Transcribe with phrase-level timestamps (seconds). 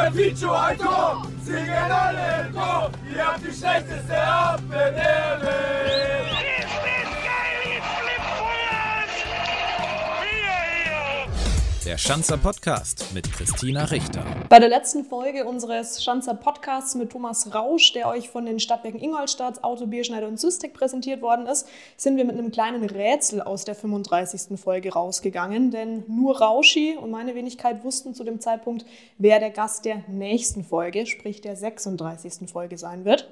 [0.00, 6.19] Singen Vicio ein Tor, singen alle Tor, ihr habt die schlechteste Abwehr Der
[11.98, 14.24] Schanzer Podcast mit Christina Richter.
[14.48, 19.00] Bei der letzten Folge unseres Schanzer Podcasts mit Thomas Rausch, der euch von den Stadtwerken
[19.00, 23.64] Ingolstadt, Auto, Bierschneider und Systec präsentiert worden ist, sind wir mit einem kleinen Rätsel aus
[23.64, 24.58] der 35.
[24.60, 25.70] Folge rausgegangen.
[25.70, 28.84] Denn nur Rauschi und meine Wenigkeit wussten zu dem Zeitpunkt,
[29.18, 32.50] wer der Gast der nächsten Folge, sprich der 36.
[32.50, 33.28] Folge sein wird.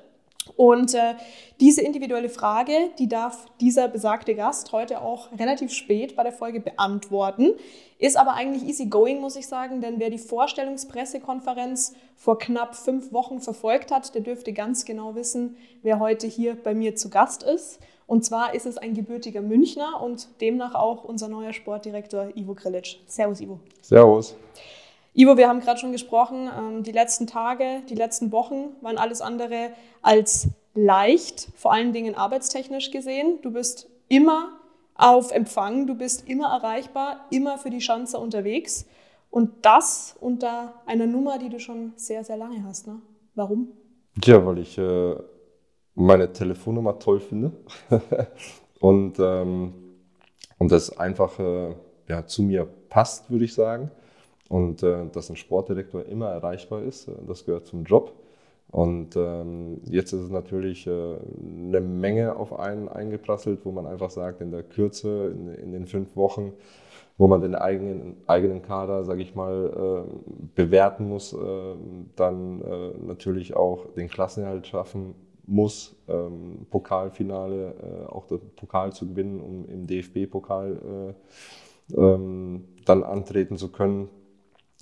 [0.57, 1.15] Und äh,
[1.61, 6.61] diese individuelle Frage, die darf dieser besagte Gast heute auch relativ spät bei der Folge
[6.61, 7.53] beantworten.
[7.99, 13.13] Ist aber eigentlich easy going, muss ich sagen, denn wer die Vorstellungspressekonferenz vor knapp fünf
[13.13, 17.43] Wochen verfolgt hat, der dürfte ganz genau wissen, wer heute hier bei mir zu Gast
[17.43, 17.81] ist.
[18.07, 23.01] Und zwar ist es ein gebürtiger Münchner und demnach auch unser neuer Sportdirektor Ivo Grilic.
[23.07, 23.61] Servus, Ivo.
[23.83, 24.35] Servus.
[25.15, 29.21] Ivo, wir haben gerade schon gesprochen, ähm, die letzten Tage, die letzten Wochen waren alles
[29.21, 29.71] andere
[30.03, 33.39] als leicht, vor allen Dingen arbeitstechnisch gesehen.
[33.43, 34.59] Du bist immer
[34.95, 38.87] auf Empfang, du bist immer erreichbar, immer für die Schanze unterwegs.
[39.31, 42.87] Und das unter einer Nummer, die du schon sehr, sehr lange hast.
[42.87, 43.01] Ne?
[43.35, 43.73] Warum?
[44.21, 45.17] Tja, weil ich äh,
[45.95, 47.53] meine Telefonnummer toll finde
[48.81, 49.75] und, ähm,
[50.59, 51.39] und das einfach
[52.09, 53.91] ja, zu mir passt, würde ich sagen.
[54.49, 58.13] Und äh, dass ein Sportdirektor immer erreichbar ist, äh, das gehört zum Job.
[58.71, 64.11] Und ähm, jetzt ist es natürlich äh, eine Menge auf einen eingeprasselt, wo man einfach
[64.11, 66.53] sagt, in der Kürze, in, in den fünf Wochen,
[67.17, 71.37] wo man den eigenen, eigenen Kader, sage ich mal, äh, bewerten muss, äh,
[72.17, 75.15] dann äh, natürlich auch den Klassenerhalt schaffen
[75.47, 81.15] muss, ähm, Pokalfinale, äh, auch das Pokal zu gewinnen, um im DFB-Pokal
[81.91, 84.11] äh, ähm, dann antreten zu können.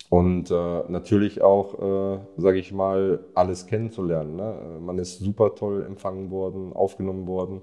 [0.08, 1.74] Und äh, natürlich auch,
[2.14, 4.36] äh, sage ich mal, alles kennenzulernen.
[4.36, 4.54] Ne?
[4.80, 7.60] Man ist super toll empfangen worden, aufgenommen worden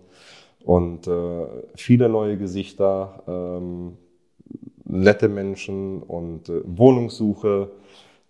[0.64, 1.46] und äh,
[1.76, 3.98] viele neue Gesichter, ähm,
[4.84, 7.72] nette Menschen und äh, Wohnungssuche.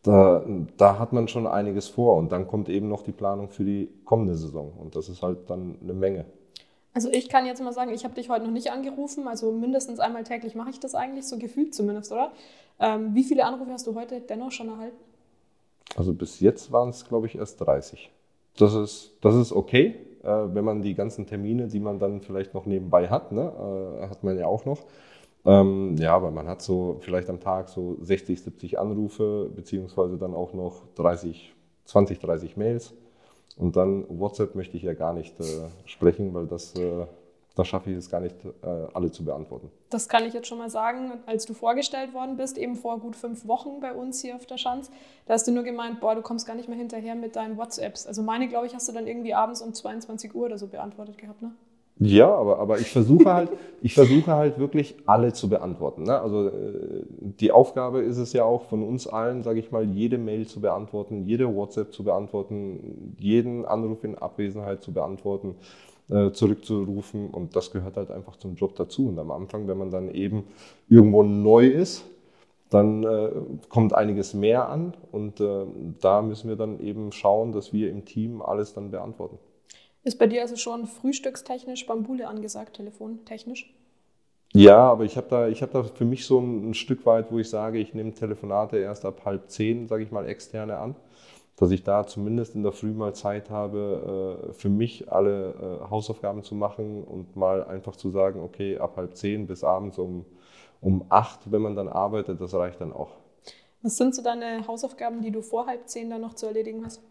[0.04, 0.44] Da,
[0.76, 3.90] da hat man schon einiges vor und dann kommt eben noch die Planung für die
[4.04, 6.26] kommende Saison und das ist halt dann eine Menge.
[6.94, 10.00] Also ich kann jetzt mal sagen, ich habe dich heute noch nicht angerufen, also mindestens
[10.00, 12.34] einmal täglich mache ich das eigentlich, so gefühlt zumindest, oder?
[12.80, 14.98] Ähm, wie viele Anrufe hast du heute dennoch schon erhalten?
[15.96, 18.12] Also bis jetzt waren es, glaube ich, erst 30.
[18.58, 22.54] Das ist, das ist okay, äh, wenn man die ganzen Termine, die man dann vielleicht
[22.54, 23.52] noch nebenbei hat, ne,
[24.02, 24.80] äh, hat man ja auch noch.
[25.46, 30.34] Ähm, ja, aber man hat so vielleicht am Tag so 60, 70 Anrufe, beziehungsweise dann
[30.34, 31.54] auch noch 30,
[31.86, 32.94] 20, 30 Mails.
[33.58, 37.06] Und dann WhatsApp möchte ich ja gar nicht äh, sprechen, weil das, äh,
[37.56, 39.70] da schaffe ich es gar nicht, äh, alle zu beantworten.
[39.90, 41.12] Das kann ich jetzt schon mal sagen.
[41.28, 44.58] Als du vorgestellt worden bist, eben vor gut fünf Wochen bei uns hier auf der
[44.58, 44.90] Schanz,
[45.28, 48.08] da hast du nur gemeint, boah, du kommst gar nicht mehr hinterher mit deinen WhatsApps.
[48.08, 51.18] Also meine, glaube ich, hast du dann irgendwie abends um 22 Uhr oder so beantwortet
[51.18, 51.52] gehabt, ne?
[52.00, 53.52] Ja, aber, aber ich versuche halt,
[53.84, 56.04] ich versuche halt wirklich alle zu beantworten.
[56.04, 56.20] Ne?
[56.20, 60.18] Also äh, die Aufgabe ist es ja auch von uns allen, sage ich mal, jede
[60.18, 65.56] Mail zu beantworten, jede WhatsApp zu beantworten, jeden Anruf in Abwesenheit zu beantworten,
[66.10, 69.08] äh, zurückzurufen und das gehört halt einfach zum Job dazu.
[69.08, 70.46] Und am Anfang, wenn man dann eben
[70.90, 72.06] irgendwo neu ist,
[72.70, 73.30] dann äh,
[73.70, 75.66] kommt einiges mehr an und äh,
[76.02, 79.38] da müssen wir dann eben schauen, dass wir im Team alles dann beantworten.
[80.04, 83.74] Ist bei dir also schon frühstückstechnisch Bambule angesagt, telefontechnisch?
[84.54, 87.40] Ja, aber ich habe da, hab da für mich so ein, ein, Stück weit, wo
[87.40, 90.96] ich sage, ich nehme Telefonate erst ab halb zehn, sage ich mal, externe an,
[91.56, 95.90] dass ich da zumindest in der Früh mal Zeit habe, äh, für mich alle äh,
[95.90, 100.26] Hausaufgaben zu machen und mal einfach zu sagen, okay, ab halb zehn bis abends um,
[100.82, 103.12] um acht, wenn man dann arbeitet, das reicht dann auch.
[103.84, 107.02] Was sind so deine Hausaufgaben, die du vor halb zehn dann noch zu erledigen hast?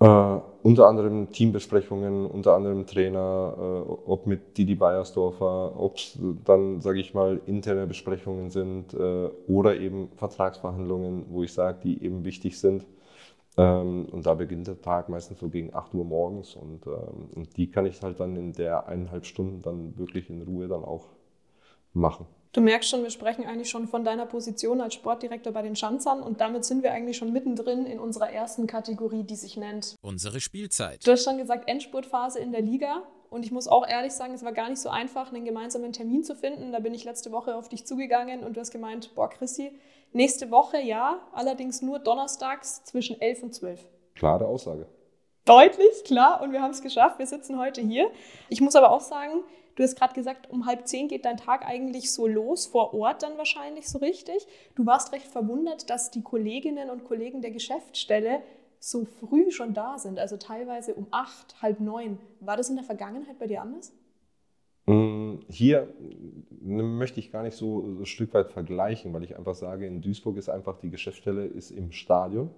[0.00, 6.80] Äh, unter anderem Teambesprechungen, unter anderem Trainer, äh, ob mit Didi Beiersdorfer, ob es dann,
[6.80, 12.24] sage ich mal, interne Besprechungen sind äh, oder eben Vertragsverhandlungen, wo ich sage, die eben
[12.24, 12.86] wichtig sind.
[13.60, 17.56] Ähm, und da beginnt der Tag meistens so gegen 8 Uhr morgens und, ähm, und
[17.58, 21.08] die kann ich halt dann in der eineinhalb Stunden dann wirklich in Ruhe dann auch
[21.92, 22.26] machen.
[22.52, 26.22] Du merkst schon, wir sprechen eigentlich schon von deiner Position als Sportdirektor bei den Schanzern
[26.22, 30.40] und damit sind wir eigentlich schon mittendrin in unserer ersten Kategorie, die sich nennt Unsere
[30.40, 31.06] Spielzeit.
[31.06, 34.42] Du hast schon gesagt, Endspurtphase in der Liga und ich muss auch ehrlich sagen, es
[34.42, 36.72] war gar nicht so einfach, einen gemeinsamen Termin zu finden.
[36.72, 39.70] Da bin ich letzte Woche auf dich zugegangen und du hast gemeint, boah, Christi,
[40.12, 43.84] nächste Woche ja, allerdings nur donnerstags zwischen 11 und 12.
[44.14, 44.86] Klare Aussage.
[45.44, 47.18] Deutlich, klar, und wir haben es geschafft.
[47.18, 48.10] Wir sitzen heute hier.
[48.48, 49.42] Ich muss aber auch sagen,
[49.80, 53.22] Du hast gerade gesagt, um halb zehn geht dein Tag eigentlich so los, vor Ort
[53.22, 54.46] dann wahrscheinlich so richtig.
[54.74, 58.42] Du warst recht verwundert, dass die Kolleginnen und Kollegen der Geschäftsstelle
[58.78, 62.18] so früh schon da sind, also teilweise um acht, halb neun.
[62.40, 63.92] War das in der Vergangenheit bei dir anders?
[64.86, 65.88] Mm, hier
[66.60, 70.36] möchte ich gar nicht so, ein Stück weit vergleichen, weil ich einfach sage, in Duisburg
[70.36, 72.50] ist einfach die Geschäftsstelle ist im Stadion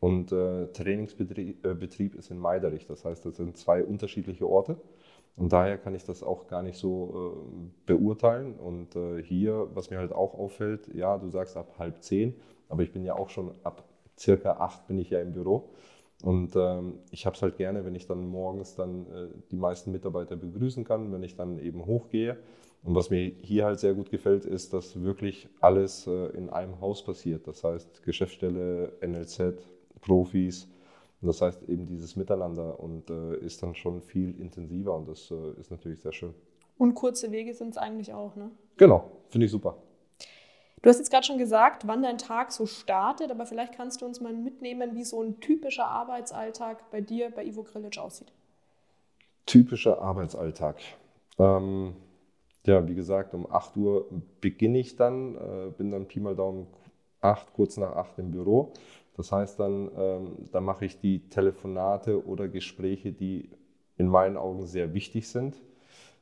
[0.00, 2.86] und äh, Trainingsbetrieb äh, ist in Meiderich.
[2.86, 4.76] Das heißt, das sind zwei unterschiedliche Orte.
[5.36, 8.54] Und daher kann ich das auch gar nicht so äh, beurteilen.
[8.54, 12.34] Und äh, hier, was mir halt auch auffällt, ja, du sagst ab halb zehn,
[12.68, 13.84] aber ich bin ja auch schon ab
[14.18, 15.68] circa acht bin ich ja im Büro.
[16.26, 19.92] Und ähm, ich habe es halt gerne, wenn ich dann morgens dann äh, die meisten
[19.92, 22.36] Mitarbeiter begrüßen kann, wenn ich dann eben hochgehe.
[22.82, 26.80] Und was mir hier halt sehr gut gefällt, ist, dass wirklich alles äh, in einem
[26.80, 27.46] Haus passiert.
[27.46, 29.68] Das heißt Geschäftsstelle, NLZ,
[30.00, 30.66] Profis,
[31.20, 35.30] und das heißt eben dieses Miteinander und äh, ist dann schon viel intensiver und das
[35.30, 36.34] äh, ist natürlich sehr schön.
[36.76, 38.50] Und kurze Wege sind es eigentlich auch, ne?
[38.76, 39.76] Genau, finde ich super.
[40.86, 44.06] Du hast jetzt gerade schon gesagt, wann dein Tag so startet, aber vielleicht kannst du
[44.06, 48.32] uns mal mitnehmen, wie so ein typischer Arbeitsalltag bei dir bei Ivo Grilic aussieht.
[49.46, 50.76] Typischer Arbeitsalltag.
[51.40, 51.96] Ähm,
[52.66, 54.06] ja, wie gesagt, um 8 Uhr
[54.40, 56.68] beginne ich dann, äh, bin dann Pi mal Daumen
[57.20, 58.72] 8, kurz nach 8 im Büro.
[59.16, 63.50] Das heißt dann, ähm, da mache ich die Telefonate oder Gespräche, die
[63.96, 65.60] in meinen Augen sehr wichtig sind.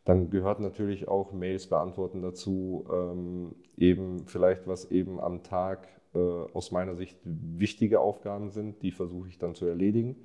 [0.04, 6.18] Dann gehört natürlich auch Mails beantworten dazu, ähm, eben vielleicht was eben am Tag äh,
[6.18, 10.16] aus meiner Sicht wichtige Aufgaben sind, die versuche ich dann zu erledigen.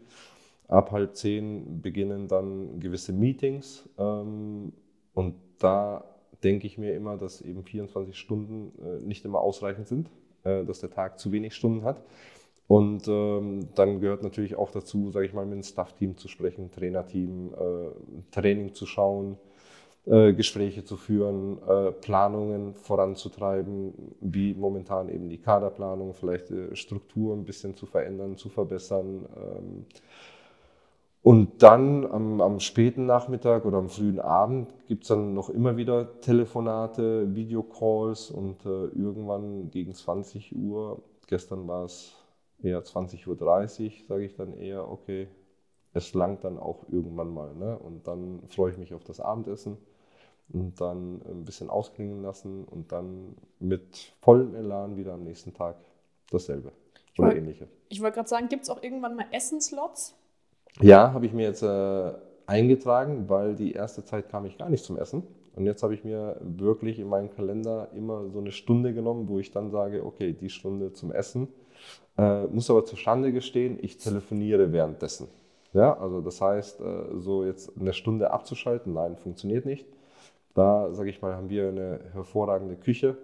[0.68, 4.74] Ab halb zehn beginnen dann gewisse Meetings ähm,
[5.14, 6.04] und da
[6.44, 10.10] denke ich mir immer, dass eben 24 Stunden äh, nicht immer ausreichend sind,
[10.44, 12.04] äh, dass der Tag zu wenig Stunden hat.
[12.68, 16.70] Und ähm, dann gehört natürlich auch dazu, sage ich mal, mit dem Staff-Team zu sprechen,
[16.70, 19.38] Trainerteam, äh, Training zu schauen,
[20.06, 27.36] äh, Gespräche zu führen, äh, Planungen voranzutreiben, wie momentan eben die Kaderplanung, vielleicht äh, Struktur
[27.36, 29.28] ein bisschen zu verändern, zu verbessern.
[29.36, 29.86] Ähm,
[31.22, 35.76] und dann am, am, späten Nachmittag oder am frühen Abend gibt es dann noch immer
[35.76, 42.16] wieder Telefonate, Videocalls und äh, irgendwann gegen 20 Uhr, gestern war es
[42.64, 45.28] eher 20.30 Uhr, sage ich dann eher, okay,
[45.94, 47.54] es langt dann auch irgendwann mal.
[47.54, 47.78] Ne?
[47.78, 49.78] Und dann freue ich mich auf das Abendessen
[50.54, 55.76] und dann ein bisschen ausklingen lassen und dann mit vollem Elan wieder am nächsten Tag
[56.32, 56.72] dasselbe
[57.14, 57.68] ich oder wollt, ähnliche.
[57.90, 60.16] Ich wollte gerade sagen, gibt es auch irgendwann mal Essenslots?
[60.82, 62.12] Ja, habe ich mir jetzt äh,
[62.46, 65.24] eingetragen, weil die erste Zeit kam ich gar nicht zum Essen.
[65.56, 69.40] Und jetzt habe ich mir wirklich in meinen Kalender immer so eine Stunde genommen, wo
[69.40, 71.50] ich dann sage, okay, die Stunde zum Essen.
[72.18, 75.28] Äh, muss aber zustande gestehen, ich telefoniere währenddessen.
[75.74, 79.86] Ja, also das heißt, äh, so jetzt eine Stunde abzuschalten, nein, funktioniert nicht.
[80.60, 83.18] Da, sage ich mal, haben wir eine hervorragende Küche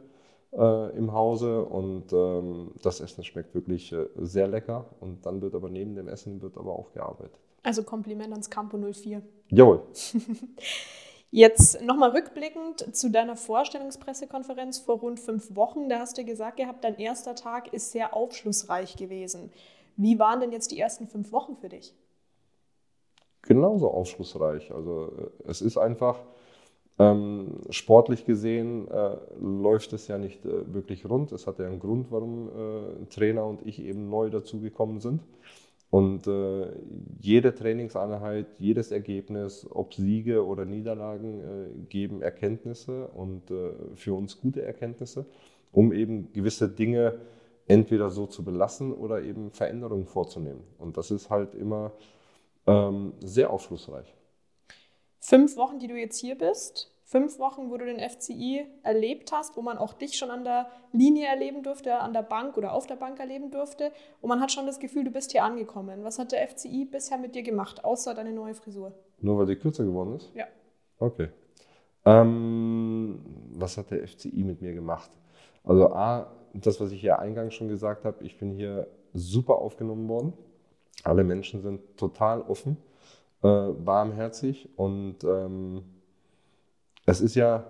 [0.54, 4.86] äh, im Hause und ähm, das Essen schmeckt wirklich äh, sehr lecker.
[5.02, 7.38] Und dann wird aber neben dem Essen wird aber auch gearbeitet.
[7.62, 9.22] Also Kompliment ans Campo 04.
[9.50, 9.82] Jawohl.
[11.32, 15.90] Jetzt nochmal rückblickend zu deiner Vorstellungspressekonferenz vor rund fünf Wochen.
[15.90, 19.52] Da hast du gesagt gehabt, dein erster Tag ist sehr aufschlussreich gewesen.
[19.98, 21.94] Wie waren denn jetzt die ersten fünf Wochen für dich?
[23.42, 24.74] Genauso aufschlussreich.
[24.74, 26.20] Also äh, es ist einfach,
[26.98, 31.32] ähm, sportlich gesehen äh, läuft es ja nicht äh, wirklich rund.
[31.34, 35.22] Es hat ja einen Grund, warum äh, Trainer und ich eben neu dazugekommen sind.
[35.90, 36.72] Und äh,
[37.20, 44.40] jede Trainingseinheit, jedes Ergebnis, ob Siege oder Niederlagen, äh, geben Erkenntnisse und äh, für uns
[44.40, 45.26] gute Erkenntnisse,
[45.72, 47.20] um eben gewisse Dinge
[47.68, 50.64] entweder so zu belassen oder eben Veränderungen vorzunehmen.
[50.78, 51.92] Und das ist halt immer
[52.68, 54.14] ähm, sehr aufschlussreich.
[55.20, 59.56] Fünf Wochen, die du jetzt hier bist, fünf Wochen, wo du den FCI erlebt hast,
[59.56, 62.88] wo man auch dich schon an der Linie erleben durfte, an der Bank oder auf
[62.88, 63.92] der Bank erleben durfte.
[64.22, 66.04] Und man hat schon das Gefühl, du bist hier angekommen.
[66.04, 68.92] Was hat der FCI bisher mit dir gemacht, außer deine neue Frisur?
[69.22, 70.32] Nur weil die kürzer geworden ist?
[70.34, 70.46] Ja.
[71.00, 71.30] Okay.
[72.06, 73.20] Ähm,
[73.54, 75.12] was hat der FCI mit mir gemacht?
[75.64, 80.08] Also A, das, was ich ja eingangs schon gesagt habe, ich bin hier super aufgenommen
[80.08, 80.34] worden.
[81.04, 82.78] Alle Menschen sind total offen
[83.44, 85.84] äh, warmherzig und ähm,
[87.06, 87.66] es ist ja,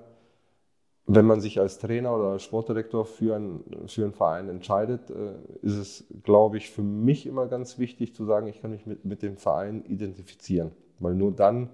[1.07, 5.35] wenn man sich als Trainer oder als Sportdirektor für, ein, für einen Verein entscheidet, äh,
[5.61, 9.05] ist es, glaube ich, für mich immer ganz wichtig zu sagen, ich kann mich mit,
[9.05, 11.69] mit dem Verein identifizieren, weil nur dann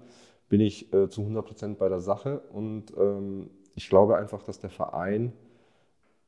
[0.48, 4.58] bin ich äh, zu 100 Prozent bei der Sache und ähm, ich glaube einfach, dass
[4.58, 5.32] der Verein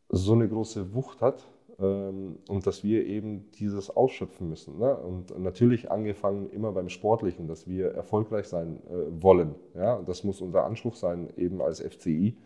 [0.08, 4.78] so eine große Wucht hat, und dass wir eben dieses ausschöpfen müssen.
[4.78, 4.96] Ne?
[4.96, 9.56] Und natürlich angefangen immer beim Sportlichen, dass wir erfolgreich sein äh, wollen.
[9.74, 9.94] Ja?
[9.94, 12.36] Und das muss unser Anspruch sein, eben als FCI,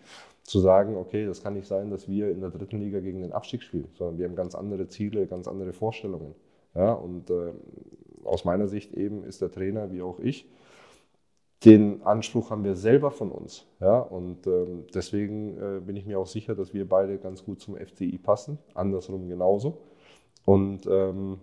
[0.44, 3.32] zu sagen, okay, das kann nicht sein, dass wir in der dritten Liga gegen den
[3.32, 6.35] Abstieg spielen, sondern wir haben ganz andere Ziele, ganz andere Vorstellungen.
[6.75, 6.92] Ja?
[6.94, 7.52] Und äh,
[8.25, 10.49] aus meiner Sicht eben ist der Trainer, wie auch ich,
[11.65, 13.67] den Anspruch haben wir selber von uns.
[13.81, 13.99] Ja?
[13.99, 17.77] Und ähm, deswegen äh, bin ich mir auch sicher, dass wir beide ganz gut zum
[17.77, 19.79] FCI passen, andersrum genauso.
[20.45, 21.38] Und ähm,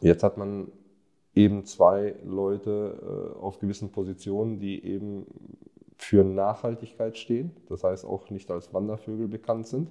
[0.00, 0.70] jetzt hat man
[1.34, 5.26] eben zwei Leute äh, auf gewissen Positionen, die eben
[5.96, 9.90] für Nachhaltigkeit stehen, das heißt auch nicht als Wandervögel bekannt sind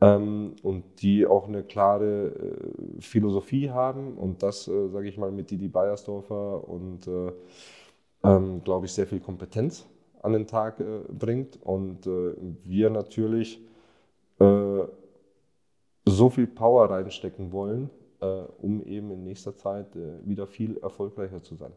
[0.00, 5.30] ähm, und die auch eine klare äh, Philosophie haben und das, äh, sage ich mal,
[5.30, 7.32] mit Didi Beiersdorfer und äh,
[8.24, 9.86] ähm, glaube ich, sehr viel Kompetenz
[10.22, 12.34] an den Tag äh, bringt und äh,
[12.64, 13.60] wir natürlich
[14.38, 14.84] äh,
[16.04, 21.42] so viel Power reinstecken wollen, äh, um eben in nächster Zeit äh, wieder viel erfolgreicher
[21.42, 21.72] zu sein.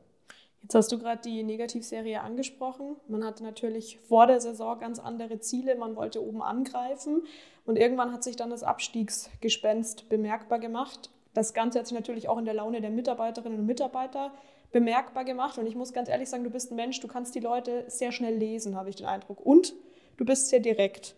[0.62, 2.96] Jetzt hast du gerade die Negativserie angesprochen.
[3.10, 5.76] Man hatte natürlich vor der Saison ganz andere Ziele.
[5.76, 7.24] Man wollte oben angreifen
[7.66, 11.10] und irgendwann hat sich dann das Abstiegsgespenst bemerkbar gemacht.
[11.34, 14.32] Das Ganze hat sich natürlich auch in der Laune der Mitarbeiterinnen und Mitarbeiter
[14.72, 15.58] bemerkbar gemacht.
[15.58, 18.12] Und ich muss ganz ehrlich sagen, du bist ein Mensch, du kannst die Leute sehr
[18.12, 19.46] schnell lesen, habe ich den Eindruck.
[19.46, 19.74] Und
[20.18, 21.16] du bist sehr direkt.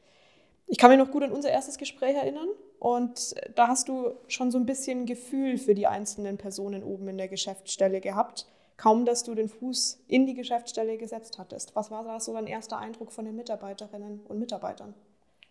[0.68, 2.48] Ich kann mich noch gut an unser erstes Gespräch erinnern.
[2.80, 7.18] Und da hast du schon so ein bisschen Gefühl für die einzelnen Personen oben in
[7.18, 8.48] der Geschäftsstelle gehabt.
[8.78, 11.76] Kaum, dass du den Fuß in die Geschäftsstelle gesetzt hattest.
[11.76, 14.94] Was war da so dein erster Eindruck von den Mitarbeiterinnen und Mitarbeitern?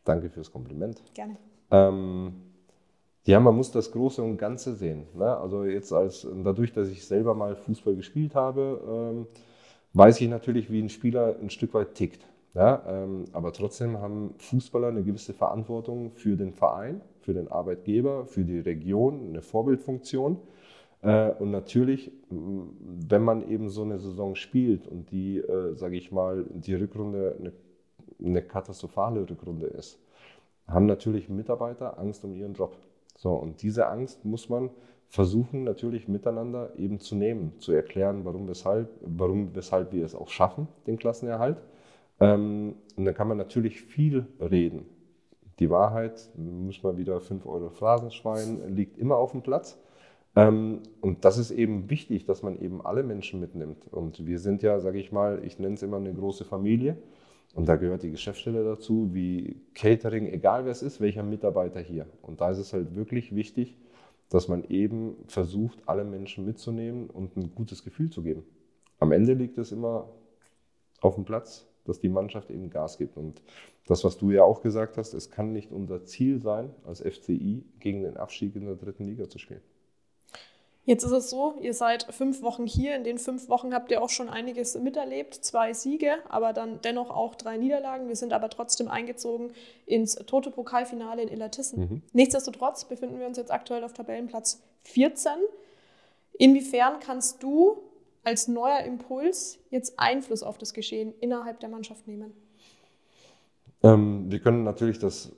[0.04, 1.02] Danke fürs Kompliment.
[1.14, 1.38] Gerne.
[1.70, 2.53] Ähm,
[3.26, 5.06] ja, man muss das Große und Ganze sehen.
[5.14, 5.36] Ne?
[5.36, 9.26] Also jetzt als dadurch, dass ich selber mal Fußball gespielt habe, ähm,
[9.94, 12.26] weiß ich natürlich, wie ein Spieler ein Stück weit tickt.
[12.54, 12.82] Ja?
[12.86, 18.44] Ähm, aber trotzdem haben Fußballer eine gewisse Verantwortung für den Verein, für den Arbeitgeber, für
[18.44, 20.38] die Region, eine Vorbildfunktion.
[21.00, 26.12] Äh, und natürlich, wenn man eben so eine Saison spielt und die, äh, sage ich
[26.12, 27.52] mal, die Rückrunde eine,
[28.22, 29.98] eine katastrophale Rückrunde ist,
[30.66, 32.76] haben natürlich Mitarbeiter Angst um ihren Job.
[33.24, 34.68] So, und diese Angst muss man
[35.08, 40.28] versuchen natürlich miteinander eben zu nehmen, zu erklären, warum, weshalb, warum, weshalb wir es auch
[40.28, 41.56] schaffen, den Klassenerhalt.
[42.20, 44.84] Ähm, und dann kann man natürlich viel reden.
[45.58, 49.80] Die Wahrheit, muss man wieder 5 Euro Phrasenschwein, liegt immer auf dem Platz.
[50.36, 53.90] Ähm, und das ist eben wichtig, dass man eben alle Menschen mitnimmt.
[53.90, 56.98] Und wir sind ja, sage ich mal, ich nenne es immer eine große Familie.
[57.54, 62.06] Und da gehört die Geschäftsstelle dazu, wie Catering, egal wer es ist, welcher Mitarbeiter hier.
[62.20, 63.78] Und da ist es halt wirklich wichtig,
[64.28, 68.44] dass man eben versucht, alle Menschen mitzunehmen und ein gutes Gefühl zu geben.
[68.98, 70.08] Am Ende liegt es immer
[71.00, 73.16] auf dem Platz, dass die Mannschaft eben Gas gibt.
[73.16, 73.42] Und
[73.86, 77.64] das, was du ja auch gesagt hast, es kann nicht unser Ziel sein, als FCI
[77.78, 79.62] gegen den Abstieg in der dritten Liga zu spielen.
[80.86, 82.94] Jetzt ist es so, ihr seid fünf Wochen hier.
[82.94, 85.34] In den fünf Wochen habt ihr auch schon einiges miterlebt.
[85.34, 88.08] Zwei Siege, aber dann dennoch auch drei Niederlagen.
[88.08, 89.52] Wir sind aber trotzdem eingezogen
[89.86, 91.80] ins Toto-Pokalfinale in Illertissen.
[91.80, 92.02] Mhm.
[92.12, 95.32] Nichtsdestotrotz befinden wir uns jetzt aktuell auf Tabellenplatz 14.
[96.38, 97.78] Inwiefern kannst du
[98.22, 102.32] als neuer Impuls jetzt Einfluss auf das Geschehen innerhalb der Mannschaft nehmen?
[103.82, 105.32] Ähm, wir können natürlich das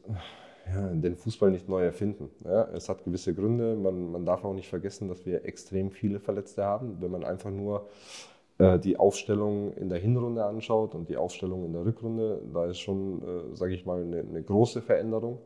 [0.66, 2.30] ja, den Fußball nicht neu erfinden.
[2.44, 3.76] Ja, es hat gewisse Gründe.
[3.76, 6.96] Man, man darf auch nicht vergessen, dass wir extrem viele Verletzte haben.
[7.00, 7.88] Wenn man einfach nur
[8.58, 12.78] äh, die Aufstellung in der Hinrunde anschaut und die Aufstellung in der Rückrunde, da ist
[12.78, 15.38] schon, äh, sage ich mal, eine, eine große Veränderung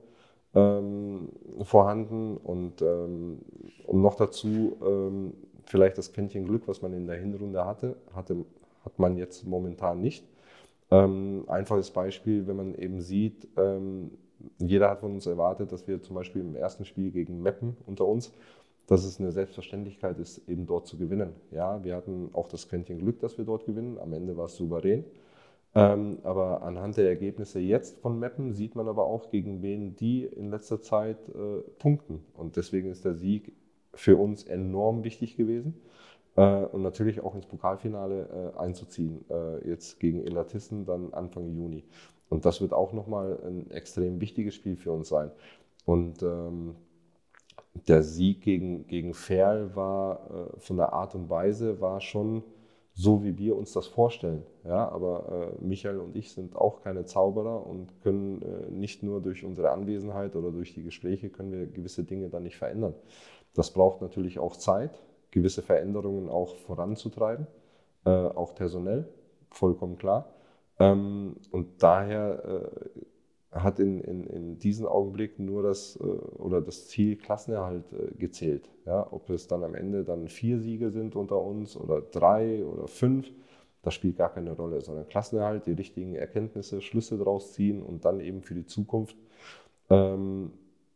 [0.54, 1.28] ähm,
[1.62, 2.36] vorhanden.
[2.38, 3.40] Und, ähm,
[3.86, 5.34] und noch dazu ähm,
[5.64, 8.44] vielleicht das Quäntchen Glück, was man in der Hinrunde hatte, hatte
[8.84, 10.24] hat man jetzt momentan nicht.
[10.90, 14.10] Ähm, einfaches Beispiel, wenn man eben sieht, ähm,
[14.58, 18.06] jeder hat von uns erwartet, dass wir zum Beispiel im ersten Spiel gegen Meppen unter
[18.06, 18.32] uns,
[18.86, 21.32] dass es eine Selbstverständlichkeit ist, eben dort zu gewinnen.
[21.50, 23.98] Ja, wir hatten auch das Quäntchen Glück, dass wir dort gewinnen.
[23.98, 25.04] Am Ende war es souverän.
[25.74, 30.24] Ähm, aber anhand der Ergebnisse jetzt von Meppen sieht man aber auch, gegen wen die
[30.24, 32.24] in letzter Zeit äh, punkten.
[32.34, 33.52] Und deswegen ist der Sieg
[33.94, 35.80] für uns enorm wichtig gewesen.
[36.36, 41.84] Äh, und natürlich auch ins Pokalfinale äh, einzuziehen, äh, jetzt gegen Elatissen dann Anfang Juni.
[42.30, 45.30] Und das wird auch nochmal ein extrem wichtiges Spiel für uns sein.
[45.84, 46.76] Und ähm,
[47.88, 52.42] der Sieg gegen, gegen Ferl war äh, von der Art und Weise war schon
[52.94, 54.44] so, wie wir uns das vorstellen.
[54.64, 59.20] Ja, aber äh, Michael und ich sind auch keine Zauberer und können äh, nicht nur
[59.20, 62.94] durch unsere Anwesenheit oder durch die Gespräche können wir gewisse Dinge dann nicht verändern.
[63.54, 67.46] Das braucht natürlich auch Zeit, gewisse Veränderungen auch voranzutreiben,
[68.04, 69.08] äh, auch personell,
[69.50, 70.28] vollkommen klar.
[70.80, 72.42] Ähm, und daher
[73.52, 78.14] äh, hat in, in, in diesem Augenblick nur das äh, oder das Ziel Klassenerhalt äh,
[78.18, 78.68] gezählt.
[78.86, 82.88] Ja, ob es dann am Ende dann vier Siege sind unter uns oder drei oder
[82.88, 83.30] fünf,
[83.82, 88.20] das spielt gar keine Rolle, sondern Klassenerhalt, die richtigen Erkenntnisse, Schlüsse daraus ziehen und dann
[88.20, 89.16] eben für die Zukunft
[89.88, 90.52] ähm,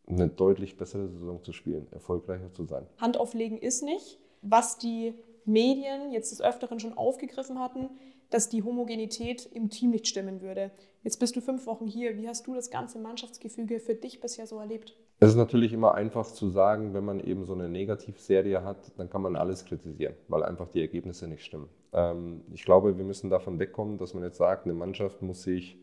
[0.07, 2.87] eine deutlich bessere Saison zu spielen, erfolgreicher zu sein.
[2.99, 4.19] Hand auflegen ist nicht.
[4.43, 5.15] Was die
[5.47, 7.89] Medien jetzt des Öfteren schon aufgegriffen hatten,
[8.31, 10.71] dass die Homogenität im Team nicht stimmen würde.
[11.03, 12.17] Jetzt bist du fünf Wochen hier.
[12.17, 14.97] Wie hast du das ganze Mannschaftsgefüge für dich bisher so erlebt?
[15.21, 19.09] Es ist natürlich immer einfach zu sagen, wenn man eben so eine Negativserie hat, dann
[19.09, 21.69] kann man alles kritisieren, weil einfach die Ergebnisse nicht stimmen.
[21.93, 25.79] Ähm, ich glaube, wir müssen davon wegkommen, dass man jetzt sagt, eine Mannschaft muss sich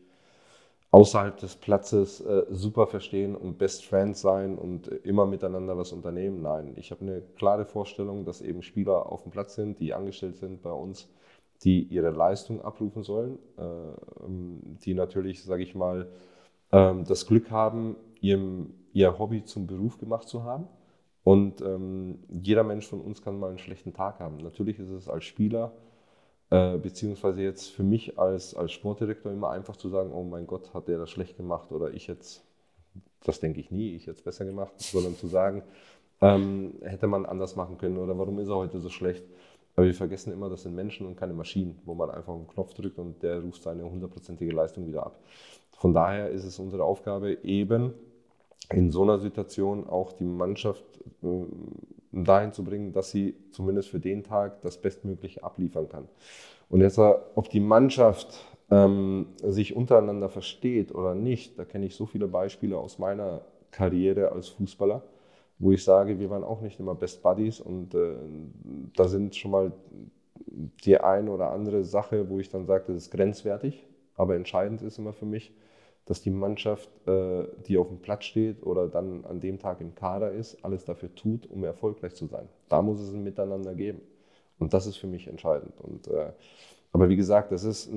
[0.92, 6.42] außerhalb des Platzes äh, super verstehen und Best Friends sein und immer miteinander was unternehmen.
[6.42, 10.36] Nein, ich habe eine klare Vorstellung, dass eben Spieler auf dem Platz sind, die angestellt
[10.36, 11.08] sind bei uns,
[11.64, 16.08] die ihre Leistung abrufen sollen, äh, die natürlich, sage ich mal,
[16.70, 20.68] äh, das Glück haben, ihrem, ihr Hobby zum Beruf gemacht zu haben.
[21.24, 24.38] Und ähm, jeder Mensch von uns kann mal einen schlechten Tag haben.
[24.38, 25.72] Natürlich ist es als Spieler
[26.52, 30.74] äh, beziehungsweise jetzt für mich als, als Sportdirektor immer einfach zu sagen, oh mein Gott,
[30.74, 32.44] hat der das schlecht gemacht oder ich jetzt,
[33.24, 35.62] das denke ich nie, ich jetzt besser gemacht, sondern zu sagen,
[36.20, 39.24] ähm, hätte man anders machen können oder warum ist er heute so schlecht.
[39.74, 42.74] Aber wir vergessen immer, das sind Menschen und keine Maschinen, wo man einfach einen Knopf
[42.74, 45.18] drückt und der ruft seine hundertprozentige Leistung wieder ab.
[45.72, 47.94] Von daher ist es unsere Aufgabe, eben
[48.70, 50.84] in so einer Situation auch die Mannschaft
[51.22, 51.44] äh,
[52.12, 56.08] dahin zu bringen, dass sie zumindest für den Tag das Bestmögliche abliefern kann.
[56.68, 58.38] Und jetzt, äh, ob die Mannschaft
[58.70, 64.32] ähm, sich untereinander versteht oder nicht, da kenne ich so viele Beispiele aus meiner Karriere
[64.32, 65.02] als Fußballer,
[65.58, 68.16] wo ich sage, wir waren auch nicht immer Best Buddies und äh,
[68.96, 69.72] da sind schon mal
[70.84, 74.98] die eine oder andere Sache, wo ich dann sage, das ist grenzwertig, aber entscheidend ist
[74.98, 75.54] immer für mich,
[76.04, 79.94] dass die Mannschaft, äh, die auf dem Platz steht oder dann an dem Tag im
[79.94, 82.48] Kader ist, alles dafür tut, um erfolgreich zu sein.
[82.68, 84.00] Da muss es ein Miteinander geben.
[84.58, 85.80] Und das ist für mich entscheidend.
[85.80, 86.32] Und, äh,
[86.92, 87.90] aber wie gesagt, das ist,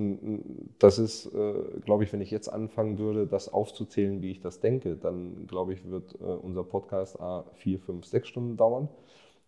[0.80, 4.60] das ist äh, glaube ich, wenn ich jetzt anfangen würde, das aufzuzählen, wie ich das
[4.60, 8.88] denke, dann glaube ich, wird unser Podcast A vier, fünf, sechs Stunden dauern.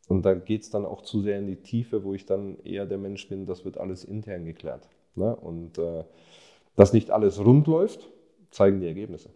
[0.07, 2.85] Und da geht es dann auch zu sehr in die Tiefe, wo ich dann eher
[2.85, 4.87] der Mensch bin, das wird alles intern geklärt.
[5.15, 5.35] Ne?
[5.35, 6.03] Und äh,
[6.75, 8.09] dass nicht alles rund läuft,
[8.51, 9.29] zeigen die Ergebnisse.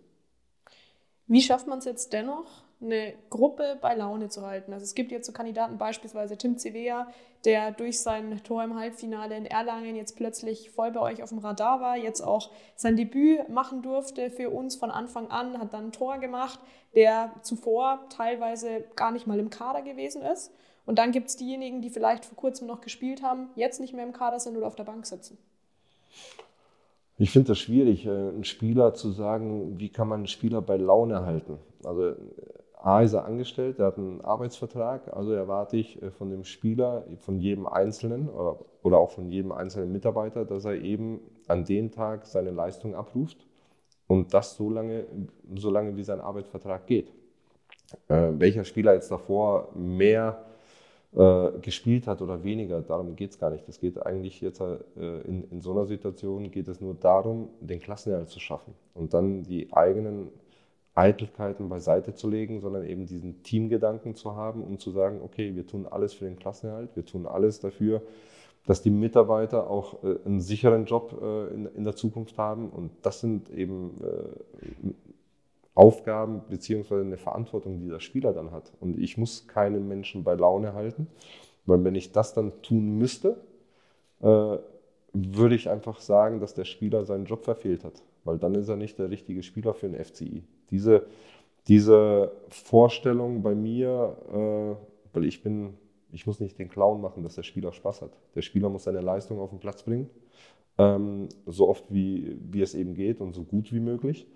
[1.28, 4.74] Wie schafft man es jetzt dennoch, eine Gruppe bei Laune zu halten?
[4.74, 7.08] Also es gibt jetzt so Kandidaten, beispielsweise Tim Cevea,
[7.46, 11.40] der durch sein Tor im Halbfinale in Erlangen jetzt plötzlich voll bei euch auf dem
[11.40, 15.88] Radar war, jetzt auch sein Debüt machen durfte für uns von Anfang an, hat dann
[15.88, 16.60] ein Tor gemacht,
[16.96, 20.52] der zuvor teilweise gar nicht mal im Kader gewesen ist.
[20.86, 24.06] Und dann gibt es diejenigen, die vielleicht vor kurzem noch gespielt haben, jetzt nicht mehr
[24.06, 25.38] im Kader sind oder auf der Bank sitzen.
[27.18, 30.78] Ich finde das schwierig, äh, einen Spieler zu sagen, wie kann man einen Spieler bei
[30.78, 31.60] Laune halten.
[31.84, 32.16] Also äh,
[32.84, 37.06] A ist er angestellt, er hat einen Arbeitsvertrag, also erwarte ich äh, von dem Spieler,
[37.20, 41.92] von jedem Einzelnen oder, oder auch von jedem einzelnen Mitarbeiter, dass er eben an dem
[41.92, 43.46] Tag seine Leistung abruft
[44.08, 45.06] und das so lange,
[45.56, 47.12] so lange wie sein Arbeitsvertrag geht.
[48.08, 50.44] Äh, welcher Spieler jetzt davor mehr
[51.14, 52.82] äh, gespielt hat oder weniger.
[52.82, 53.68] Darum geht es gar nicht.
[53.68, 57.80] Es geht eigentlich jetzt äh, in, in so einer Situation geht es nur darum, den
[57.80, 60.30] Klassenerhalt zu schaffen und dann die eigenen
[60.94, 65.66] Eitelkeiten beiseite zu legen, sondern eben diesen Teamgedanken zu haben, um zu sagen, okay, wir
[65.66, 68.02] tun alles für den Klassenerhalt, wir tun alles dafür,
[68.66, 72.70] dass die Mitarbeiter auch äh, einen sicheren Job äh, in, in, der Zukunft haben.
[72.70, 74.92] Und das sind eben äh,
[75.74, 78.72] Aufgaben beziehungsweise eine Verantwortung, die der Spieler dann hat.
[78.80, 81.08] Und ich muss keinen Menschen bei Laune halten,
[81.66, 83.38] weil wenn ich das dann tun müsste,
[84.20, 84.58] äh,
[85.14, 88.78] würde ich einfach sagen, dass der Spieler seinen Job verfehlt hat, weil dann ist er
[88.78, 90.44] nicht der richtige Spieler für den FCI.
[90.72, 91.06] Diese,
[91.68, 95.76] diese Vorstellung bei mir, äh, weil ich bin,
[96.12, 98.12] ich muss nicht den Clown machen, dass der Spieler Spaß hat.
[98.36, 100.10] Der Spieler muss seine Leistung auf den Platz bringen,
[100.78, 104.28] ähm, so oft wie, wie es eben geht und so gut wie möglich.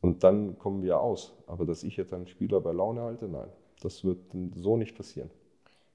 [0.00, 1.34] Und dann kommen wir aus.
[1.46, 3.48] Aber dass ich jetzt einen Spieler bei Laune halte, nein,
[3.82, 4.18] das wird
[4.54, 5.30] so nicht passieren.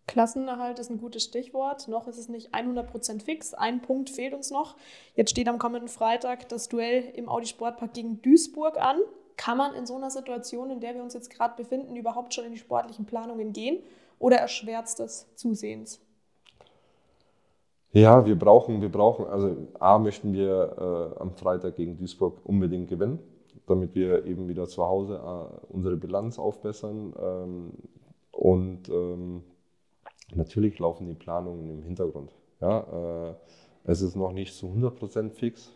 [0.05, 1.87] Klassenerhalt ist ein gutes Stichwort.
[1.87, 3.53] Noch ist es nicht 100% fix.
[3.53, 4.75] Ein Punkt fehlt uns noch.
[5.15, 8.97] Jetzt steht am kommenden Freitag das Duell im Audi Sportpark gegen Duisburg an.
[9.37, 12.45] Kann man in so einer Situation, in der wir uns jetzt gerade befinden, überhaupt schon
[12.45, 13.79] in die sportlichen Planungen gehen
[14.19, 15.99] oder erschwert es zusehends?
[17.91, 22.89] Ja, wir brauchen, wir brauchen, also A möchten wir äh, am Freitag gegen Duisburg unbedingt
[22.89, 23.19] gewinnen
[23.67, 27.13] damit wir eben wieder zu Hause äh, unsere Bilanz aufbessern.
[27.19, 27.71] Ähm,
[28.31, 29.43] und ähm,
[30.33, 32.31] natürlich laufen die Planungen im Hintergrund.
[32.61, 33.33] Ja, äh,
[33.85, 35.71] es ist noch nicht zu 100% fix,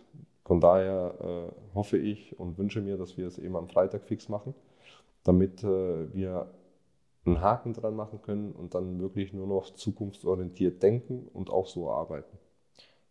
[0.48, 4.30] von daher äh, hoffe ich und wünsche mir, dass wir es eben am Freitag fix
[4.30, 4.56] machen,
[5.26, 6.48] damit äh, wir
[7.26, 11.90] einen Haken dran machen können und dann wirklich nur noch zukunftsorientiert denken und auch so
[11.90, 12.38] arbeiten.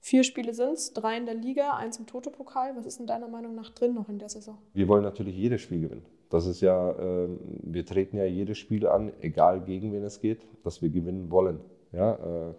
[0.01, 2.75] Vier Spiele sind es, drei in der Liga, eins im Toto-Pokal.
[2.75, 4.57] Was ist in deiner Meinung nach drin noch in der Saison?
[4.73, 6.07] Wir wollen natürlich jedes Spiel gewinnen.
[6.31, 7.29] Das ist ja, äh,
[7.65, 11.61] wir treten ja jedes Spiel an, egal gegen wen es geht, dass wir gewinnen wollen.
[11.93, 12.55] Ja, äh,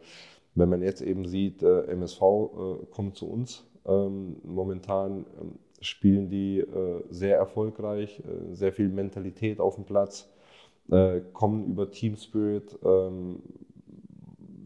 [0.53, 6.29] wenn man jetzt eben sieht, äh, MSV äh, kommt zu uns, ähm, momentan ähm, spielen
[6.29, 10.29] die äh, sehr erfolgreich, äh, sehr viel Mentalität auf dem Platz,
[11.33, 13.41] kommen über Team Spirit, ähm,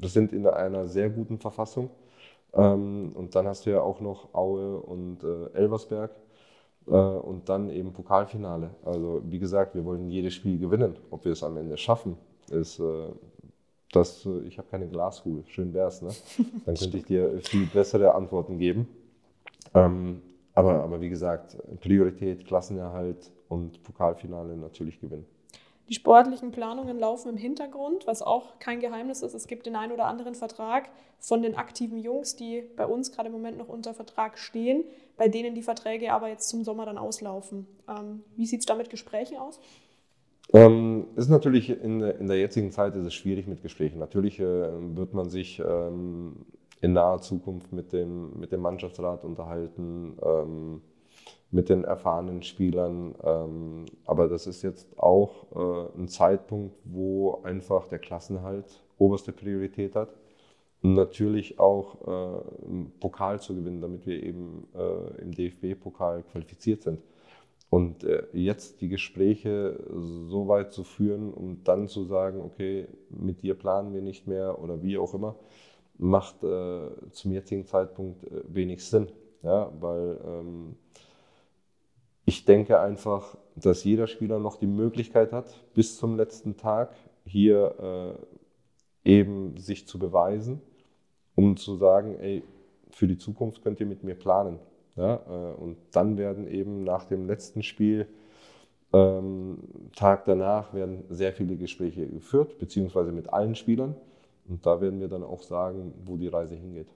[0.03, 1.89] sind in einer sehr guten Verfassung.
[2.53, 6.11] Ähm, und dann hast du ja auch noch Aue und äh, Elversberg
[6.87, 8.71] äh, und dann eben Pokalfinale.
[8.83, 10.95] Also wie gesagt, wir wollen jedes Spiel gewinnen.
[11.11, 12.17] Ob wir es am Ende schaffen,
[12.49, 13.07] ist äh,
[13.91, 15.43] das, äh, ich habe keine Glaskugel.
[15.47, 16.09] Schön wär's, ne?
[16.65, 18.87] Dann könnte ich dir viel bessere Antworten geben.
[19.73, 20.21] Ähm,
[20.53, 25.25] aber, aber wie gesagt, Priorität, Klassenerhalt und Pokalfinale natürlich gewinnen.
[25.91, 29.33] Die sportlichen Planungen laufen im Hintergrund, was auch kein Geheimnis ist.
[29.33, 33.27] Es gibt den einen oder anderen Vertrag von den aktiven Jungs, die bei uns gerade
[33.27, 34.85] im Moment noch unter Vertrag stehen,
[35.17, 37.67] bei denen die Verträge aber jetzt zum Sommer dann auslaufen.
[37.89, 39.59] Ähm, wie sieht es da mit Gesprächen aus?
[40.53, 43.99] Ähm, ist natürlich in, in, der jetzigen Zeit ist es schwierig mit Gesprächen.
[43.99, 46.45] Natürlich äh, wird man sich ähm,
[46.81, 50.17] in naher Zukunft mit dem, mit dem Mannschaftsrat unterhalten.
[50.23, 50.81] Ähm,
[51.51, 53.13] mit den erfahrenen Spielern.
[53.23, 59.95] Ähm, aber das ist jetzt auch äh, ein Zeitpunkt, wo einfach der Klassenhalt oberste Priorität
[59.95, 60.15] hat.
[60.81, 66.81] Und natürlich auch äh, einen Pokal zu gewinnen, damit wir eben äh, im DFB-Pokal qualifiziert
[66.81, 67.01] sind.
[67.69, 69.79] Und äh, jetzt die Gespräche
[70.27, 74.61] so weit zu führen, um dann zu sagen, okay, mit dir planen wir nicht mehr
[74.61, 75.35] oder wie auch immer,
[76.01, 79.07] macht äh, zum jetzigen Zeitpunkt äh, wenig Sinn.
[79.43, 80.75] Ja, weil ähm,
[82.25, 88.17] ich denke einfach, dass jeder Spieler noch die Möglichkeit hat, bis zum letzten Tag hier
[89.05, 90.61] äh, eben sich zu beweisen,
[91.35, 92.43] um zu sagen, ey,
[92.91, 94.59] für die Zukunft könnt ihr mit mir planen.
[94.95, 95.15] Ja?
[95.27, 98.07] Äh, und dann werden eben nach dem letzten Spiel,
[98.93, 99.59] ähm,
[99.95, 103.95] Tag danach, werden sehr viele Gespräche geführt, beziehungsweise mit allen Spielern.
[104.51, 106.87] Und da werden wir dann auch sagen, wo die Reise hingeht.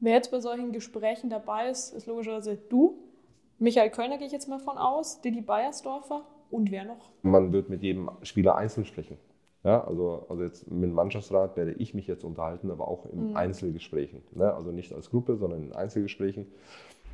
[0.00, 2.98] Wer jetzt bei solchen Gesprächen dabei ist, ist logischerweise du.
[3.58, 7.10] Michael Kölner gehe ich jetzt mal von aus, Didi Beiersdorfer und wer noch?
[7.22, 9.18] Man wird mit jedem Spieler einzeln sprechen.
[9.64, 13.30] Ja, also, also jetzt mit dem Mannschaftsrat werde ich mich jetzt unterhalten, aber auch in
[13.30, 13.36] mhm.
[13.36, 14.22] Einzelgesprächen.
[14.32, 14.54] Ne?
[14.54, 16.46] Also nicht als Gruppe, sondern in Einzelgesprächen.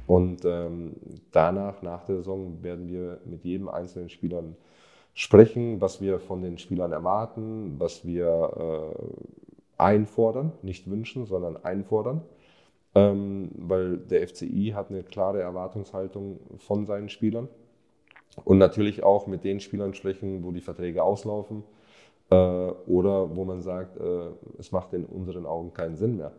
[0.06, 0.94] Und ähm,
[1.32, 4.44] danach, nach der Saison, werden wir mit jedem einzelnen Spieler
[5.14, 9.43] sprechen, was wir von den Spielern erwarten, was wir äh,
[9.78, 12.22] einfordern, nicht wünschen, sondern einfordern
[12.94, 17.48] ähm, weil der FCI hat eine klare Erwartungshaltung von seinen Spielern
[18.44, 21.64] und natürlich auch mit den Spielern sprechen, wo die Verträge auslaufen
[22.30, 26.32] äh, oder wo man sagt, äh, es macht in unseren Augen keinen Sinn mehr.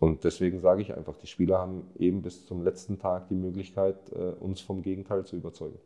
[0.00, 3.96] Und deswegen sage ich einfach, die Spieler haben eben bis zum letzten Tag die Möglichkeit,
[4.12, 5.78] äh, uns vom Gegenteil zu überzeugen.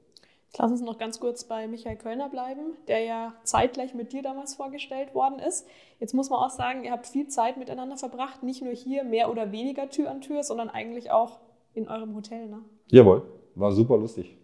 [0.59, 4.55] Lass uns noch ganz kurz bei Michael Kölner bleiben, der ja zeitgleich mit dir damals
[4.55, 5.67] vorgestellt worden ist.
[6.01, 9.31] Jetzt muss man auch sagen, ihr habt viel Zeit miteinander verbracht, nicht nur hier mehr
[9.31, 11.41] oder weniger Tür an Tür, sondern eigentlich auch
[11.75, 12.61] in eurem Hotel, ne?
[12.91, 13.23] Jawohl,
[13.55, 14.37] war super lustig.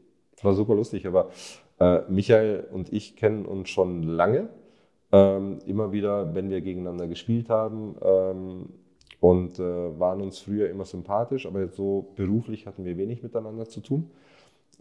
[0.43, 1.31] War super lustig, aber
[1.79, 4.49] äh, Michael und ich kennen uns schon lange.
[5.13, 8.69] Ähm, immer wieder, wenn wir gegeneinander gespielt haben ähm,
[9.21, 13.67] und äh, waren uns früher immer sympathisch, aber jetzt so beruflich hatten wir wenig miteinander
[13.69, 14.11] zu tun.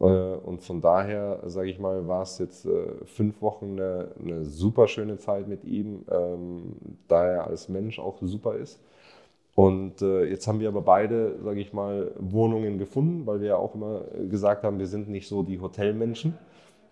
[0.01, 4.45] Äh, und von daher, sage ich mal, war es jetzt äh, fünf Wochen eine, eine,
[4.45, 6.73] super schöne Zeit mit ihm, ähm,
[7.07, 8.79] da er als Mensch auch super ist.
[9.53, 13.55] Und äh, jetzt haben wir aber beide, sage ich mal, Wohnungen gefunden, weil wir ja
[13.57, 16.33] auch immer gesagt haben, wir sind nicht so die Hotelmenschen.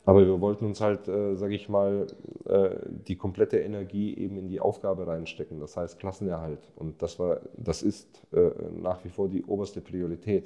[0.06, 2.08] Aber wir wollten uns halt, äh, sage ich mal,
[2.46, 2.70] äh,
[3.08, 5.60] die komplette Energie eben in die Aufgabe reinstecken.
[5.60, 6.60] Das heißt Klassenerhalt.
[6.76, 8.50] Und das war, das ist äh,
[8.82, 10.46] nach wie vor die oberste Priorität.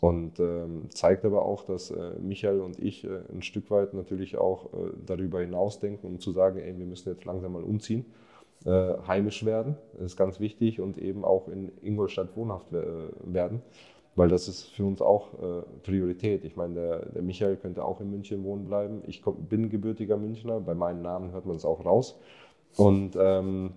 [0.00, 4.36] Und ähm, zeigt aber auch, dass äh, Michael und ich äh, ein Stück weit natürlich
[4.36, 8.04] auch äh, darüber hinausdenken, um zu sagen, ey, wir müssen jetzt langsam mal umziehen,
[8.66, 12.82] äh, heimisch werden, ist ganz wichtig und eben auch in Ingolstadt wohnhaft äh,
[13.24, 13.62] werden,
[14.16, 16.44] weil das ist für uns auch äh, Priorität.
[16.44, 19.02] Ich meine, der, der, Michael könnte auch in München wohnen bleiben.
[19.06, 22.18] Ich komm, bin gebürtiger Münchner, bei meinen Namen hört man es auch raus.
[22.76, 23.72] Und ähm,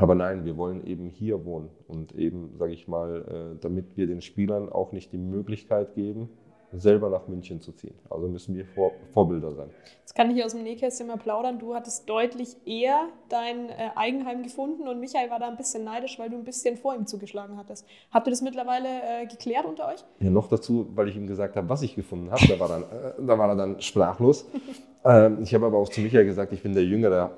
[0.00, 4.06] aber nein, wir wollen eben hier wohnen und eben, sage ich mal, äh, damit wir
[4.06, 6.30] den Spielern auch nicht die Möglichkeit geben,
[6.72, 7.94] selber nach München zu ziehen.
[8.08, 9.70] Also müssen wir Vor Vorbilder sein.
[10.00, 11.58] Jetzt kann ich hier aus dem Nähkästchen mal plaudern.
[11.58, 16.18] Du hattest deutlich eher dein äh, Eigenheim gefunden und Michael war da ein bisschen neidisch,
[16.18, 17.86] weil du ein bisschen vor ihm zugeschlagen hattest.
[18.12, 20.04] Habt ihr das mittlerweile äh, geklärt unter euch?
[20.20, 22.46] Ja, noch dazu, weil ich ihm gesagt habe, was ich gefunden habe.
[22.46, 24.46] Da, war dann, äh, da war er dann sprachlos.
[25.04, 27.30] ähm, ich habe aber auch zu Michael gesagt, ich bin der Jüngere,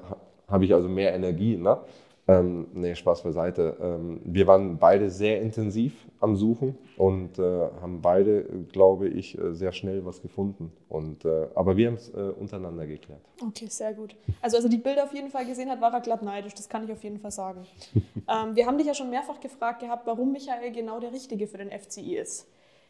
[0.49, 1.57] habe ich also mehr Energie.
[1.57, 1.79] Ne?
[2.29, 3.77] Ähm, nee, Spaß beiseite.
[3.81, 9.55] Ähm, wir waren beide sehr intensiv am Suchen und äh, haben beide, glaube ich, äh,
[9.55, 10.73] sehr schnell was gefunden.
[10.89, 13.23] Und, äh, aber wir haben es äh, untereinander geklärt.
[13.45, 14.15] Okay, sehr gut.
[14.41, 16.69] Also, als er die Bilder auf jeden Fall gesehen hat, war er glatt neidisch, das
[16.69, 17.67] kann ich auf jeden Fall sagen.
[17.95, 21.59] ähm, wir haben dich ja schon mehrfach gefragt gehabt, warum Michael genau der Richtige für
[21.59, 22.47] den FCI ist.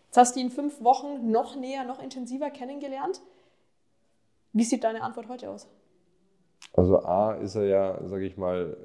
[0.07, 3.23] Jetzt hast du ihn fünf Wochen noch näher, noch intensiver kennengelernt.
[4.53, 5.67] Wie sieht deine Antwort heute aus?
[6.75, 8.77] Also A ist er ja, sage ich mal,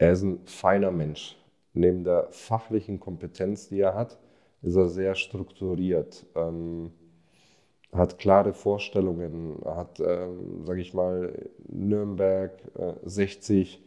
[0.00, 1.36] er ist ein feiner Mensch.
[1.74, 4.18] Neben der fachlichen Kompetenz, die er hat,
[4.62, 6.90] ist er sehr strukturiert, ähm,
[7.92, 13.82] hat klare Vorstellungen, hat, ähm, sage ich mal, Nürnberg äh, 60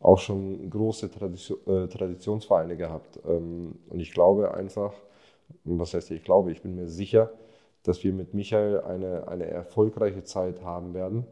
[0.00, 3.20] auch schon große Tradition, äh, Traditionsvereine gehabt.
[3.24, 4.92] Ähm, und ich glaube einfach,
[5.64, 7.30] was heißt ich glaube, ich bin mir sicher,
[7.84, 11.26] dass wir mit Michael eine, eine erfolgreiche Zeit haben werden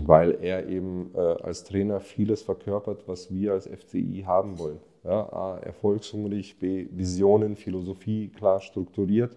[0.00, 4.80] weil er eben äh, als Trainer vieles verkörpert, was wir als FCI haben wollen.
[5.04, 9.36] Ja, A, erfolgshungrig, B, Visionen, Philosophie klar strukturiert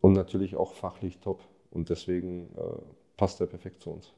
[0.00, 1.40] und natürlich auch fachlich top.
[1.70, 2.62] Und deswegen äh,
[3.16, 4.12] passt er perfekt zu uns.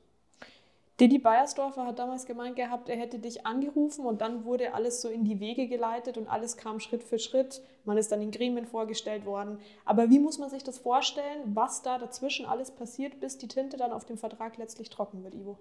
[1.01, 5.09] Didi Beiersdorfer hat damals gemeint gehabt, er hätte dich angerufen und dann wurde alles so
[5.09, 7.63] in die Wege geleitet und alles kam Schritt für Schritt.
[7.87, 9.59] Man ist dann in Gremien vorgestellt worden.
[9.87, 13.79] Aber wie muss man sich das vorstellen, was da dazwischen alles passiert, bis die Tinte
[13.79, 15.57] dann auf dem Vertrag letztlich trocken wird, Ivo?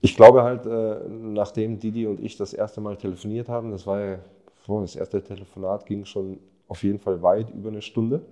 [0.00, 4.00] Ich glaube halt, äh, nachdem Didi und ich das erste Mal telefoniert haben, das war
[4.00, 4.18] ja,
[4.68, 8.24] das erste Telefonat ging schon auf jeden Fall weit über eine Stunde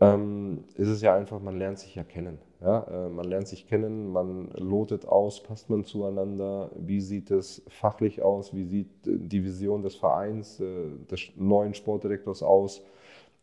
[0.00, 2.38] ähm, ist es ja einfach, man lernt sich ja kennen.
[2.66, 2.82] Ja?
[2.90, 8.22] Äh, man lernt sich kennen, man lotet aus, passt man zueinander, wie sieht es fachlich
[8.22, 12.82] aus, wie sieht die Vision des Vereins, äh, des neuen Sportdirektors aus,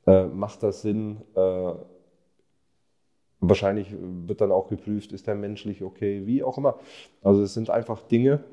[0.06, 1.22] äh, macht das Sinn?
[1.36, 1.74] Äh,
[3.40, 6.76] wahrscheinlich wird dann auch geprüft, ist der menschlich okay, wie auch immer.
[7.22, 8.44] Also es sind einfach Dinge,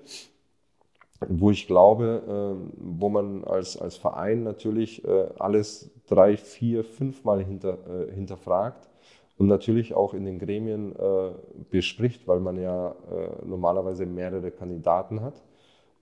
[1.28, 7.42] wo ich glaube, äh, wo man als, als Verein natürlich äh, alles drei, vier, fünfmal
[7.42, 8.89] hinter, äh, hinterfragt
[9.40, 10.94] und natürlich auch in den Gremien
[11.70, 12.94] bespricht, weil man ja
[13.42, 15.42] normalerweise mehrere Kandidaten hat.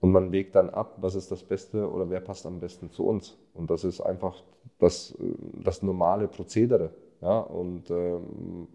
[0.01, 3.05] Und man wägt dann ab, was ist das Beste oder wer passt am besten zu
[3.05, 3.37] uns.
[3.53, 4.43] Und das ist einfach
[4.77, 5.17] das,
[5.63, 6.91] das normale Prozedere.
[7.21, 7.39] Ja?
[7.39, 8.67] Und ähm,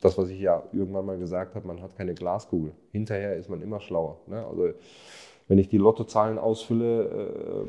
[0.00, 2.72] das, was ich ja irgendwann mal gesagt habe, man hat keine Glaskugel.
[2.92, 4.18] Hinterher ist man immer schlauer.
[4.28, 4.46] Ne?
[4.46, 4.70] Also
[5.48, 7.66] wenn ich die Lottozahlen ausfülle, äh,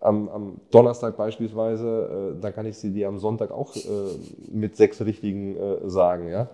[0.00, 3.80] am, am, Donnerstag beispielsweise, äh, dann kann ich sie dir am Sonntag auch äh,
[4.50, 6.28] mit sechs richtigen äh, sagen.
[6.28, 6.50] Ja?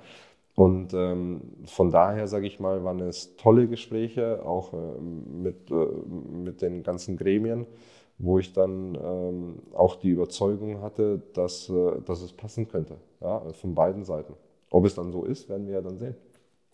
[0.54, 5.74] Und ähm, von daher, sage ich mal, waren es tolle Gespräche, auch äh, mit, äh,
[5.74, 7.66] mit den ganzen Gremien,
[8.18, 11.72] wo ich dann ähm, auch die Überzeugung hatte, dass,
[12.06, 13.40] dass es passen könnte, ja?
[13.52, 14.35] von beiden Seiten.
[14.70, 16.14] Ob es dann so ist, werden wir ja dann sehen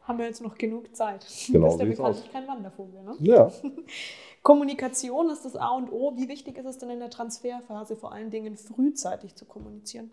[0.09, 1.27] haben wir jetzt noch genug Zeit.
[1.53, 3.03] Genau, das ist ja bekanntlich kein Wandervogel.
[3.03, 3.15] Ne?
[3.21, 3.53] Ja.
[4.43, 6.17] Kommunikation ist das A und O.
[6.17, 10.11] Wie wichtig ist es denn in der Transferphase, vor allen Dingen frühzeitig zu kommunizieren?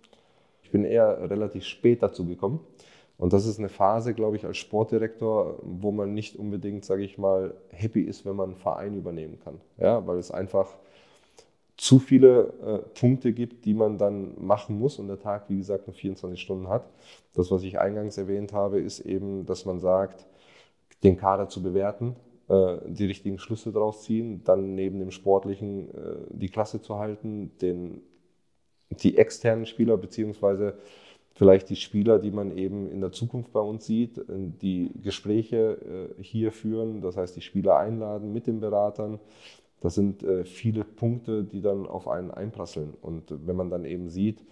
[0.62, 2.60] Ich bin eher relativ spät dazu gekommen.
[3.18, 7.18] Und das ist eine Phase, glaube ich, als Sportdirektor, wo man nicht unbedingt, sage ich
[7.18, 9.62] mal, happy ist, wenn man einen Verein übernehmen kann.
[9.78, 10.68] Ja, weil es einfach
[11.78, 15.88] zu viele äh, Punkte gibt, die man dann machen muss und der Tag, wie gesagt,
[15.88, 16.90] nur 24 Stunden hat.
[17.34, 20.26] Das, was ich eingangs erwähnt habe, ist eben, dass man sagt,
[21.04, 22.16] den Kader zu bewerten,
[22.48, 27.52] äh, die richtigen Schlüsse daraus ziehen, dann neben dem Sportlichen äh, die Klasse zu halten,
[27.62, 28.02] den,
[28.92, 30.78] die externen Spieler beziehungsweise
[31.34, 36.24] vielleicht die Spieler, die man eben in der Zukunft bei uns sieht, die Gespräche äh,
[36.24, 39.20] hier führen, das heißt die Spieler einladen mit den Beratern,
[39.82, 42.94] das sind äh, viele Punkte, die dann auf einen einprasseln.
[43.02, 44.44] Und wenn man dann eben sieht,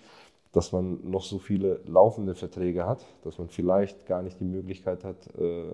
[0.52, 5.04] dass man noch so viele laufende Verträge hat, dass man vielleicht gar nicht die Möglichkeit
[5.04, 5.74] hat, äh,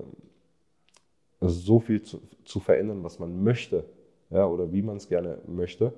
[1.42, 3.86] so viel zu, zu, verändern, was man möchte
[4.30, 5.94] ja, oder wie man es gerne möchte,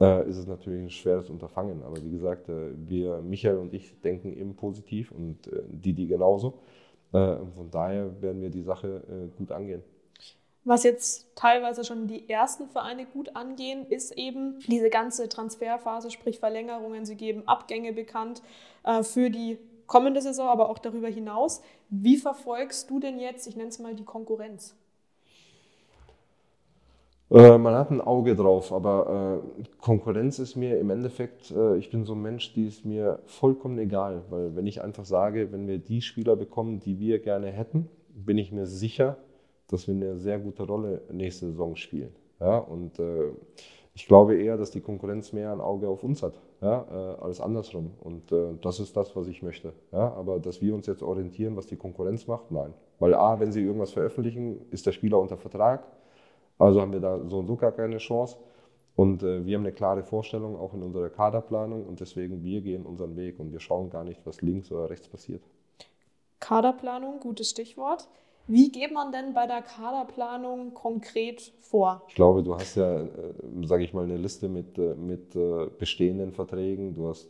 [0.00, 1.82] äh, ist es natürlich ein schweres Unterfangen.
[1.82, 6.06] Aber wie gesagt, äh, wir, Michael und ich, denken eben positiv und äh, die, die
[6.06, 6.54] genauso.
[7.12, 9.82] Äh, von daher werden wir die Sache gut angehen.
[10.64, 16.38] Was jetzt teilweise schon die ersten Vereine gut angehen, ist eben diese ganze Transferphase, sprich
[16.38, 17.04] Verlängerungen.
[17.04, 18.42] Sie geben Abgänge bekannt
[18.84, 21.62] äh, für die kommende Saison, aber auch darüber hinaus.
[21.90, 24.76] Wie verfolgst du denn jetzt, ich nenne es mal die Konkurrenz?
[27.32, 31.90] Äh, man hat ein Auge drauf, aber äh, Konkurrenz ist mir im Endeffekt, äh, ich
[31.90, 35.66] bin so ein Mensch, die ist mir vollkommen egal, weil wenn ich einfach sage, wenn
[35.66, 39.16] wir die Spieler bekommen, die wir gerne hätten, bin ich mir sicher,
[39.72, 42.14] dass wir eine sehr gute Rolle nächste Saison spielen.
[42.40, 43.30] Ja, und äh,
[43.94, 47.40] ich glaube eher, dass die Konkurrenz mehr ein Auge auf uns hat, ja, äh, als
[47.40, 47.90] andersrum.
[48.00, 49.72] Und äh, das ist das, was ich möchte.
[49.92, 52.72] Ja, aber dass wir uns jetzt orientieren, was die Konkurrenz macht, nein.
[53.00, 55.84] Weil A, wenn sie irgendwas veröffentlichen, ist der Spieler unter Vertrag
[56.62, 58.36] also haben wir da so und so gar keine Chance.
[58.94, 62.84] Und äh, wir haben eine klare Vorstellung auch in unserer Kaderplanung und deswegen wir gehen
[62.84, 65.42] unseren Weg und wir schauen gar nicht, was links oder rechts passiert.
[66.40, 68.08] Kaderplanung, gutes Stichwort.
[68.46, 72.02] Wie geht man denn bei der Kaderplanung konkret vor?
[72.08, 73.08] Ich glaube, du hast ja, äh,
[73.64, 76.94] sage ich mal, eine Liste mit, äh, mit äh, bestehenden Verträgen.
[76.94, 77.28] Du hast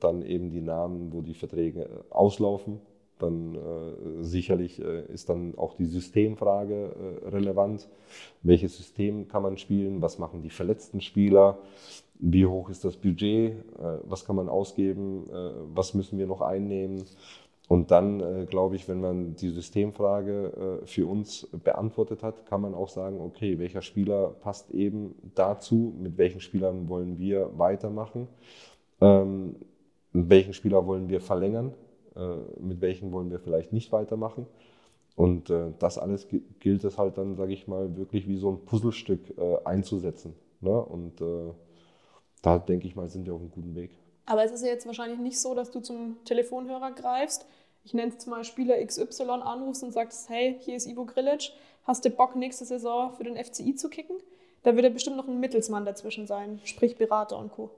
[0.00, 2.80] dann eben die Namen, wo die Verträge auslaufen.
[3.22, 7.88] Dann äh, sicherlich äh, ist dann auch die Systemfrage äh, relevant.
[8.42, 10.02] Welches System kann man spielen?
[10.02, 11.58] Was machen die verletzten Spieler?
[12.18, 13.56] Wie hoch ist das Budget?
[14.04, 15.28] Was kann man ausgeben?
[15.74, 17.04] Was müssen wir noch einnehmen?
[17.72, 22.74] Und dann, äh, glaube ich, wenn man die Systemfrage für uns beantwortet hat, kann man
[22.74, 25.94] auch sagen, okay, welcher Spieler passt eben dazu?
[25.98, 28.28] Mit welchen Spielern wollen wir weitermachen?
[29.00, 29.56] Ähm,
[30.12, 31.72] welchen Spieler wollen wir verlängern?
[32.14, 34.46] Äh, mit welchen wollen wir vielleicht nicht weitermachen.
[35.16, 36.28] Und äh, das alles
[36.60, 40.34] gilt es halt dann, sage ich mal, wirklich wie so ein Puzzlestück äh, einzusetzen.
[40.60, 40.78] Ne?
[40.78, 41.22] Und
[42.42, 43.90] da denke ich mal, sind wir auf einem guten Weg.
[44.26, 47.46] Aber es ist ja jetzt wahrscheinlich nicht so, dass du zum Telefonhörer greifst.
[47.84, 51.52] Ich nenne es mal Spieler XY anrufst und sagst, hey, hier ist Ivo Grilic,
[51.84, 54.16] hast du Bock, nächste Saison für den FCI zu kicken?
[54.62, 57.70] Da wird ja bestimmt noch ein Mittelsmann dazwischen sein, sprich Berater und Co.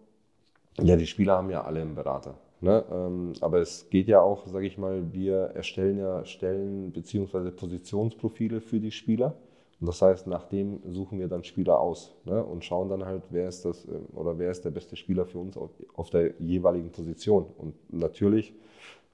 [0.83, 2.35] Ja, die Spieler haben ja alle einen Berater.
[2.61, 2.85] Ne?
[2.91, 7.51] Ähm, aber es geht ja auch, sage ich mal, wir erstellen ja Stellen bzw.
[7.51, 9.37] Positionsprofile für die Spieler.
[9.81, 12.43] Und das heißt, nach dem suchen wir dann Spieler aus ne?
[12.43, 15.39] und schauen dann halt, wer ist das äh, oder wer ist der beste Spieler für
[15.39, 17.47] uns auf, auf der jeweiligen Position.
[17.59, 18.55] Und natürlich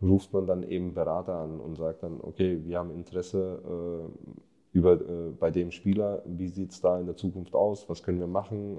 [0.02, 4.94] ruft man dann eben Berater an und sagt dann, okay, wir haben Interesse äh, über,
[4.94, 8.26] äh, bei dem Spieler, wie sieht es da in der Zukunft aus, was können wir
[8.26, 8.78] machen,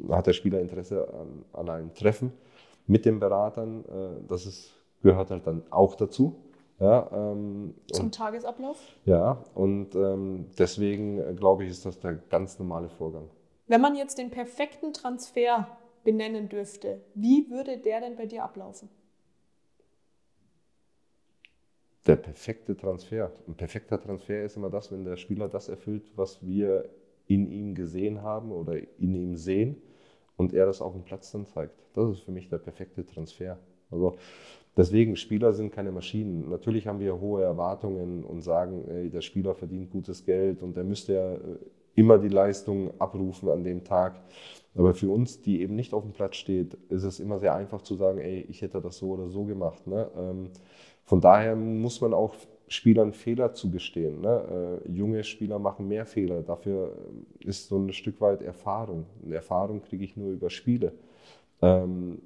[0.00, 2.32] äh, hat der Spieler Interesse an, an einem Treffen
[2.86, 3.84] mit den Beratern.
[3.84, 6.36] Äh, das ist, gehört halt dann auch dazu.
[6.78, 8.78] Ja, ähm, Zum und, Tagesablauf?
[9.04, 13.28] Ja, und ähm, deswegen äh, glaube ich, ist das der ganz normale Vorgang.
[13.66, 15.68] Wenn man jetzt den perfekten Transfer
[16.04, 18.88] benennen dürfte, wie würde der denn bei dir ablaufen?
[22.06, 23.30] Der perfekte Transfer.
[23.46, 26.88] Ein perfekter Transfer ist immer das, wenn der Spieler das erfüllt, was wir
[27.26, 29.76] in ihm gesehen haben oder in ihm sehen
[30.36, 31.74] und er das auf dem Platz dann zeigt.
[31.94, 33.58] Das ist für mich der perfekte Transfer.
[33.90, 34.16] Also
[34.76, 36.48] deswegen, Spieler sind keine Maschinen.
[36.48, 40.84] Natürlich haben wir hohe Erwartungen und sagen, ey, der Spieler verdient gutes Geld und der
[40.84, 41.58] müsste ja äh,
[41.94, 44.20] immer die Leistung abrufen an dem Tag.
[44.74, 47.82] Aber für uns, die eben nicht auf dem Platz steht, ist es immer sehr einfach
[47.82, 49.86] zu sagen, ey, ich hätte das so oder so gemacht.
[49.86, 50.08] Ne?
[50.16, 50.50] Ähm,
[51.10, 52.36] von daher muss man auch
[52.68, 54.20] Spielern Fehler zugestehen.
[54.20, 54.80] Ne?
[54.86, 56.40] Äh, junge Spieler machen mehr Fehler.
[56.42, 56.96] Dafür
[57.40, 59.06] äh, ist so ein Stück weit Erfahrung.
[59.20, 60.92] Und Erfahrung kriege ich nur über Spiele.
[61.62, 62.22] Ähm,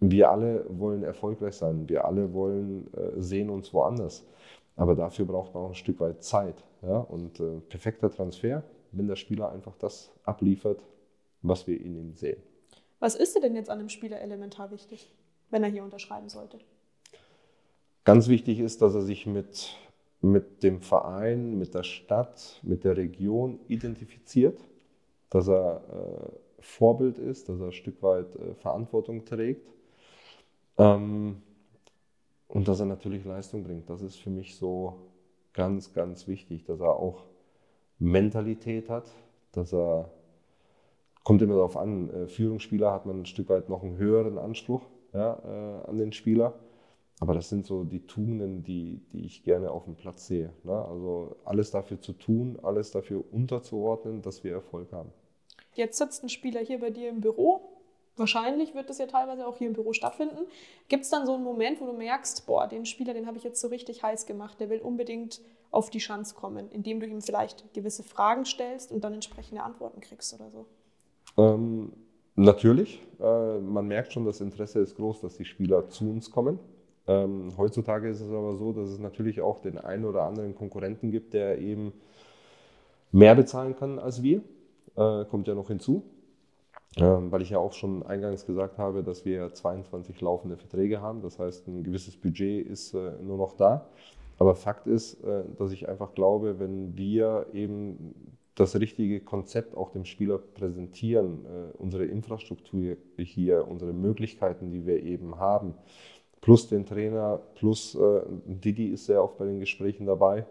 [0.00, 1.86] wir alle wollen erfolgreich sein.
[1.86, 4.24] Wir alle wollen äh, sehen uns woanders.
[4.74, 6.64] Aber dafür braucht man auch ein Stück weit Zeit.
[6.80, 7.00] Ja?
[7.00, 10.82] Und äh, perfekter Transfer, wenn der Spieler einfach das abliefert,
[11.42, 12.42] was wir in ihm sehen.
[13.00, 15.12] Was ist dir denn jetzt an einem Spieler elementar wichtig,
[15.50, 16.58] wenn er hier unterschreiben sollte?
[18.04, 19.76] Ganz wichtig ist, dass er sich mit,
[20.20, 24.58] mit dem Verein, mit der Stadt, mit der Region identifiziert,
[25.30, 29.68] dass er äh, Vorbild ist, dass er ein Stück weit äh, Verantwortung trägt
[30.78, 31.42] ähm,
[32.48, 33.90] und dass er natürlich Leistung bringt.
[33.90, 34.94] Das ist für mich so
[35.52, 37.24] ganz, ganz wichtig, dass er auch
[37.98, 39.10] Mentalität hat,
[39.52, 40.10] dass er,
[41.24, 44.82] kommt immer darauf an, äh, Führungsspieler hat man ein Stück weit noch einen höheren Anspruch
[45.12, 46.54] ja, äh, an den Spieler
[47.20, 50.52] aber das sind so die Tugenden, die, die ich gerne auf dem Platz sehe.
[50.62, 50.72] Ne?
[50.72, 55.10] Also alles dafür zu tun, alles dafür unterzuordnen, dass wir Erfolg haben.
[55.74, 57.78] Jetzt sitzt ein Spieler hier bei dir im Büro.
[58.16, 60.46] Wahrscheinlich wird das ja teilweise auch hier im Büro stattfinden.
[60.88, 63.44] Gibt es dann so einen Moment, wo du merkst, boah, den Spieler, den habe ich
[63.44, 67.20] jetzt so richtig heiß gemacht, der will unbedingt auf die Chance kommen, indem du ihm
[67.20, 70.66] vielleicht gewisse Fragen stellst und dann entsprechende Antworten kriegst oder so?
[71.36, 71.92] Ähm,
[72.34, 73.00] natürlich.
[73.20, 76.58] Äh, man merkt schon, das Interesse ist groß, dass die Spieler zu uns kommen.
[77.08, 81.10] Ähm, heutzutage ist es aber so, dass es natürlich auch den einen oder anderen Konkurrenten
[81.10, 81.92] gibt, der eben
[83.10, 84.42] mehr bezahlen kann als wir.
[84.94, 86.04] Äh, kommt ja noch hinzu.
[86.96, 91.22] Ähm, weil ich ja auch schon eingangs gesagt habe, dass wir 22 laufende Verträge haben.
[91.22, 93.88] Das heißt, ein gewisses Budget ist äh, nur noch da.
[94.38, 98.14] Aber Fakt ist, äh, dass ich einfach glaube, wenn wir eben
[98.54, 105.02] das richtige Konzept auch dem Spieler präsentieren, äh, unsere Infrastruktur hier, unsere Möglichkeiten, die wir
[105.02, 105.74] eben haben,
[106.40, 110.46] plus den Trainer, plus äh, Didi ist sehr oft bei den Gesprächen dabei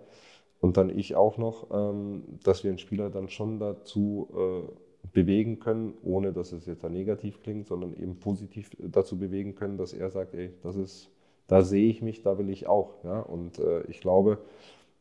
[0.59, 5.59] und dann ich auch noch, ähm, dass wir den Spieler dann schon dazu äh, bewegen
[5.59, 9.93] können, ohne dass es jetzt da negativ klingt, sondern eben positiv dazu bewegen können, dass
[9.93, 11.09] er sagt, ey, das ist,
[11.47, 13.03] da sehe ich mich, da will ich auch.
[13.03, 13.21] Ja?
[13.21, 14.39] Und äh, ich glaube,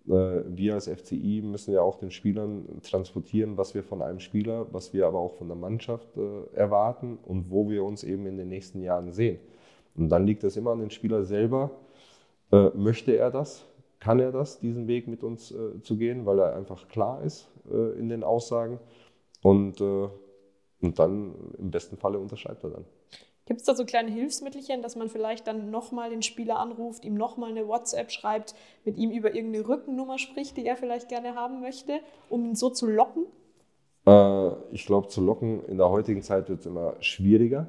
[0.06, 4.66] äh, wir als FCI müssen ja auch den Spielern transportieren, was wir von einem Spieler,
[4.72, 8.36] was wir aber auch von der Mannschaft äh, erwarten und wo wir uns eben in
[8.36, 9.38] den nächsten Jahren sehen.
[9.96, 11.70] Und dann liegt es immer an den Spieler selber.
[12.52, 13.64] Äh, möchte er das?
[13.98, 17.48] Kann er das, diesen Weg mit uns zu gehen, weil er einfach klar ist
[17.98, 18.78] in den Aussagen?
[19.42, 22.84] Und, und dann im besten Falle unterschreibt er dann.
[23.46, 27.14] Gibt es da so kleine Hilfsmittelchen, dass man vielleicht dann nochmal den Spieler anruft, ihm
[27.14, 31.60] nochmal eine WhatsApp schreibt, mit ihm über irgendeine Rückennummer spricht, die er vielleicht gerne haben
[31.60, 33.26] möchte, um ihn so zu locken?
[34.04, 37.68] Äh, ich glaube, zu locken in der heutigen Zeit wird es immer schwieriger.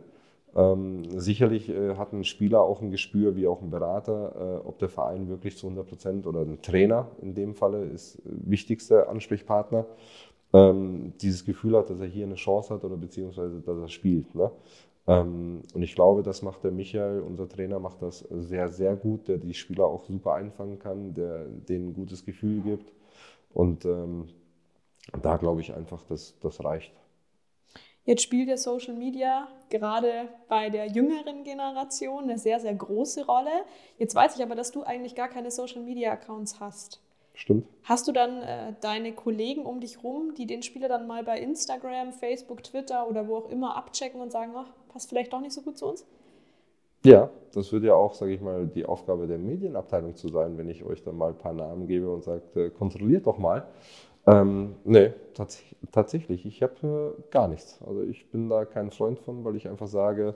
[0.56, 4.80] Ähm, sicherlich äh, hat ein Spieler auch ein Gespür, wie auch ein Berater, äh, ob
[4.80, 9.86] der Verein wirklich zu 100 Prozent oder ein Trainer in dem Falle ist wichtigster Ansprechpartner,
[10.54, 14.34] ähm, dieses Gefühl hat, dass er hier eine Chance hat oder beziehungsweise dass er spielt.
[14.34, 14.52] Ne?
[15.08, 19.28] Ähm, und ich glaube, das macht der Michael, unser Trainer, macht das sehr, sehr gut,
[19.28, 22.94] der die Spieler auch super einfangen kann, der denen ein gutes Gefühl gibt.
[23.54, 24.26] Und ähm,
[25.22, 26.94] da glaube ich einfach, dass das reicht.
[28.08, 33.52] Jetzt spielt ja Social Media gerade bei der jüngeren Generation eine sehr, sehr große Rolle.
[33.98, 37.02] Jetzt weiß ich aber, dass du eigentlich gar keine Social Media Accounts hast.
[37.34, 37.68] Stimmt.
[37.84, 41.38] Hast du dann äh, deine Kollegen um dich rum, die den Spieler dann mal bei
[41.42, 45.52] Instagram, Facebook, Twitter oder wo auch immer abchecken und sagen, ach, passt vielleicht doch nicht
[45.52, 46.06] so gut zu uns?
[47.04, 50.70] Ja, das wird ja auch, sage ich mal, die Aufgabe der Medienabteilung zu sein, wenn
[50.70, 53.68] ich euch dann mal ein paar Namen gebe und sage, äh, kontrolliert doch mal.
[54.28, 57.80] Ähm, nee, tats tatsächlich, ich habe äh, gar nichts.
[57.86, 60.36] Also ich bin da kein Freund von, weil ich einfach sage,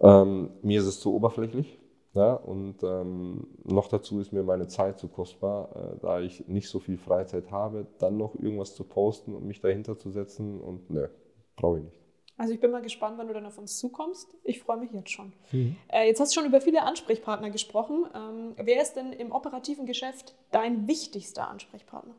[0.00, 1.78] ähm, mir ist es zu oberflächlich.
[2.14, 6.68] Ja, und ähm, noch dazu ist mir meine Zeit zu kostbar, äh, da ich nicht
[6.68, 10.90] so viel Freizeit habe, dann noch irgendwas zu posten und mich dahinter zu setzen und
[10.90, 11.08] ne,
[11.56, 12.02] brauche ich nicht.
[12.36, 14.34] Also ich bin mal gespannt, wann du dann auf uns zukommst.
[14.44, 15.32] Ich freue mich jetzt schon.
[15.52, 15.76] Mhm.
[15.88, 18.04] Äh, jetzt hast du schon über viele Ansprechpartner gesprochen.
[18.14, 22.14] Ähm, wer ist denn im operativen Geschäft dein wichtigster Ansprechpartner?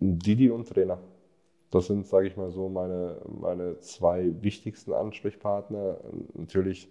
[0.00, 0.98] Didi und Trainer.
[1.70, 5.98] Das sind, sage ich mal so, meine, meine zwei wichtigsten Ansprechpartner.
[6.34, 6.88] Natürlich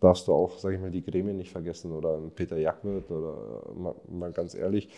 [0.00, 3.94] darfst du auch, sage ich mal, die Gremien nicht vergessen oder Peter Jackwirth oder mal,
[4.08, 4.90] mal ganz ehrlich.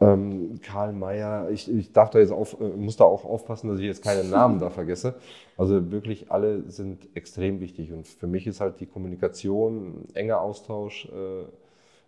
[0.00, 3.78] Ähm, Karl Mayer, ich, ich darf da jetzt auf, äh, muss da auch aufpassen, dass
[3.78, 5.14] ich jetzt keine Namen da vergesse.
[5.56, 11.06] Also wirklich alle sind extrem wichtig und für mich ist halt die Kommunikation, enger Austausch
[11.06, 11.44] äh,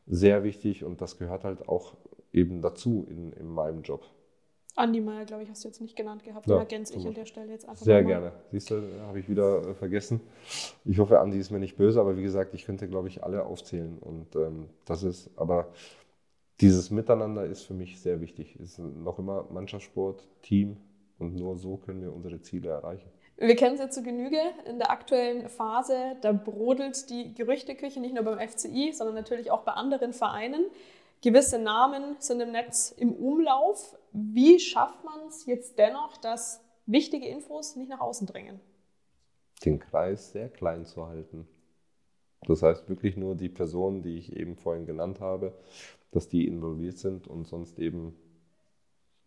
[0.06, 1.94] sehr wichtig und das gehört halt auch
[2.32, 4.02] eben dazu in, in meinem Job.
[4.76, 6.46] Andi Meier, glaube ich, hast du jetzt nicht genannt gehabt.
[6.48, 8.08] Ja, ergänze ich an der Stelle jetzt einfach Sehr mal.
[8.08, 8.32] gerne.
[8.50, 10.20] Siehst du, habe ich wieder äh, vergessen.
[10.84, 13.44] Ich hoffe, Andi ist mir nicht böse, aber wie gesagt, ich könnte, glaube ich, alle
[13.44, 13.98] aufzählen.
[13.98, 15.68] Und ähm, das ist, aber
[16.60, 18.56] dieses Miteinander ist für mich sehr wichtig.
[18.56, 20.76] Es ist noch immer Mannschaftssport, Team
[21.18, 23.08] und nur so können wir unsere Ziele erreichen.
[23.36, 24.38] Wir kennen es ja zu Genüge.
[24.68, 29.62] In der aktuellen Phase, da brodelt die Gerüchteküche nicht nur beim FCI, sondern natürlich auch
[29.62, 30.66] bei anderen Vereinen.
[31.24, 33.96] Gewisse Namen sind im Netz im Umlauf.
[34.12, 38.60] Wie schafft man es jetzt dennoch, dass wichtige Infos nicht nach außen dringen?
[39.64, 41.48] Den Kreis sehr klein zu halten.
[42.46, 45.56] Das heißt wirklich nur die Personen, die ich eben vorhin genannt habe,
[46.10, 48.14] dass die involviert sind und sonst eben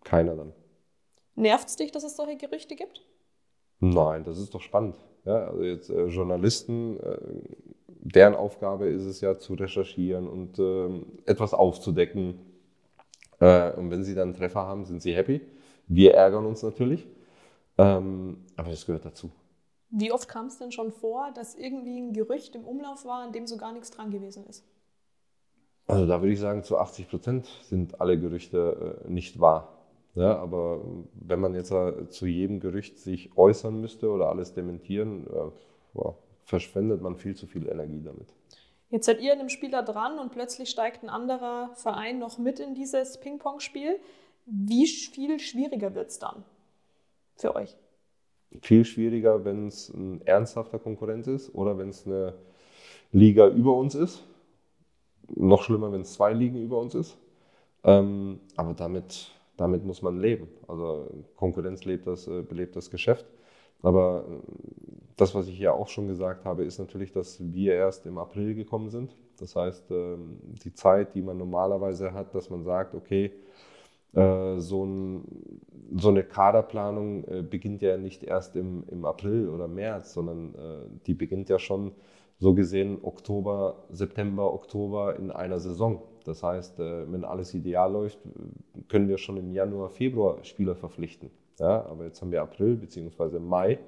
[0.03, 0.53] keiner dann.
[1.33, 3.07] Nervt es dich, dass es solche Gerüchte gibt?
[3.79, 4.97] Nein, das ist doch spannend.
[5.25, 7.41] Ja, also jetzt äh, Journalisten, äh,
[8.13, 12.39] deren Aufgabe ist es ja zu recherchieren und äh, etwas aufzudecken.
[13.39, 15.41] Äh, und wenn sie dann einen Treffer haben, sind sie happy.
[15.87, 17.05] Wir ärgern uns natürlich,
[17.77, 19.29] ähm, aber das gehört dazu.
[19.89, 23.33] Wie oft kam es denn schon vor, dass irgendwie ein Gerücht im Umlauf war, an
[23.33, 24.63] dem so gar nichts dran gewesen ist?
[25.85, 29.73] Also da würde ich sagen, zu 80 Prozent sind alle Gerüchte äh, nicht wahr.
[30.15, 30.81] Ja, aber
[31.13, 35.51] wenn man jetzt äh, zu jedem Gerücht sich äußern müsste oder alles dementieren, äh,
[35.93, 36.17] boah,
[36.47, 38.33] verschwendet man viel zu viel Energie damit.
[38.89, 42.61] Jetzt seid ihr in einem Spieler dran und plötzlich steigt ein anderer Verein noch mit
[42.61, 43.99] in dieses Ping-Pong-Spiel.
[44.45, 46.45] Wie viel schwieriger wird es dann
[47.35, 47.75] für euch?
[48.61, 52.33] Viel schwieriger, wenn es ein ernsthafter Konkurrent ist oder wenn es eine
[53.11, 54.23] Liga über uns ist.
[55.35, 57.17] Noch schlimmer, wenn es zwei Ligen über uns ist.
[57.83, 60.47] Ähm, aber damit, damit muss man leben.
[60.69, 63.25] Also Konkurrenz lebt das, äh, belebt das Geschäft.
[63.81, 64.25] Aber
[65.17, 68.55] das, was ich ja auch schon gesagt habe, ist natürlich, dass wir erst im April
[68.55, 69.15] gekommen sind.
[69.39, 73.31] Das heißt, ähm, die Zeit, die man normalerweise hat, dass man sagt, okay,
[74.13, 75.23] Äh, so, ein,
[75.95, 80.89] so, eine Kaderplanung äh, beginnt ja nicht erst im, im April oder März, sondern äh,
[81.05, 81.91] die beginnt ja schon
[82.39, 86.01] so gesehen Oktober, September, Oktober in einer Saison.
[86.25, 88.19] Das heißt, äh, wenn alles ideal läuft,
[88.87, 91.29] können wir schon im Januar, Februar Spieler verpflichten.
[91.59, 93.39] Ja, aber jetzt haben wir April bzw.
[93.39, 93.79] Mai.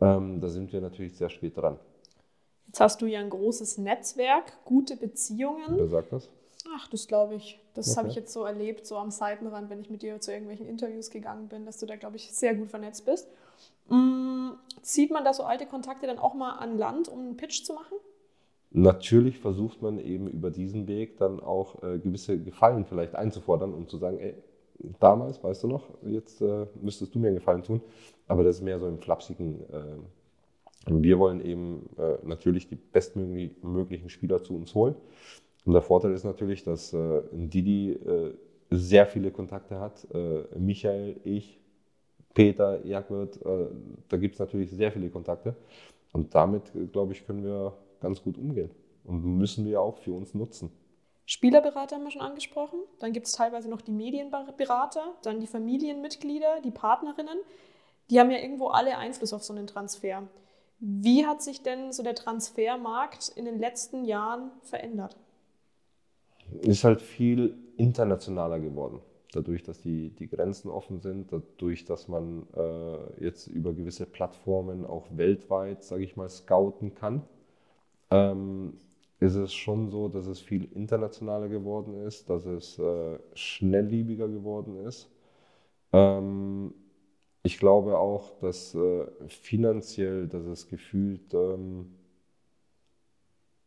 [0.00, 1.78] Ähm, da sind wir natürlich sehr spät dran.
[2.66, 5.76] Jetzt hast du ja ein großes Netzwerk, gute Beziehungen.
[5.76, 6.28] Wer sagt das?
[6.74, 7.60] Ach, das glaube ich.
[7.74, 7.98] Das okay.
[7.98, 11.10] habe ich jetzt so erlebt, so am Seitenrand, wenn ich mit dir zu irgendwelchen Interviews
[11.10, 13.28] gegangen bin, dass du da, glaube ich, sehr gut vernetzt bist.
[13.88, 14.50] Mm,
[14.82, 17.74] zieht man da so alte Kontakte dann auch mal an Land, um einen Pitch zu
[17.74, 17.96] machen?
[18.70, 23.88] Natürlich versucht man eben über diesen Weg dann auch äh, gewisse Gefallen vielleicht einzufordern und
[23.88, 24.34] zu sagen, ey,
[25.00, 27.80] damals, weißt du noch, jetzt äh, müsstest du mir einen Gefallen tun.
[28.26, 29.60] Aber das ist mehr so im flapsigen.
[29.70, 29.96] Äh,
[30.86, 34.94] wir wollen eben äh, natürlich die bestmöglichen Spieler zu uns holen.
[35.64, 38.34] Und der Vorteil ist natürlich, dass äh, Didi äh,
[38.70, 40.06] sehr viele Kontakte hat.
[40.58, 41.60] Michael, ich,
[42.32, 45.54] Peter, Jagwert, da gibt es natürlich sehr viele Kontakte.
[46.12, 48.70] Und damit, glaube ich, können wir ganz gut umgehen.
[49.04, 50.72] Und müssen wir auch für uns nutzen.
[51.26, 52.80] Spielerberater haben wir schon angesprochen.
[52.98, 57.38] Dann gibt es teilweise noch die Medienberater, dann die Familienmitglieder, die Partnerinnen.
[58.10, 60.28] Die haben ja irgendwo alle Einfluss auf so einen Transfer.
[60.80, 65.16] Wie hat sich denn so der Transfermarkt in den letzten Jahren verändert?
[66.60, 69.00] Ist halt viel internationaler geworden.
[69.32, 74.84] Dadurch, dass die, die Grenzen offen sind, dadurch, dass man äh, jetzt über gewisse Plattformen
[74.84, 77.22] auch weltweit, sage ich mal, scouten kann
[78.10, 78.74] ähm,
[79.24, 84.76] ist es schon so, dass es viel internationaler geworden ist, dass es äh, schnelllebiger geworden
[84.84, 85.10] ist.
[85.92, 86.74] Ähm,
[87.42, 91.94] ich glaube auch, dass äh, finanziell, dass es gefühlt ähm,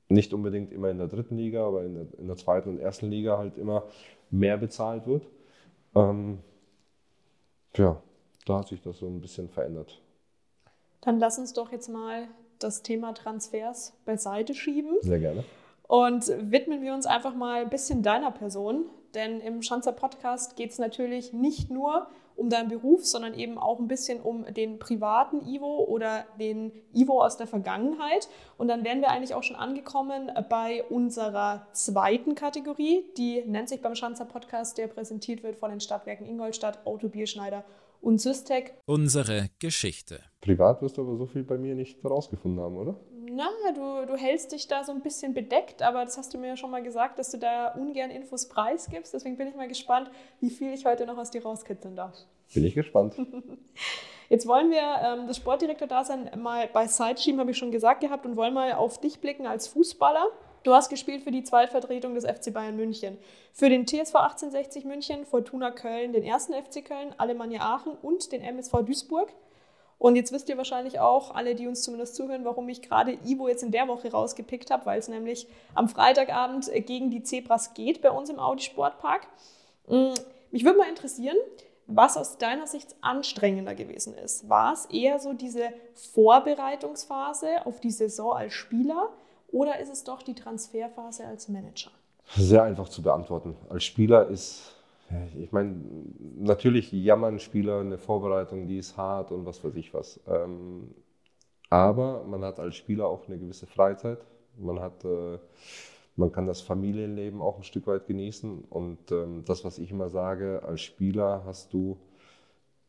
[0.09, 3.09] nicht unbedingt immer in der dritten Liga, aber in der, in der zweiten und ersten
[3.09, 3.83] Liga halt immer
[4.29, 5.27] mehr bezahlt wird.
[5.95, 6.37] Ähm,
[7.75, 8.01] ja,
[8.45, 10.01] da hat sich das so ein bisschen verändert.
[11.01, 12.27] Dann lass uns doch jetzt mal
[12.59, 14.97] das Thema Transfers beiseite schieben.
[15.01, 15.43] Sehr gerne.
[15.87, 18.85] Und widmen wir uns einfach mal ein bisschen deiner Person.
[19.13, 23.79] Denn im Schanzer Podcast geht es natürlich nicht nur um deinen Beruf, sondern eben auch
[23.79, 28.29] ein bisschen um den privaten Ivo oder den Ivo aus der Vergangenheit.
[28.57, 33.05] Und dann wären wir eigentlich auch schon angekommen bei unserer zweiten Kategorie.
[33.17, 37.63] Die nennt sich beim Schanzer Podcast, der präsentiert wird von den Stadtwerken Ingolstadt, Auto Bierschneider
[38.01, 38.75] und Systec.
[38.85, 40.21] Unsere Geschichte.
[40.41, 42.95] Privat wirst du aber so viel bei mir nicht herausgefunden haben, oder?
[43.29, 46.47] Na, du, du hältst dich da so ein bisschen bedeckt, aber das hast du mir
[46.47, 49.13] ja schon mal gesagt, dass du da ungern Infos preisgibst.
[49.13, 52.15] Deswegen bin ich mal gespannt, wie viel ich heute noch aus dir rauskitzeln darf.
[52.53, 53.15] Bin ich gespannt.
[54.29, 58.35] Jetzt wollen wir ähm, das Sportdirektor-Dasein mal beiseite schieben, habe ich schon gesagt gehabt, und
[58.35, 60.27] wollen mal auf dich blicken als Fußballer.
[60.67, 63.17] Du hast gespielt für die Zweitvertretung des FC Bayern München,
[63.53, 68.41] für den TSV 1860 München, Fortuna Köln, den ersten FC Köln, Alemannia Aachen und den
[68.41, 69.31] MSV Duisburg.
[69.97, 73.47] Und jetzt wisst ihr wahrscheinlich auch, alle, die uns zumindest zuhören, warum ich gerade Ivo
[73.47, 78.01] jetzt in der Woche rausgepickt habe, weil es nämlich am Freitagabend gegen die Zebras geht
[78.01, 79.25] bei uns im Audi Sportpark.
[79.87, 80.15] Mm,
[80.51, 81.37] mich würde mal interessieren,
[81.85, 84.49] was aus deiner Sicht anstrengender gewesen ist.
[84.49, 89.13] War es eher so diese Vorbereitungsphase auf die Saison als Spieler
[89.47, 91.91] oder ist es doch die Transferphase als Manager?
[92.35, 93.55] Sehr einfach zu beantworten.
[93.69, 94.75] Als Spieler ist,
[95.37, 95.75] ich meine,
[96.37, 100.19] natürlich jammern Spieler eine Vorbereitung, die ist hart und was weiß ich was.
[100.27, 100.93] Ähm,
[101.69, 104.19] aber man hat als Spieler auch eine gewisse Freizeit.
[104.57, 105.37] Man hat, äh,
[106.15, 108.65] man kann das Familienleben auch ein Stück weit genießen.
[108.69, 111.97] Und ähm, das, was ich immer sage, als Spieler hast du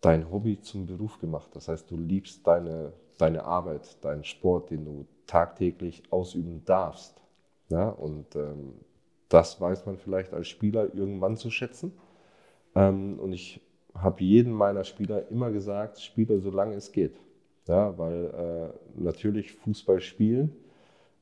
[0.00, 1.50] dein Hobby zum Beruf gemacht.
[1.54, 7.20] Das heißt, du liebst deine, deine Arbeit, deinen Sport, den du tagtäglich ausüben darfst.
[7.68, 8.74] Ja, und ähm,
[9.28, 11.92] das weiß man vielleicht als Spieler irgendwann zu schätzen.
[12.74, 13.60] Ähm, und ich
[13.94, 17.20] habe jedem meiner Spieler immer gesagt, spiele solange es geht.
[17.66, 20.56] Ja, weil äh, natürlich Fußball spielen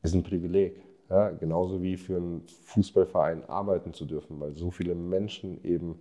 [0.03, 0.81] ist ein Privileg.
[1.09, 6.01] Ja, genauso wie für einen Fußballverein arbeiten zu dürfen, weil so viele Menschen eben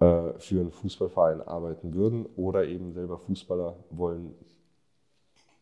[0.00, 4.34] äh, für einen Fußballverein arbeiten würden oder eben selber Fußballer wollen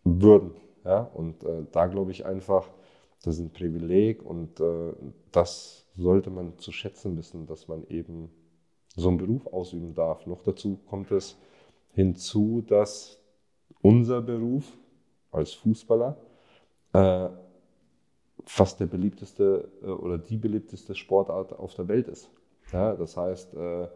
[0.06, 0.52] würden.
[0.84, 1.00] Ja?
[1.14, 2.68] Und äh, da glaube ich einfach,
[3.22, 4.92] das ist ein Privileg und äh,
[5.32, 8.30] das sollte man zu schätzen wissen, dass man eben
[8.94, 10.26] so einen Beruf ausüben darf.
[10.26, 11.36] Noch dazu kommt es
[11.92, 13.18] hinzu, dass
[13.82, 14.64] unser Beruf
[15.30, 16.16] als Fußballer
[16.92, 17.28] äh,
[18.44, 22.30] fast der beliebteste äh, oder die beliebteste Sportart auf der Welt ist.
[22.72, 23.88] Ja, das heißt, äh,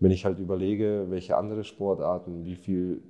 [0.00, 3.02] wenn ich halt überlege, welche andere Sportarten, wie viel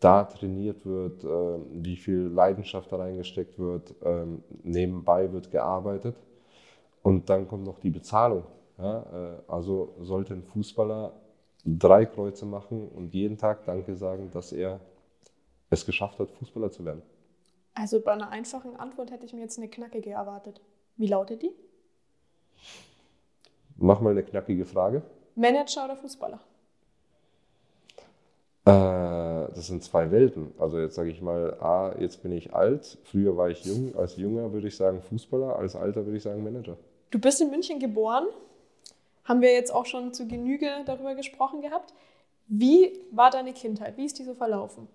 [0.00, 3.94] da trainiert wird, äh, wie viel Leidenschaft da reingesteckt wird.
[4.02, 6.16] Ähm, nebenbei wird gearbeitet
[7.02, 8.44] und dann kommt noch die Bezahlung.
[8.78, 11.12] Ja, äh, also sollte ein Fußballer
[11.64, 14.80] drei Kreuze machen und jeden Tag Danke sagen, dass er
[15.70, 17.02] es geschafft hat, Fußballer zu werden.
[17.74, 20.60] Also bei einer einfachen Antwort hätte ich mir jetzt eine knackige erwartet.
[20.96, 21.50] Wie lautet die?
[23.76, 25.02] Mach mal eine knackige Frage.
[25.34, 26.40] Manager oder Fußballer?
[28.66, 29.23] Äh,
[29.54, 30.52] das sind zwei Welten.
[30.58, 33.94] Also jetzt sage ich mal, A, jetzt bin ich alt, früher war ich jung.
[33.96, 36.76] Als Junger würde ich sagen Fußballer, als Alter würde ich sagen Manager.
[37.10, 38.24] Du bist in München geboren,
[39.24, 41.94] haben wir jetzt auch schon zu Genüge darüber gesprochen gehabt.
[42.46, 43.96] Wie war deine Kindheit?
[43.96, 44.88] Wie ist die so verlaufen?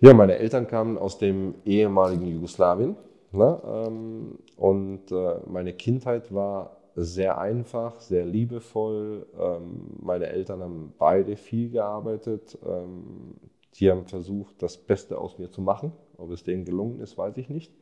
[0.00, 2.96] Ja, meine Eltern kamen aus dem ehemaligen Jugoslawien.
[3.30, 3.60] Ne?
[3.64, 9.26] Ähm, und äh, meine Kindheit war sehr einfach, sehr liebevoll.
[9.38, 12.58] Ähm, meine Eltern haben beide viel gearbeitet.
[12.66, 13.34] Ähm,
[13.74, 15.92] die haben versucht, das Beste aus mir zu machen.
[16.18, 17.72] Ob es denen gelungen ist, weiß ich nicht.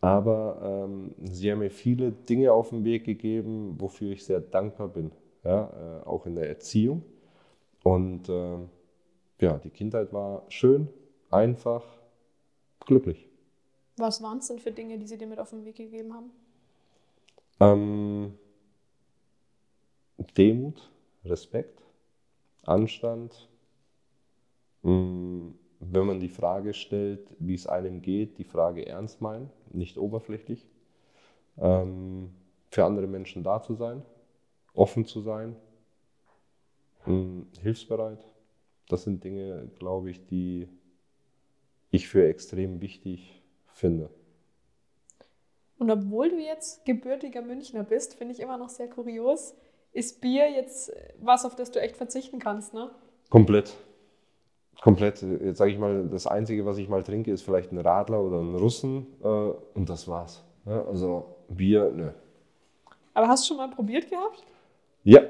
[0.00, 4.88] Aber ähm, sie haben mir viele Dinge auf den Weg gegeben, wofür ich sehr dankbar
[4.88, 5.10] bin.
[5.44, 7.02] Ja, äh, auch in der Erziehung.
[7.84, 8.28] Und
[9.40, 10.88] ja, die Kindheit war schön,
[11.30, 11.84] einfach,
[12.80, 13.28] glücklich.
[13.96, 16.30] Was waren es denn für Dinge, die sie dir mit auf den Weg gegeben haben?
[17.60, 18.38] Ähm,
[20.36, 20.90] Demut,
[21.24, 21.82] Respekt,
[22.64, 23.48] Anstand.
[24.82, 25.50] Mm,
[25.80, 30.68] wenn man die Frage stellt, wie es einem geht, die Frage ernst meinen, nicht oberflächlich.
[31.56, 32.34] Ähm,
[32.70, 34.02] für andere Menschen da zu sein,
[34.74, 35.56] offen zu sein,
[37.06, 38.20] mm, hilfsbereit.
[38.88, 40.68] Das sind Dinge, glaube ich, die
[41.90, 43.42] ich für extrem wichtig
[43.72, 44.10] finde.
[45.78, 49.54] Und obwohl du jetzt gebürtiger Münchner bist, finde ich immer noch sehr kurios,
[49.92, 52.90] ist Bier jetzt was, auf das du echt verzichten kannst, ne?
[53.30, 53.74] Komplett.
[54.80, 55.22] Komplett.
[55.22, 58.40] Jetzt sage ich mal, das Einzige, was ich mal trinke, ist vielleicht ein Radler oder
[58.40, 60.44] ein Russen äh, und das war's.
[60.66, 62.10] Ja, also Bier, nö.
[63.14, 64.44] Aber hast du schon mal probiert gehabt?
[65.04, 65.22] Ja,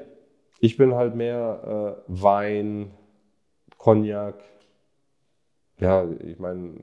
[0.59, 2.91] ich bin halt mehr äh, Wein,
[3.77, 4.35] Cognac.
[5.79, 6.75] Ja, ich meine,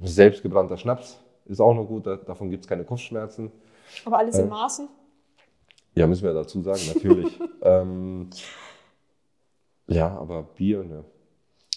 [0.00, 3.50] selbstgebrannter Schnaps ist auch noch gut, davon gibt es keine Kopfschmerzen.
[4.04, 4.88] Aber alles in äh, Maßen?
[5.94, 7.38] Ja, müssen wir dazu sagen, natürlich.
[7.62, 8.30] ähm,
[9.86, 11.04] ja, aber Bier, ne.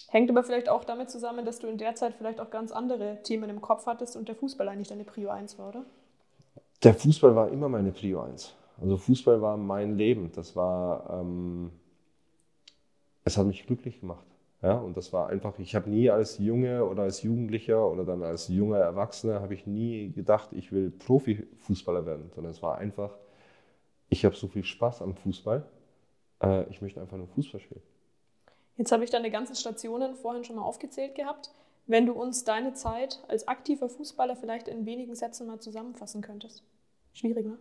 [0.08, 3.22] Hängt aber vielleicht auch damit zusammen, dass du in der Zeit vielleicht auch ganz andere
[3.22, 5.84] Themen im Kopf hattest und der Fußball eigentlich deine Prio 1 war, oder?
[6.82, 8.54] Der Fußball war immer meine Prio 1.
[8.80, 10.30] Also Fußball war mein Leben.
[10.34, 11.70] Das war, ähm,
[13.24, 14.26] es hat mich glücklich gemacht.
[14.62, 18.22] Ja, und das war einfach, ich habe nie als Junge oder als Jugendlicher oder dann
[18.22, 23.16] als junger Erwachsener, habe ich nie gedacht, ich will Profifußballer werden, sondern es war einfach,
[24.08, 25.66] ich habe so viel Spaß am Fußball,
[26.44, 27.82] äh, ich möchte einfach nur Fußball spielen.
[28.76, 31.50] Jetzt habe ich deine ganzen Stationen vorhin schon mal aufgezählt gehabt.
[31.88, 36.62] Wenn du uns deine Zeit als aktiver Fußballer vielleicht in wenigen Sätzen mal zusammenfassen könntest.
[37.12, 37.58] Schwierig, ne?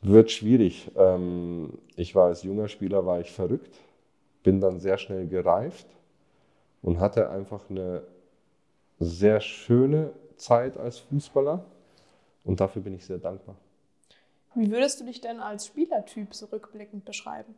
[0.00, 0.90] Wird schwierig.
[0.96, 3.76] Ähm, ich war als junger Spieler war ich verrückt,
[4.42, 5.86] bin dann sehr schnell gereift
[6.82, 8.02] und hatte einfach eine
[8.98, 11.64] sehr schöne Zeit als Fußballer
[12.44, 13.56] und dafür bin ich sehr dankbar.
[14.54, 17.54] Wie würdest du dich denn als Spielertyp zurückblickend beschreiben?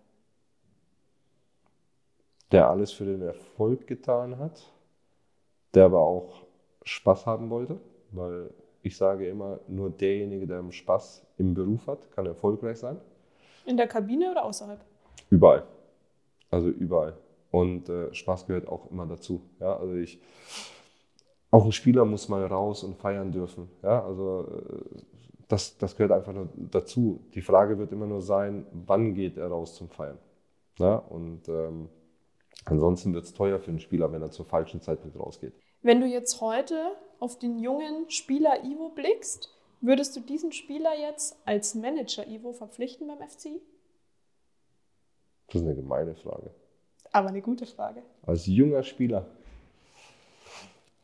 [2.53, 4.73] Der alles für den Erfolg getan hat,
[5.75, 6.43] der aber auch
[6.83, 8.51] Spaß haben wollte, weil
[8.83, 13.01] ich sage immer, nur derjenige, der Spaß im Beruf hat, kann erfolgreich sein.
[13.67, 14.81] In der Kabine oder außerhalb?
[15.29, 15.65] Überall.
[16.51, 17.17] Also überall.
[17.51, 19.43] Und äh, Spaß gehört auch immer dazu.
[19.59, 20.21] Ja, also ich,
[21.51, 23.69] auch ein Spieler muss mal raus und feiern dürfen.
[23.83, 25.01] Ja, also äh,
[25.49, 27.21] das, das gehört einfach nur dazu.
[27.35, 30.19] Die Frage wird immer nur sein, wann geht er raus zum Feiern?
[30.79, 31.89] Ja, und ähm,
[32.65, 35.53] ansonsten wird es teuer für einen Spieler, wenn er zur falschen Zeitpunkt rausgeht.
[35.83, 41.37] Wenn du jetzt heute auf den jungen Spieler Ivo blickst, würdest du diesen Spieler jetzt
[41.45, 43.61] als Manager Ivo verpflichten beim FC?
[45.47, 46.55] Das ist eine gemeine Frage.
[47.13, 48.03] Aber eine gute Frage.
[48.27, 49.27] Als junger Spieler.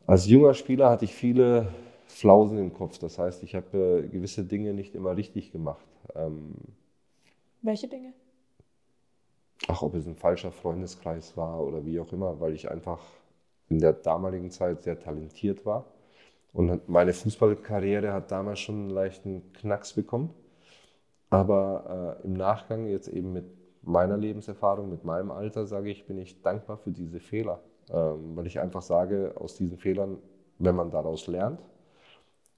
[0.05, 1.67] Als junger Spieler hatte ich viele
[2.07, 2.97] Flausen im Kopf.
[2.97, 5.85] Das heißt, ich habe äh, gewisse Dinge nicht immer richtig gemacht.
[6.15, 6.55] Ähm,
[7.61, 8.13] Welche Dinge?
[9.67, 13.01] Ach, ob es ein falscher Freundeskreis war oder wie auch immer, weil ich einfach
[13.69, 15.85] in der damaligen Zeit sehr talentiert war.
[16.53, 20.33] Und meine Fußballkarriere hat damals schon einen leichten Knacks bekommen.
[21.29, 23.45] Aber äh, im Nachgang, jetzt eben mit
[23.87, 27.61] meiner Lebenserfahrung, mit meinem Alter, sage ich, bin ich dankbar für diese Fehler.
[27.89, 30.17] Ähm, weil ich einfach sage, aus diesen Fehlern,
[30.59, 31.61] wenn man daraus lernt,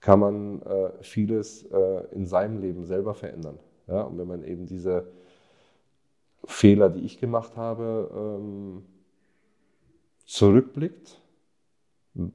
[0.02, 3.60] kann man äh, vieles äh, in seinem Leben selber verändern.
[3.88, 4.04] Ja?
[4.04, 5.08] Und wenn man eben diese
[6.46, 8.86] Fehler, die ich gemacht habe, ähm,
[10.26, 11.22] zurückblickt,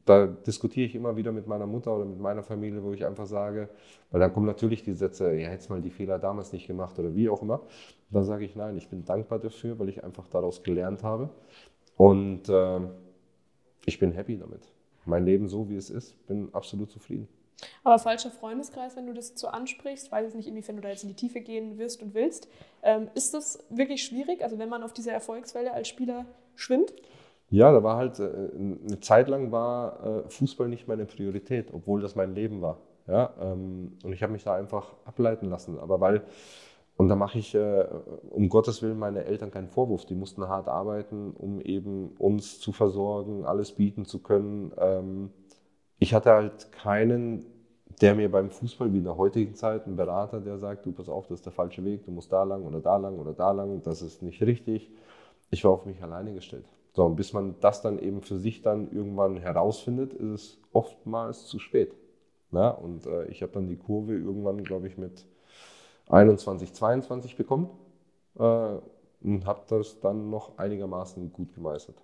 [0.07, 3.27] Da diskutiere ich immer wieder mit meiner Mutter oder mit meiner Familie, wo ich einfach
[3.27, 3.69] sage,
[4.11, 7.15] weil dann kommen natürlich die Sätze, ja, hättest mal die Fehler damals nicht gemacht oder
[7.15, 7.61] wie auch immer.
[8.15, 11.31] Da sage ich nein, ich bin dankbar dafür, weil ich einfach daraus gelernt habe.
[11.97, 12.81] Und äh,
[13.87, 14.63] ich bin happy damit.
[15.05, 17.29] Mein Leben so, wie es ist, bin absolut zufrieden.
[17.83, 21.03] Aber falscher Freundeskreis, wenn du das so ansprichst, weiß ich nicht, inwiefern du da jetzt
[21.03, 22.49] in die Tiefe gehen wirst und willst.
[22.85, 26.95] Ähm, ist das wirklich schwierig, also wenn man auf dieser Erfolgswelle als Spieler schwimmt?
[27.51, 32.01] Ja, da war halt, äh, eine Zeit lang war äh, Fußball nicht meine Priorität, obwohl
[32.01, 32.79] das mein Leben war.
[33.09, 35.79] Ja, ähm, und ich habe mich da einfach ableiten lassen.
[35.79, 36.23] Aber weil,
[36.97, 37.87] und da mache ich äh,
[38.31, 40.05] um Gottes Willen meine Eltern keinen Vorwurf.
[40.05, 44.73] Die mussten hart arbeiten, um eben uns zu versorgen, alles bieten zu können.
[44.79, 45.31] Ähm,
[45.99, 47.47] ich hatte halt keinen,
[48.01, 51.09] der mir beim Fußball wie in der heutigen Zeit, ein Berater, der sagt, du pass
[51.09, 53.51] auf, das ist der falsche Weg, du musst da lang oder da lang oder da
[53.51, 54.91] lang, das ist nicht richtig.
[55.51, 56.67] Ich war auf mich alleine gestellt.
[56.93, 61.47] So, und bis man das dann eben für sich dann irgendwann herausfindet, ist es oftmals
[61.47, 61.93] zu spät.
[62.53, 65.27] Na, und äh, ich habe dann die Kurve irgendwann, glaube ich, mit
[66.09, 67.71] 21, 22 bekommen
[68.39, 68.41] äh,
[69.23, 71.97] und habe das dann noch einigermaßen gut gemeistert.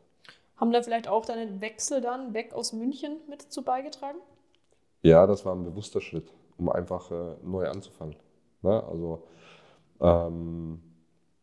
[0.56, 4.18] Haben da vielleicht auch deinen Wechsel dann weg aus München mit zu beigetragen?
[5.02, 8.16] Ja, das war ein bewusster Schritt, um einfach äh, neu anzufangen.
[8.62, 9.22] Na, also
[10.00, 10.80] ähm,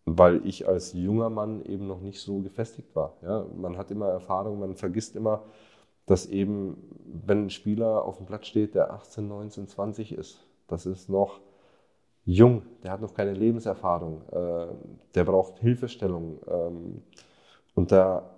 [0.06, 3.18] weil ich als junger Mann eben noch nicht so gefestigt war.
[3.22, 5.44] Ja, man hat immer Erfahrung, man vergisst immer,
[6.06, 10.86] dass eben, wenn ein Spieler auf dem Platz steht, der 18, 19, 20 ist, das
[10.86, 11.42] ist noch
[12.28, 14.68] jung, der hat noch keine Lebenserfahrung, äh,
[15.16, 16.40] der braucht Hilfestellung.
[16.48, 17.02] Ähm,
[17.74, 18.30] und da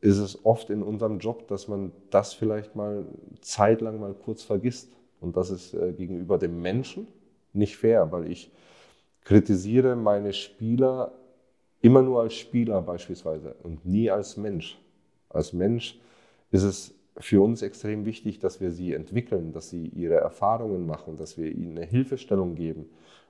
[0.00, 3.04] ist es oft in unserem Job, dass man das vielleicht mal
[3.40, 4.96] zeitlang mal kurz vergisst.
[5.20, 7.08] Und das ist äh, gegenüber dem Menschen
[7.52, 8.50] nicht fair, weil ich
[9.24, 11.12] kritisiere meine Spieler
[11.80, 14.80] immer nur als Spieler beispielsweise und nie als Mensch.
[15.28, 16.00] Als Mensch
[16.52, 21.16] ist es für uns extrem wichtig, dass wir sie entwickeln, dass sie ihre Erfahrungen machen,
[21.16, 22.86] dass wir ihnen eine Hilfestellung geben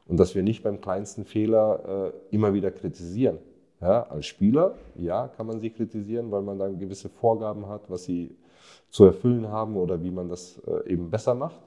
[0.06, 3.38] und dass wir nicht beim kleinsten Fehler äh, immer wieder kritisieren.
[3.80, 8.04] Ja, als Spieler, ja, kann man sie kritisieren, weil man dann gewisse Vorgaben hat, was
[8.04, 8.36] sie
[8.90, 11.60] zu erfüllen haben oder wie man das äh, eben besser macht.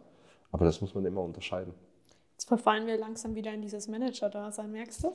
[0.51, 1.73] Aber das muss man immer unterscheiden.
[2.35, 5.13] Jetzt verfallen wir langsam wieder in dieses Manager-Dasein, merkst du?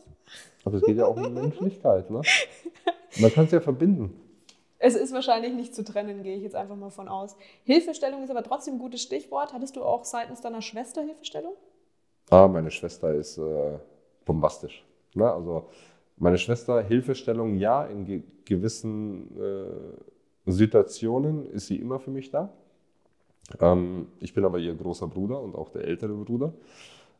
[0.64, 2.22] Aber es geht ja auch um Menschlichkeit, ne?
[3.20, 4.18] Man kann es ja verbinden.
[4.78, 7.36] Es ist wahrscheinlich nicht zu trennen, gehe ich jetzt einfach mal von aus.
[7.64, 9.52] Hilfestellung ist aber trotzdem ein gutes Stichwort.
[9.52, 11.52] Hattest du auch seitens deiner Schwester Hilfestellung?
[12.30, 13.78] Ah, meine Schwester ist äh,
[14.24, 14.84] bombastisch.
[15.14, 15.30] Ne?
[15.30, 15.68] Also
[16.16, 22.52] meine Schwester, Hilfestellung, ja, in ge gewissen äh, Situationen ist sie immer für mich da.
[23.60, 26.52] Ähm, ich bin aber ihr großer Bruder und auch der ältere Bruder.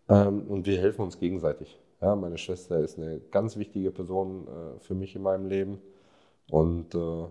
[0.08, 1.78] Ähm, und wir helfen uns gegenseitig.
[2.00, 5.78] Ja, meine Schwester ist eine ganz wichtige Person äh, für mich in meinem Leben.
[6.50, 7.24] Und äh,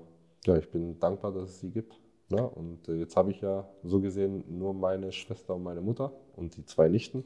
[0.46, 2.00] ja, ich bin dankbar, dass es sie gibt.
[2.30, 6.12] Ja, und äh, jetzt habe ich ja so gesehen nur meine Schwester und meine Mutter
[6.36, 7.24] und die zwei Nichten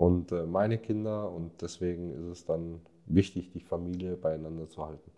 [0.00, 1.30] und äh, meine Kinder.
[1.30, 5.10] Und deswegen ist es dann wichtig, die Familie beieinander zu halten.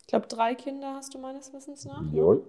[0.00, 2.02] Ich glaube, drei Kinder hast du meines Wissens nach.
[2.02, 2.16] Ne?
[2.18, 2.44] Jawohl.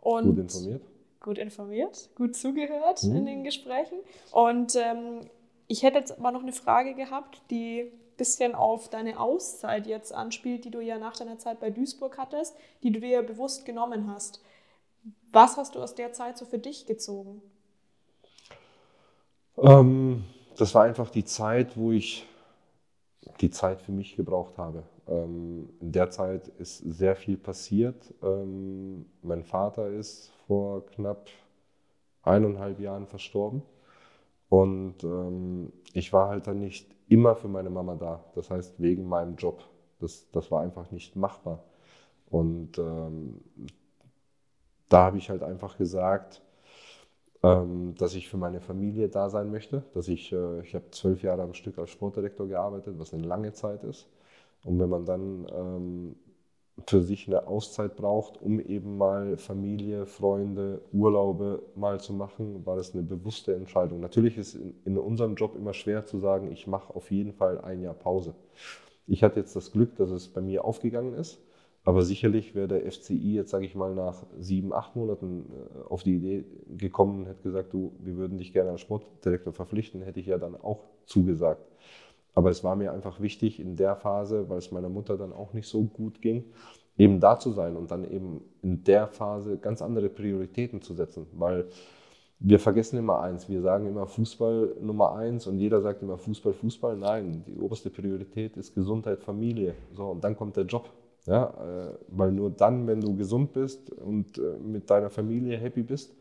[0.00, 0.82] Und gut informiert.
[1.20, 3.16] Gut informiert, gut zugehört hm.
[3.16, 3.98] in den Gesprächen.
[4.30, 5.22] Und ähm,
[5.66, 10.14] ich hätte jetzt aber noch eine Frage gehabt, die ein bisschen auf deine Auszeit jetzt
[10.14, 12.54] anspielt, die du ja nach deiner Zeit bei Duisburg hattest,
[12.84, 14.40] die du dir bewusst genommen hast.
[15.32, 17.42] Was hast du aus der Zeit so für dich gezogen?
[19.56, 20.24] Ähm,
[20.56, 22.26] das war einfach die Zeit, wo ich
[23.40, 24.84] die Zeit für mich gebraucht habe.
[25.06, 28.14] Ähm, in der Zeit ist sehr viel passiert.
[28.22, 31.28] Ähm, mein Vater ist vor knapp
[32.22, 33.62] eineinhalb Jahren verstorben.
[34.48, 38.24] Und ähm, ich war halt dann nicht immer für meine Mama da.
[38.34, 39.62] Das heißt, wegen meinem Job.
[40.00, 41.64] Das, das war einfach nicht machbar.
[42.30, 43.40] Und ähm,
[44.88, 46.42] da habe ich halt einfach gesagt,
[47.44, 49.84] ähm, dass ich für meine Familie da sein möchte.
[49.92, 53.52] Dass ich, äh, ich habe zwölf Jahre am Stück als Sportdirektor gearbeitet, was eine lange
[53.52, 54.08] Zeit ist.
[54.64, 56.16] Und wenn man dann ähm,
[56.86, 62.76] für sich eine Auszeit braucht, um eben mal Familie, Freunde, Urlaube mal zu machen, war
[62.76, 64.00] das eine bewusste Entscheidung.
[64.00, 67.60] Natürlich ist in, in unserem Job immer schwer zu sagen, ich mache auf jeden Fall
[67.60, 68.34] ein Jahr Pause.
[69.06, 71.38] Ich hatte jetzt das Glück, dass es bei mir aufgegangen ist,
[71.84, 76.02] aber sicherlich wäre der FCI jetzt, sage ich mal, nach sieben, acht Monaten äh, auf
[76.02, 76.44] die Idee
[76.76, 80.38] gekommen und hätte gesagt, du, wir würden dich gerne als Sportdirektor verpflichten, hätte ich ja
[80.38, 81.62] dann auch zugesagt.
[82.34, 85.52] Aber es war mir einfach wichtig in der Phase, weil es meiner Mutter dann auch
[85.52, 86.44] nicht so gut ging,
[86.96, 91.26] eben da zu sein und dann eben in der Phase ganz andere Prioritäten zu setzen.
[91.32, 91.66] Weil
[92.40, 96.54] wir vergessen immer eins, wir sagen immer Fußball Nummer eins und jeder sagt immer Fußball,
[96.54, 96.96] Fußball.
[96.96, 99.74] Nein, die oberste Priorität ist Gesundheit, Familie.
[99.92, 100.90] So, und dann kommt der Job.
[101.26, 105.82] Ja, äh, weil nur dann, wenn du gesund bist und äh, mit deiner Familie happy
[105.82, 106.14] bist,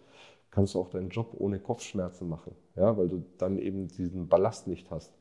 [0.50, 2.56] kannst du auch deinen Job ohne Kopfschmerzen machen.
[2.76, 5.14] Ja, weil du dann eben diesen Ballast nicht hast.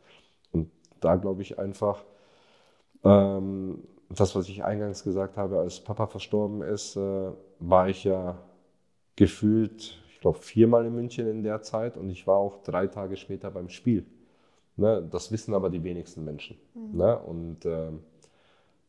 [0.53, 0.70] Und
[1.01, 2.05] da glaube ich einfach,
[3.03, 8.39] ähm, das, was ich eingangs gesagt habe, als Papa verstorben ist, äh, war ich ja
[9.16, 13.16] gefühlt, ich glaube, viermal in München in der Zeit und ich war auch drei Tage
[13.16, 14.07] später beim Spiel.
[14.76, 15.07] Ne?
[15.11, 16.57] Das wissen aber die wenigsten Menschen.
[16.74, 16.99] Mhm.
[16.99, 17.18] Ne?
[17.18, 17.91] Und äh,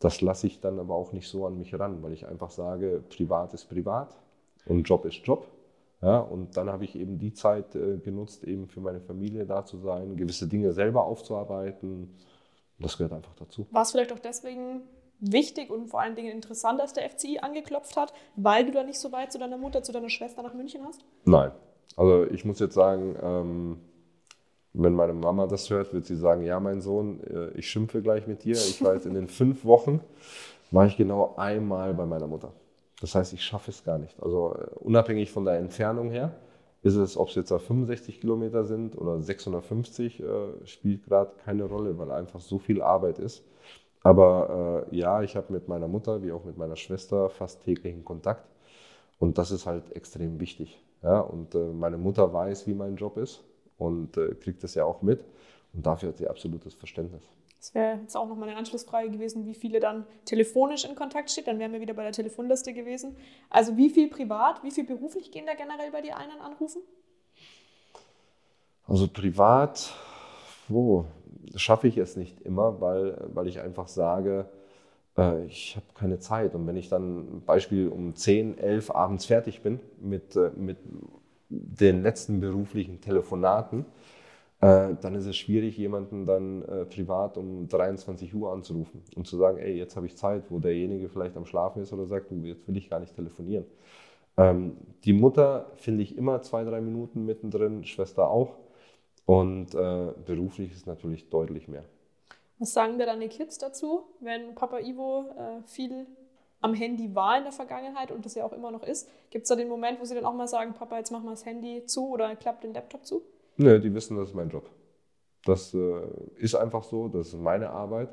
[0.03, 3.01] das lasse ich dann aber auch nicht so an mich ran, weil ich einfach sage,
[3.09, 4.17] privat ist privat
[4.65, 5.47] und Job ist Job.
[6.01, 9.63] Ja, und dann habe ich eben die Zeit äh, genutzt, eben für meine Familie da
[9.63, 12.13] zu sein, gewisse Dinge selber aufzuarbeiten.
[12.79, 13.65] Das gehört einfach dazu.
[13.71, 14.81] War es vielleicht auch deswegen
[15.21, 18.99] wichtig und vor allen Dingen interessant, dass der FCI angeklopft hat, weil du da nicht
[18.99, 21.05] so weit zu deiner Mutter, zu deiner Schwester nach München hast?
[21.23, 21.51] Nein.
[21.95, 23.79] Also ich muss jetzt sagen, ähm,
[24.73, 28.27] wenn meine Mama das hört, wird sie sagen, ja, mein Sohn, äh, ich schimpfe gleich
[28.27, 28.55] mit dir.
[28.55, 30.01] Ich war jetzt in den fünf Wochen,
[30.71, 32.51] war ich genau einmal bei meiner Mutter.
[32.99, 34.21] Das heißt, ich schaffe es gar nicht.
[34.21, 36.33] Also äh, unabhängig von der Entfernung her,
[36.81, 40.25] ist es, ob es jetzt 65 Kilometer sind oder 650, äh,
[40.65, 43.43] spielt gerade keine Rolle, weil einfach so viel Arbeit ist.
[44.01, 48.03] Aber äh, ja, ich habe mit meiner Mutter wie auch mit meiner Schwester fast täglichen
[48.03, 48.45] Kontakt.
[49.19, 50.83] Und das ist halt extrem wichtig.
[51.03, 51.19] Ja?
[51.19, 53.43] Und äh, meine Mutter weiß, wie mein Job ist
[53.83, 55.23] und äh, kriegt das ja auch mit.
[55.73, 57.23] Und dafür hat sie absolutes Verständnis.
[57.57, 61.47] Das wäre jetzt auch nochmal eine Anschlussfrage gewesen, wie viele dann telefonisch in Kontakt steht.
[61.47, 63.15] Dann wären wir wieder bei der Telefonliste gewesen.
[63.49, 66.81] Also wie viel privat, wie viel beruflich gehen da generell bei dir ein an Anrufen?
[68.85, 69.93] Also privat,
[70.67, 71.05] wo?
[71.55, 74.45] schaffe ich es nicht immer, weil, weil ich einfach sage,
[75.17, 76.55] äh, ich habe keine Zeit.
[76.55, 80.77] Und wenn ich dann Beispiel um 10, 11 abends fertig bin mit, äh, mit
[81.61, 83.85] den letzten beruflichen Telefonaten,
[84.61, 89.37] äh, dann ist es schwierig, jemanden dann äh, privat um 23 Uhr anzurufen und zu
[89.37, 92.35] sagen, ey, jetzt habe ich Zeit, wo derjenige vielleicht am Schlafen ist oder sagt, du,
[92.45, 93.65] jetzt will ich gar nicht telefonieren.
[94.37, 98.57] Ähm, die Mutter finde ich immer zwei, drei Minuten mittendrin, Schwester auch.
[99.25, 101.83] Und äh, beruflich ist natürlich deutlich mehr.
[102.59, 106.07] Was sagen dir deine Kids dazu, wenn Papa Ivo äh, viel
[106.63, 109.09] am Handy war in der Vergangenheit und das ja auch immer noch ist?
[109.29, 111.31] Gibt es da den Moment, wo sie dann auch mal sagen, Papa, jetzt mach mal
[111.31, 113.21] das Handy zu oder klappt den Laptop zu?
[113.57, 114.69] Nö, die wissen, das ist mein Job.
[115.45, 116.01] Das äh,
[116.37, 118.09] ist einfach so, das ist meine Arbeit.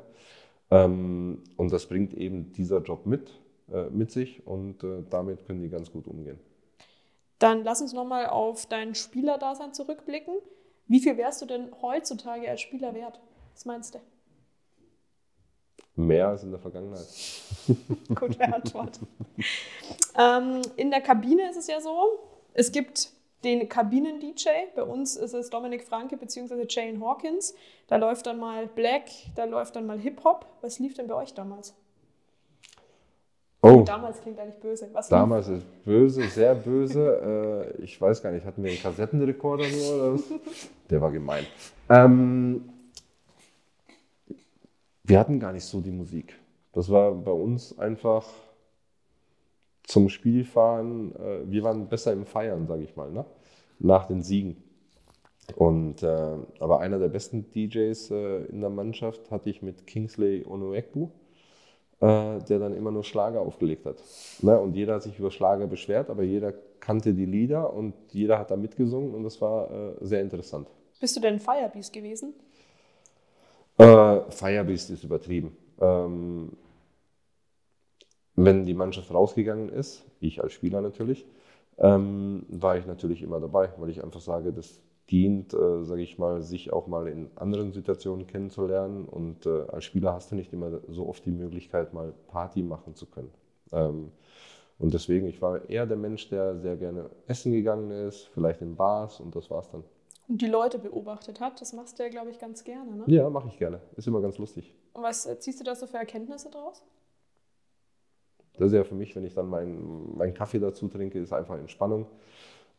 [0.69, 3.31] Ähm, und das bringt eben dieser Job mit,
[3.71, 6.39] äh, mit sich und äh, damit können die ganz gut umgehen.
[7.39, 10.35] Dann lass uns nochmal auf dein Spielerdasein zurückblicken.
[10.87, 13.21] Wie viel wärst du denn heutzutage als Spieler wert?
[13.53, 13.99] Was meinst du?
[15.95, 17.05] Mehr als in der Vergangenheit.
[18.15, 18.99] Gute Antwort.
[20.17, 22.19] ähm, in der Kabine ist es ja so,
[22.53, 23.09] es gibt
[23.43, 24.49] den Kabinen-DJ.
[24.75, 26.65] Bei uns ist es Dominik Franke bzw.
[26.67, 27.55] Jane Hawkins.
[27.87, 30.45] Da läuft dann mal Black, da läuft dann mal Hip-Hop.
[30.61, 31.73] Was lief denn bei euch damals?
[33.63, 33.83] Oh.
[33.85, 34.89] Damals klingt eigentlich böse.
[34.93, 35.57] Was damals lief?
[35.57, 37.73] ist böse, sehr böse.
[37.77, 40.23] äh, ich weiß gar nicht, hatten wir einen Kassettenrekorder nur oder was?
[40.89, 41.45] Der war gemein.
[41.89, 42.69] Ähm,
[45.11, 46.39] wir hatten gar nicht so die Musik.
[46.71, 48.25] Das war bei uns einfach
[49.83, 51.13] zum Spielfahren.
[51.15, 53.25] Äh, wir waren besser im Feiern, sage ich mal, ne?
[53.79, 54.63] nach den Siegen.
[55.55, 60.45] Und, äh, aber einer der besten DJs äh, in der Mannschaft hatte ich mit Kingsley
[60.45, 61.09] Onuekbu
[62.01, 63.97] äh, der dann immer nur Schlager aufgelegt hat.
[64.41, 64.59] Ne?
[64.59, 68.49] Und jeder hat sich über Schlager beschwert, aber jeder kannte die Lieder und jeder hat
[68.49, 70.67] da mitgesungen und das war äh, sehr interessant.
[70.99, 72.33] Bist du denn Firebeast gewesen?
[73.81, 75.57] Äh, Firebeast ist übertrieben.
[75.79, 76.51] Ähm,
[78.35, 81.25] wenn die Mannschaft rausgegangen ist, ich als Spieler natürlich,
[81.79, 84.79] ähm, war ich natürlich immer dabei, weil ich einfach sage, das
[85.09, 89.05] dient, äh, sage ich mal, sich auch mal in anderen Situationen kennenzulernen.
[89.05, 92.93] Und äh, als Spieler hast du nicht immer so oft die Möglichkeit, mal Party machen
[92.93, 93.31] zu können.
[93.71, 94.11] Ähm,
[94.77, 98.75] und deswegen, ich war eher der Mensch, der sehr gerne essen gegangen ist, vielleicht in
[98.75, 99.83] Bars und das war's dann.
[100.33, 103.03] Die Leute beobachtet hat, das machst du ja, glaube ich, ganz gerne, ne?
[103.07, 103.81] Ja, mache ich gerne.
[103.97, 104.73] Ist immer ganz lustig.
[104.93, 106.81] Und was äh, ziehst du da so für Erkenntnisse draus?
[108.53, 111.57] Das ist ja für mich, wenn ich dann meinen mein Kaffee dazu trinke, ist einfach
[111.57, 112.05] Entspannung.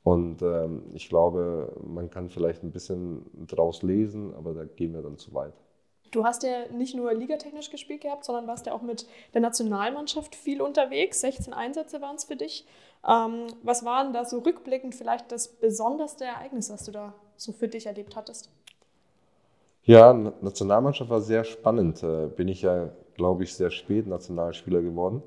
[0.02, 5.02] Und ähm, ich glaube, man kann vielleicht ein bisschen draus lesen, aber da gehen wir
[5.02, 5.52] dann zu weit.
[6.10, 10.34] Du hast ja nicht nur ligatechnisch gespielt gehabt, sondern warst ja auch mit der Nationalmannschaft
[10.34, 11.20] viel unterwegs.
[11.20, 12.66] 16 Einsätze waren es für dich.
[13.06, 17.52] Ähm, was war denn da so rückblickend vielleicht das besonderste Ereignis, was du da so
[17.52, 18.50] für dich erlebt hattest?
[19.84, 22.02] Ja, Nationalmannschaft war sehr spannend.
[22.02, 25.22] Äh, bin ich ja, glaube ich, sehr spät Nationalspieler geworden.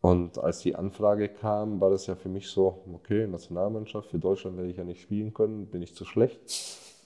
[0.00, 4.56] Und als die Anfrage kam, war das ja für mich so, okay, Nationalmannschaft, für Deutschland
[4.56, 6.40] werde ich ja nicht spielen können, bin ich zu schlecht.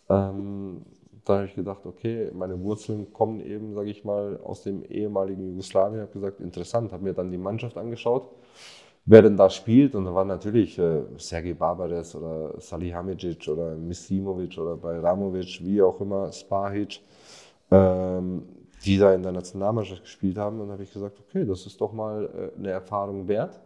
[0.09, 0.83] Ähm,
[1.27, 5.47] da habe ich gedacht, okay, meine Wurzeln kommen eben, sage ich mal, aus dem ehemaligen
[5.47, 5.97] Jugoslawien.
[5.97, 8.31] Ich habe gesagt, interessant, habe mir dann die Mannschaft angeschaut,
[9.07, 9.95] wer denn da spielt.
[9.95, 15.81] Und da waren natürlich äh, Sergej Barbares oder Salihamidzic oder Misimovic oder bei Ramovic, wie
[15.81, 17.01] auch immer, Spahic,
[17.71, 18.43] ähm,
[18.85, 20.61] die da in der Nationalmannschaft gespielt haben.
[20.61, 23.61] Und da habe ich gesagt, okay, das ist doch mal äh, eine Erfahrung wert.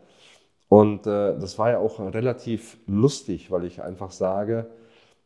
[0.68, 4.70] Und äh, das war ja auch relativ lustig, weil ich einfach sage,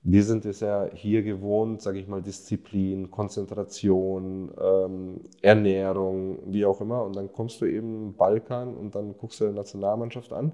[0.06, 6.80] wir sind es ja hier gewohnt, sage ich mal, Disziplin, Konzentration, ähm, Ernährung, wie auch
[6.82, 7.02] immer.
[7.04, 10.52] Und dann kommst du eben Balkan und dann guckst du die Nationalmannschaft an.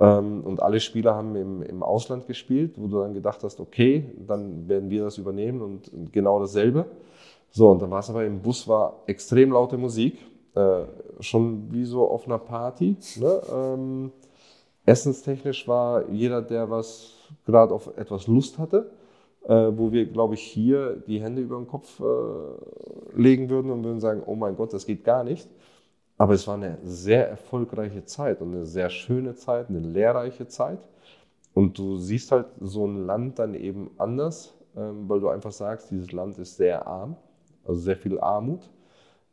[0.00, 4.10] Ähm, und alle Spieler haben im, im Ausland gespielt, wo du dann gedacht hast, okay,
[4.26, 6.86] dann werden wir das übernehmen und genau dasselbe.
[7.52, 10.18] So, und dann war es aber im Bus, war extrem laute Musik,
[10.56, 10.82] äh,
[11.20, 12.96] schon wie so auf einer Party.
[13.20, 13.40] Ne?
[13.54, 14.12] Ähm,
[14.84, 18.90] essenstechnisch war jeder, der was gerade auf etwas Lust hatte,
[19.44, 23.84] äh, wo wir, glaube ich, hier die Hände über den Kopf äh, legen würden und
[23.84, 25.48] würden sagen, oh mein Gott, das geht gar nicht.
[26.18, 30.78] Aber es war eine sehr erfolgreiche Zeit und eine sehr schöne Zeit, eine lehrreiche Zeit.
[31.52, 35.90] Und du siehst halt so ein Land dann eben anders, ähm, weil du einfach sagst,
[35.90, 37.16] dieses Land ist sehr arm,
[37.64, 38.68] also sehr viel Armut.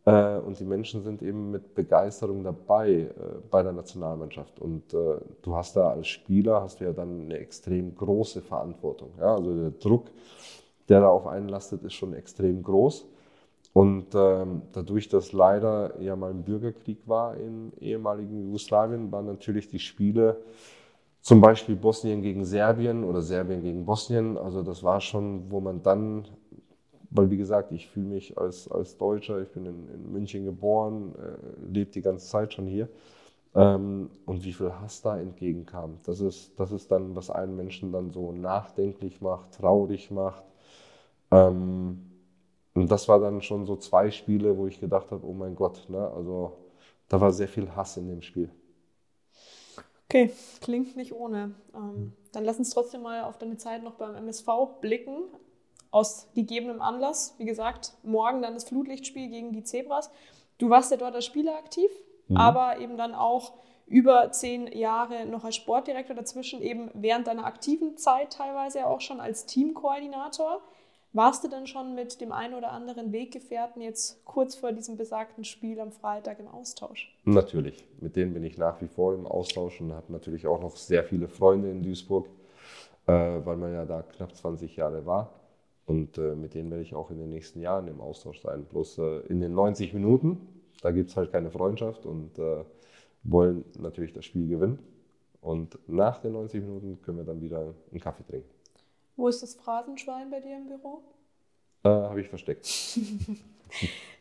[0.06, 3.10] Äh, und die Menschen sind eben mit Begeisterung dabei äh,
[3.50, 4.60] bei der Nationalmannschaft.
[4.60, 9.12] Und äh, du hast da als Spieler, hast du ja dann eine extrem große Verantwortung.
[9.20, 9.36] Ja?
[9.36, 10.12] Also der Druck,
[10.90, 13.06] der da auf einen lastet, ist schon extrem groß.
[13.72, 19.68] Und ähm, dadurch, dass leider ja mal ein Bürgerkrieg war im ehemaligen Jugoslawien, waren natürlich
[19.68, 20.38] die Spiele,
[21.22, 25.82] zum Beispiel Bosnien gegen Serbien oder Serbien gegen Bosnien, also das war schon, wo man
[25.82, 26.26] dann
[27.14, 31.14] weil wie gesagt, ich fühle mich als, als Deutscher, ich bin in, in München geboren,
[31.16, 32.90] äh, lebe die ganze Zeit schon hier.
[33.56, 36.00] Ähm, und wie viel Hass da entgegenkam.
[36.06, 40.44] Das ist, das ist dann, was einen Menschen dann so nachdenklich macht, traurig macht.
[41.30, 42.10] Ähm,
[42.74, 45.86] und das war dann schon so zwei Spiele, wo ich gedacht habe, oh mein Gott,
[45.90, 46.10] ne?
[46.10, 46.58] also
[47.10, 48.50] da war sehr viel Hass in dem Spiel.
[50.10, 51.54] Okay, klingt nicht ohne.
[51.76, 54.48] Ähm, dann lass uns trotzdem mal auf deine Zeit noch beim MSV
[54.82, 55.26] blicken
[55.94, 57.36] aus gegebenem Anlass.
[57.38, 60.10] Wie gesagt, morgen dann das Flutlichtspiel gegen die Zebras.
[60.58, 61.90] Du warst ja dort als Spieler aktiv,
[62.28, 62.38] mhm.
[62.38, 63.54] aber eben dann auch
[63.86, 69.20] über zehn Jahre noch als Sportdirektor dazwischen, eben während deiner aktiven Zeit teilweise auch schon
[69.20, 70.62] als Teamkoordinator.
[71.12, 75.44] Warst du denn schon mit dem einen oder anderen Weggefährten jetzt kurz vor diesem besagten
[75.44, 77.16] Spiel am Freitag im Austausch?
[77.24, 80.76] Natürlich, mit denen bin ich nach wie vor im Austausch und habe natürlich auch noch
[80.76, 82.26] sehr viele Freunde in Duisburg,
[83.06, 85.43] äh, weil man ja da knapp 20 Jahre war.
[85.86, 88.66] Und äh, mit denen werde ich auch in den nächsten Jahren im Austausch sein.
[88.66, 90.38] Bloß äh, in den 90 Minuten,
[90.82, 92.64] da gibt es halt keine Freundschaft und äh,
[93.24, 94.80] wollen natürlich das Spiel gewinnen.
[95.42, 98.50] Und nach den 90 Minuten können wir dann wieder einen Kaffee trinken.
[99.18, 101.04] Wo ist das Phrasenschwein bei dir im Büro?
[101.84, 102.68] Äh, Habe ich versteckt.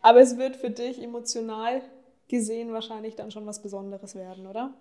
[0.02, 1.80] Aber es wird für dich emotional
[2.28, 4.74] gesehen wahrscheinlich dann schon was Besonderes werden, oder?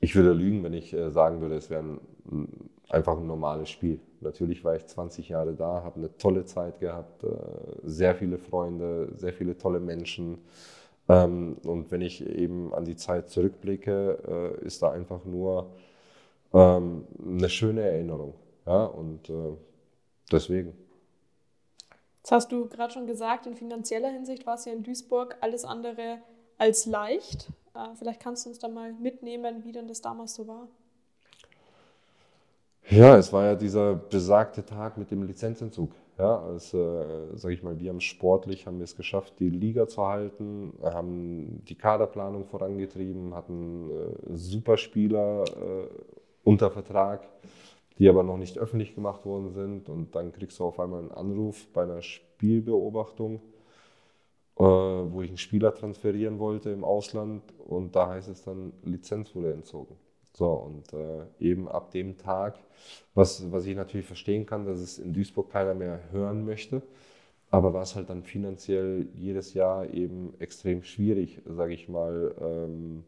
[0.00, 4.00] Ich würde lügen, wenn ich äh, sagen würde, es wäre ein, einfach ein normales Spiel.
[4.20, 7.28] Natürlich war ich 20 Jahre da, habe eine tolle Zeit gehabt, äh,
[7.82, 10.38] sehr viele Freunde, sehr viele tolle Menschen.
[11.08, 15.70] Ähm, und wenn ich eben an die Zeit zurückblicke, äh, ist da einfach nur
[16.52, 18.34] ähm, eine schöne Erinnerung.
[18.64, 19.30] Und
[20.32, 20.76] deswegen.
[22.18, 25.64] Jetzt hast du gerade schon gesagt, in finanzieller Hinsicht war es ja in Duisburg alles
[25.64, 26.18] andere
[26.58, 27.48] als leicht.
[27.74, 30.68] Äh, vielleicht kannst du uns da mal mitnehmen, wie denn das damals so war.
[32.88, 35.92] Ja, es war ja dieser besagte Tag mit dem Lizenzentzug.
[36.18, 39.86] Ja, also, äh, sage ich mal, wir haben sportlich haben wir es geschafft, die Liga
[39.88, 45.88] zu halten, haben die Kaderplanung vorangetrieben, hatten äh, super Spieler äh,
[46.44, 47.28] unter Vertrag,
[47.98, 49.88] die aber noch nicht öffentlich gemacht worden sind.
[49.88, 53.40] Und dann kriegst du auf einmal einen Anruf bei einer Spielbeobachtung
[54.58, 59.34] äh, wo ich einen Spieler transferieren wollte im Ausland und da heißt es dann, Lizenz
[59.34, 59.96] wurde entzogen.
[60.36, 62.58] So, und äh, eben ab dem Tag,
[63.14, 66.82] was, was ich natürlich verstehen kann, dass es in Duisburg keiner mehr hören möchte,
[67.50, 73.04] aber war es halt dann finanziell jedes Jahr eben extrem schwierig, sage ich mal, ähm,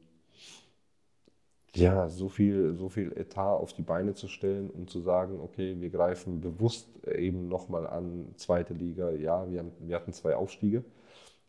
[1.74, 5.76] ja, so viel, so viel Etat auf die Beine zu stellen und zu sagen, okay,
[5.79, 10.83] wir greifen bewusst eben nochmal an, zweite Liga, ja, wir, haben, wir hatten zwei Aufstiege,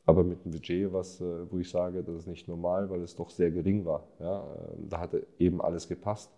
[0.09, 3.15] aber mit einem Budget, was, äh, wo ich sage, das ist nicht normal, weil es
[3.15, 4.07] doch sehr gering war.
[4.19, 4.39] Ja?
[4.39, 6.31] Ähm, da hatte eben alles gepasst.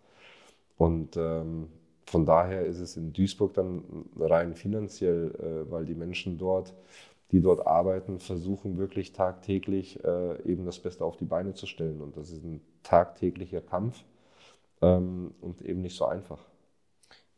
[0.78, 1.70] Und ähm,
[2.06, 6.74] von daher ist es in Duisburg dann rein finanziell, äh, weil die Menschen dort,
[7.32, 12.02] die dort arbeiten, versuchen wirklich tagtäglich äh, eben das Beste auf die Beine zu stellen.
[12.02, 14.04] Und das ist ein tagtäglicher Kampf
[14.82, 16.40] ähm, und eben nicht so einfach.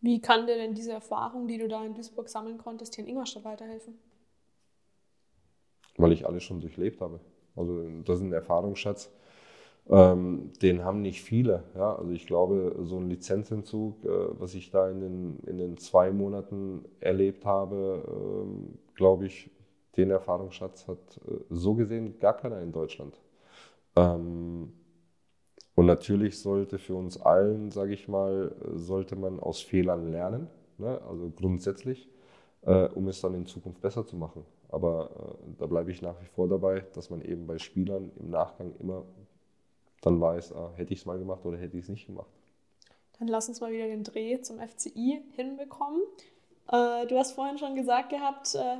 [0.02, 3.12] Wie kann dir denn diese Erfahrung, die du da in Duisburg sammeln konntest, hier in
[3.12, 3.94] Ingolstadt weiterhelfen?
[5.98, 7.20] Weil ich alles schon durchlebt habe.
[7.56, 9.12] Also das ist ein Erfahrungsschatz,
[9.90, 11.64] ähm, den haben nicht viele.
[11.76, 11.96] Ja?
[11.96, 16.12] Also ich glaube, so ein Lizenzentzug, äh, was ich da in den, in den zwei
[16.12, 19.52] Monaten erlebt habe, ähm, glaube ich,
[19.98, 23.20] den Erfahrungsschatz hat äh, so gesehen gar keiner in Deutschland.
[23.96, 24.74] Ähm,
[25.76, 31.02] und natürlich sollte für uns allen, sage ich mal, sollte man aus Fehlern lernen, ne?
[31.10, 32.10] also grundsätzlich,
[32.62, 34.46] äh, um es dann in Zukunft besser zu machen.
[34.74, 38.32] Aber äh, da bleibe ich nach wie vor dabei, dass man eben bei Spielern im
[38.32, 39.06] Nachgang immer
[40.02, 42.30] dann weiß, ah, hätte ich es mal gemacht oder hätte ich es nicht gemacht.
[43.20, 46.02] Dann lass uns mal wieder den Dreh zum FCI hinbekommen.
[46.72, 48.78] Äh, du hast vorhin schon gesagt gehabt, äh,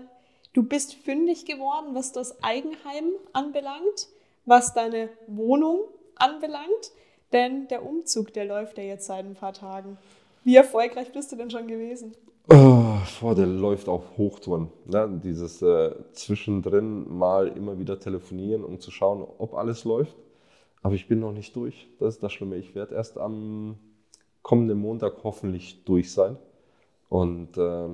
[0.54, 4.10] du bist fündig geworden, was das Eigenheim anbelangt,
[4.46, 5.82] was deine Wohnung
[6.16, 6.92] anbelangt.
[7.32, 10.00] Denn der Umzug, der läuft ja jetzt seit ein paar Tagen.
[10.44, 12.16] Wie erfolgreich bist du denn schon gewesen?
[12.50, 14.70] Oh, boah, der läuft auf Hochtouren.
[14.86, 15.22] Ne?
[15.24, 20.16] Dieses äh, zwischendrin mal immer wieder telefonieren, um zu schauen, ob alles läuft.
[20.82, 21.88] Aber ich bin noch nicht durch.
[22.00, 22.58] Das ist das Schlimme.
[22.58, 23.78] Ich werde erst am
[24.42, 26.38] kommenden Montag hoffentlich durch sein.
[27.08, 27.88] Und äh,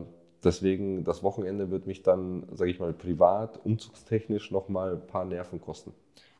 [0.43, 5.61] deswegen, das Wochenende wird mich dann, sage ich mal, privat, umzugstechnisch nochmal ein paar Nerven
[5.61, 5.93] kosten.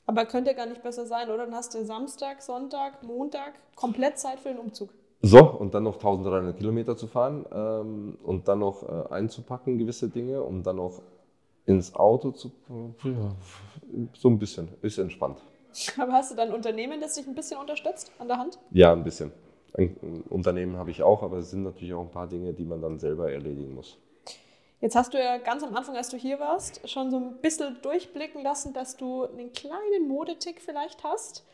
[0.07, 1.45] Aber könnte gar nicht besser sein, oder?
[1.45, 4.89] Dann hast du Samstag, Sonntag, Montag komplett Zeit für den Umzug.
[5.21, 10.09] So, und dann noch 1300 Kilometer zu fahren ähm, und dann noch äh, einzupacken, gewisse
[10.09, 11.01] Dinge, um dann noch
[11.65, 12.51] ins Auto zu.
[13.03, 13.35] Ja,
[14.13, 15.41] so ein bisschen, ist entspannt.
[15.97, 18.59] Aber hast du dann ein Unternehmen, das dich ein bisschen unterstützt an der Hand?
[18.71, 19.31] Ja, ein bisschen.
[19.73, 22.81] Ein Unternehmen habe ich auch, aber es sind natürlich auch ein paar Dinge, die man
[22.81, 23.97] dann selber erledigen muss.
[24.81, 27.77] Jetzt hast du ja ganz am Anfang, als du hier warst, schon so ein bisschen
[27.81, 31.45] durchblicken lassen, dass du einen kleinen Modetick vielleicht hast,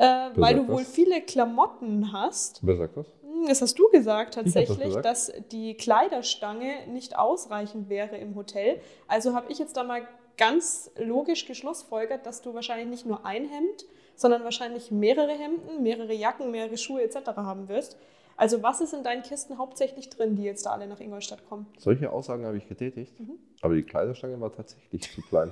[0.00, 2.60] äh, weil du wohl viele Klamotten hast.
[2.62, 3.06] Wer sagt das?
[3.22, 5.04] Hm, das hast du gesagt tatsächlich, das gesagt.
[5.04, 8.80] dass die Kleiderstange nicht ausreichend wäre im Hotel.
[9.08, 10.02] Also habe ich jetzt da mal
[10.38, 13.84] ganz logisch geschlussfolgert, dass du wahrscheinlich nicht nur ein Hemd,
[14.14, 17.36] sondern wahrscheinlich mehrere Hemden, mehrere Jacken, mehrere Schuhe etc.
[17.36, 17.98] haben wirst.
[18.38, 21.66] Also was ist in deinen Kisten hauptsächlich drin, die jetzt da alle nach Ingolstadt kommen?
[21.76, 23.32] Solche Aussagen habe ich getätigt, mhm.
[23.60, 25.50] aber die Kleiderstange war tatsächlich zu klein.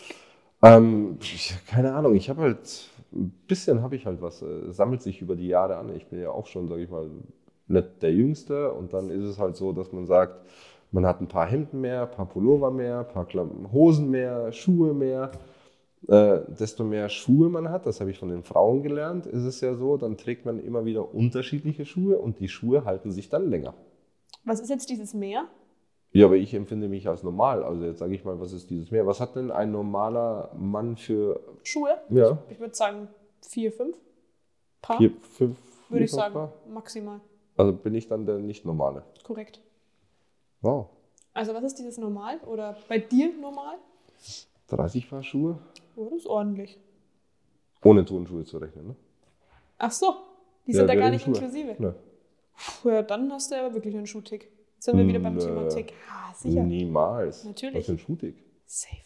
[0.62, 1.18] ähm,
[1.68, 5.36] keine Ahnung, ich habe halt, ein bisschen habe ich halt was, äh, sammelt sich über
[5.36, 5.94] die Jahre an.
[5.94, 7.10] Ich bin ja auch schon, sage ich mal,
[7.68, 10.46] nicht der Jüngste und dann ist es halt so, dass man sagt,
[10.92, 13.26] man hat ein paar Hemden mehr, ein paar Pullover mehr, ein paar
[13.72, 15.30] Hosen mehr, Schuhe mehr
[16.08, 19.60] äh, desto mehr Schuhe man hat, das habe ich von den Frauen gelernt, ist es
[19.60, 23.50] ja so, dann trägt man immer wieder unterschiedliche Schuhe und die Schuhe halten sich dann
[23.50, 23.74] länger.
[24.44, 25.48] Was ist jetzt dieses Meer?
[26.12, 27.62] Ja, aber ich empfinde mich als normal.
[27.62, 29.06] Also jetzt sage ich mal, was ist dieses Meer?
[29.06, 32.00] Was hat denn ein normaler Mann für Schuhe?
[32.08, 32.38] Ja.
[32.46, 33.08] Ich, ich würde sagen
[33.42, 33.96] vier, fünf
[34.82, 34.98] Paar.
[34.98, 35.58] Vier, fünf.
[35.88, 36.52] Würde ich sagen, Paar?
[36.68, 37.20] maximal.
[37.56, 39.02] Also bin ich dann der nicht normale.
[39.24, 39.60] Korrekt.
[40.62, 40.88] Wow.
[41.32, 43.76] Also was ist dieses normal oder bei dir normal?
[44.68, 45.58] 30 Paar Schuhe.
[45.96, 46.78] Oh, das ist ordentlich.
[47.82, 48.96] Ohne Turnschuhe zu rechnen, ne?
[49.78, 50.14] Ach so,
[50.66, 51.34] die sind ja, da gar nicht Schuhe.
[51.34, 51.76] inklusive.
[51.78, 51.94] Ne.
[52.82, 54.50] Puh, ja, dann hast du aber wirklich einen Schuhtick.
[54.80, 55.40] Sind wir wieder beim Nö.
[55.40, 55.92] Thema Tick.
[56.10, 56.62] Ah, sicher.
[56.62, 57.44] Niemals.
[57.44, 57.78] Natürlich.
[57.78, 58.36] Was ein Schuhtick?
[58.66, 58.96] Safe.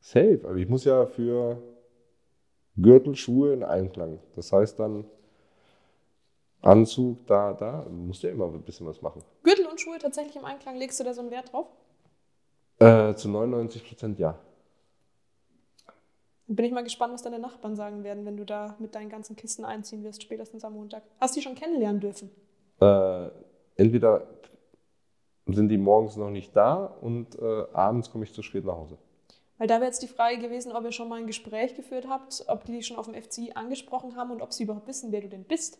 [0.00, 0.40] Safe.
[0.44, 1.62] Aber ich muss ja für
[2.76, 4.18] Gürtel, Schuhe in Einklang.
[4.34, 5.04] Das heißt dann
[6.62, 7.82] Anzug, da, da.
[7.82, 9.22] Du musst ja immer ein bisschen was machen.
[9.42, 10.76] Gürtel und Schuhe tatsächlich im Einklang.
[10.76, 11.66] Legst du da so einen Wert drauf?
[12.78, 14.38] Äh, zu 99 Prozent ja.
[16.48, 19.34] Bin ich mal gespannt, was deine Nachbarn sagen werden, wenn du da mit deinen ganzen
[19.34, 21.02] Kisten einziehen wirst, spätestens am Montag.
[21.20, 22.30] Hast du die schon kennenlernen dürfen?
[22.80, 23.30] Äh,
[23.74, 24.26] entweder
[25.54, 28.98] sind die morgens noch nicht da und äh, abends komme ich zu spät nach Hause.
[29.58, 32.44] Weil da wäre jetzt die Frage gewesen, ob ihr schon mal ein Gespräch geführt habt,
[32.48, 35.20] ob die dich schon auf dem FCI angesprochen haben und ob sie überhaupt wissen, wer
[35.22, 35.78] du denn bist.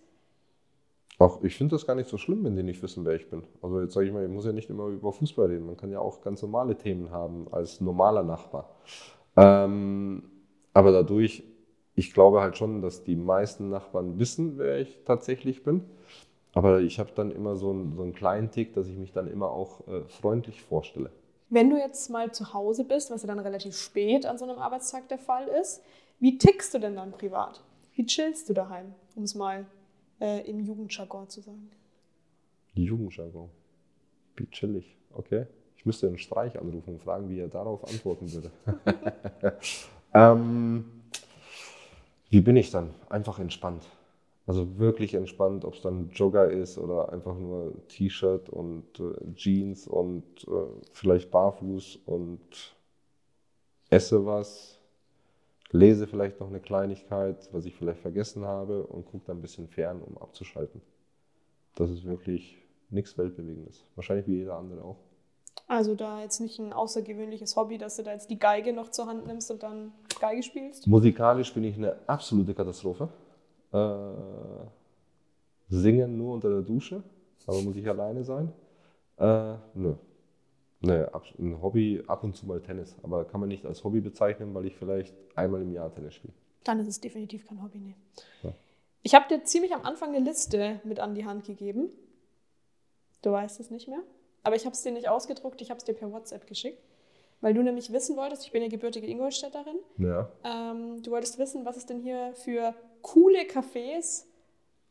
[1.19, 3.45] Ach, ich finde das gar nicht so schlimm, wenn die nicht wissen, wer ich bin.
[3.63, 5.67] Also jetzt sage ich mal, ich muss ja nicht immer über Fußball reden.
[5.67, 8.69] Man kann ja auch ganz normale Themen haben als normaler Nachbar.
[9.37, 10.25] Ähm,
[10.75, 11.43] aber dadurch,
[11.95, 15.85] ich glaube halt schon, dass die meisten Nachbarn wissen, wer ich tatsächlich bin.
[16.57, 19.31] Aber ich habe dann immer so einen, so einen kleinen Tick, dass ich mich dann
[19.31, 21.11] immer auch äh, freundlich vorstelle.
[21.51, 24.59] Wenn du jetzt mal zu Hause bist, was ja dann relativ spät an so einem
[24.59, 25.83] Arbeitstag der Fall ist,
[26.19, 27.63] wie tickst du denn dann privat?
[27.95, 29.67] Wie chillst du daheim, um es mal
[30.19, 31.71] äh, im Jugendjargon zu sagen?
[32.73, 33.51] Jugendjargon.
[34.37, 35.45] Wie chillig, okay.
[35.77, 38.51] Ich müsste einen Streich anrufen und fragen, wie er darauf antworten würde.
[40.15, 40.87] Ähm,
[42.31, 42.95] wie bin ich dann?
[43.11, 43.83] Einfach entspannt.
[44.47, 49.89] Also wirklich entspannt, ob es dann Jogger ist oder einfach nur T-Shirt und äh, Jeans
[49.89, 50.51] und äh,
[50.93, 52.77] vielleicht barfuß und
[53.91, 54.79] esse was,
[55.73, 59.67] lese vielleicht noch eine Kleinigkeit, was ich vielleicht vergessen habe und gucke dann ein bisschen
[59.67, 60.81] fern, um abzuschalten.
[61.75, 62.57] Das ist wirklich
[62.89, 63.85] nichts Weltbewegendes.
[63.97, 64.99] Wahrscheinlich wie jeder andere auch.
[65.67, 69.07] Also da jetzt nicht ein außergewöhnliches Hobby, dass du da jetzt die Geige noch zur
[69.07, 70.87] Hand nimmst und dann Geige spielst?
[70.87, 73.09] Musikalisch bin ich eine absolute Katastrophe.
[73.77, 74.67] Äh,
[75.69, 77.03] singen nur unter der Dusche,
[77.47, 78.53] aber muss ich alleine sein?
[79.19, 79.95] Äh, nö.
[81.13, 84.55] Ab- ein Hobby, ab und zu mal Tennis, aber kann man nicht als Hobby bezeichnen,
[84.55, 86.33] weil ich vielleicht einmal im Jahr Tennis spiele.
[86.65, 87.97] Dann ist es definitiv kein Hobby, nee.
[88.43, 88.53] Ja.
[89.03, 91.89] Ich habe dir ziemlich am Anfang eine Liste mit an die Hand gegeben.
[93.23, 94.01] Du weißt es nicht mehr.
[94.45, 96.81] Aber ich habe es dir nicht ausgedruckt, ich habe es dir per WhatsApp geschickt.
[97.41, 100.31] Weil du nämlich wissen wolltest, ich bin ja gebürtige Ingolstädterin, Ja.
[100.45, 102.75] ähm, du wolltest wissen, was es denn hier für
[103.07, 104.25] coole Cafés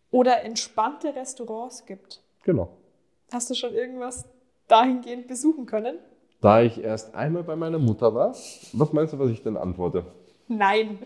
[0.09, 2.21] oder entspannte Restaurants gibt.
[2.43, 2.69] Genau.
[3.31, 4.25] Hast du schon irgendwas
[4.69, 5.97] dahingehend besuchen können?
[6.39, 8.29] Da ich erst einmal bei meiner Mutter war,
[8.71, 10.05] was meinst du, was ich denn antworte?
[10.47, 10.99] Nein.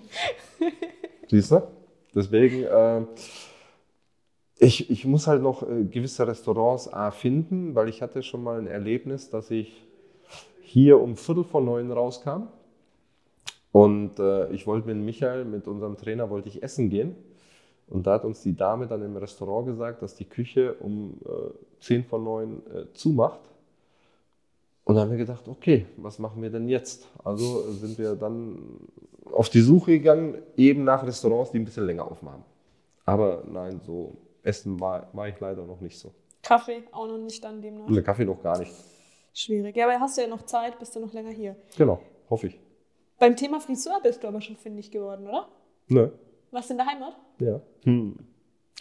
[1.27, 1.67] Siehst du?
[2.13, 3.05] Deswegen, äh,
[4.57, 8.59] ich, ich muss halt noch äh, gewisse Restaurants A finden, weil ich hatte schon mal
[8.59, 9.83] ein Erlebnis, dass ich
[10.61, 12.49] hier um Viertel vor neun rauskam
[13.71, 17.15] und äh, ich wollte mit Michael, mit unserem Trainer, wollte ich essen gehen.
[17.87, 21.29] Und da hat uns die Dame dann im Restaurant gesagt, dass die Küche um äh,
[21.79, 23.41] zehn vor neun äh, zumacht.
[24.83, 27.07] Und da haben wir gedacht, okay, was machen wir denn jetzt?
[27.23, 28.79] Also sind wir dann
[29.31, 32.43] auf die Suche gegangen, eben nach Restaurants, die ein bisschen länger aufmachen.
[33.05, 36.11] Aber nein, so Essen war, war ich leider noch nicht so.
[36.41, 38.03] Kaffee auch noch nicht dann demnach.
[38.03, 38.73] Kaffee noch gar nicht.
[39.33, 39.75] Schwierig.
[39.75, 41.55] Ja, aber hast du ja noch Zeit, bist du noch länger hier.
[41.77, 42.59] Genau, hoffe ich.
[43.19, 45.47] Beim Thema Friseur bist du aber schon findig geworden, oder?
[45.87, 46.09] Nö.
[46.51, 47.15] Was in der Heimat?
[47.39, 47.61] Ja.
[47.83, 48.17] Hm.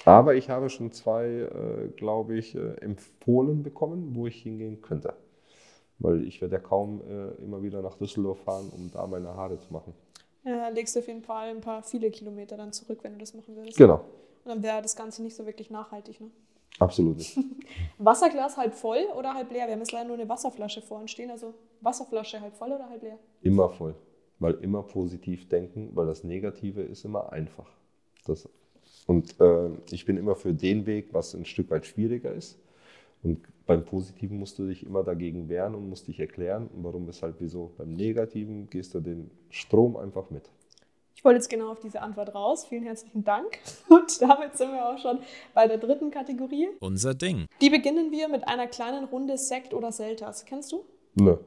[0.04, 5.14] Aber ich habe schon zwei, äh, glaube ich, äh, empfohlen bekommen, wo ich hingehen könnte.
[5.98, 9.58] Weil ich werde ja kaum äh, immer wieder nach Düsseldorf fahren, um da meine Haare
[9.58, 9.92] zu machen.
[10.44, 13.34] Ja, legst du auf jeden Fall ein paar viele Kilometer dann zurück, wenn du das
[13.34, 13.76] machen würdest.
[13.76, 14.04] Genau,
[14.44, 16.20] Und dann wäre das Ganze nicht so wirklich nachhaltig.
[16.20, 16.30] Ne?
[16.78, 17.36] absolut nicht.
[17.98, 19.66] Wasserglas halb voll oder halb leer?
[19.66, 21.30] Wir haben jetzt leider nur eine Wasserflasche vor uns stehen.
[21.30, 23.18] Also Wasserflasche halb voll oder halb leer?
[23.42, 23.94] Immer voll.
[24.38, 27.68] Weil immer positiv denken, weil das Negative ist immer einfach.
[28.24, 28.48] Das,
[29.06, 32.58] und äh, ich bin immer für den Weg, was ein Stück weit schwieriger ist.
[33.22, 37.36] Und beim Positiven musst du dich immer dagegen wehren und musst dich erklären, warum, weshalb,
[37.40, 37.72] wieso.
[37.76, 40.50] Beim Negativen gehst du den Strom einfach mit.
[41.18, 42.64] Ich wollte jetzt genau auf diese Antwort raus.
[42.66, 43.58] Vielen herzlichen Dank.
[43.88, 45.18] Und damit sind wir auch schon
[45.52, 46.68] bei der dritten Kategorie.
[46.78, 47.46] Unser Ding.
[47.60, 50.44] Die beginnen wir mit einer kleinen Runde Sekt oder Selters.
[50.44, 50.84] Kennst du?
[51.16, 51.38] Nö.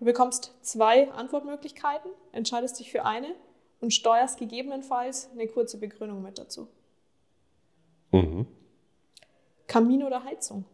[0.00, 3.34] Du bekommst zwei Antwortmöglichkeiten, entscheidest dich für eine
[3.82, 6.68] und steuerst gegebenenfalls eine kurze Begründung mit dazu.
[8.10, 8.46] Mhm.
[9.66, 10.64] Kamin oder Heizung?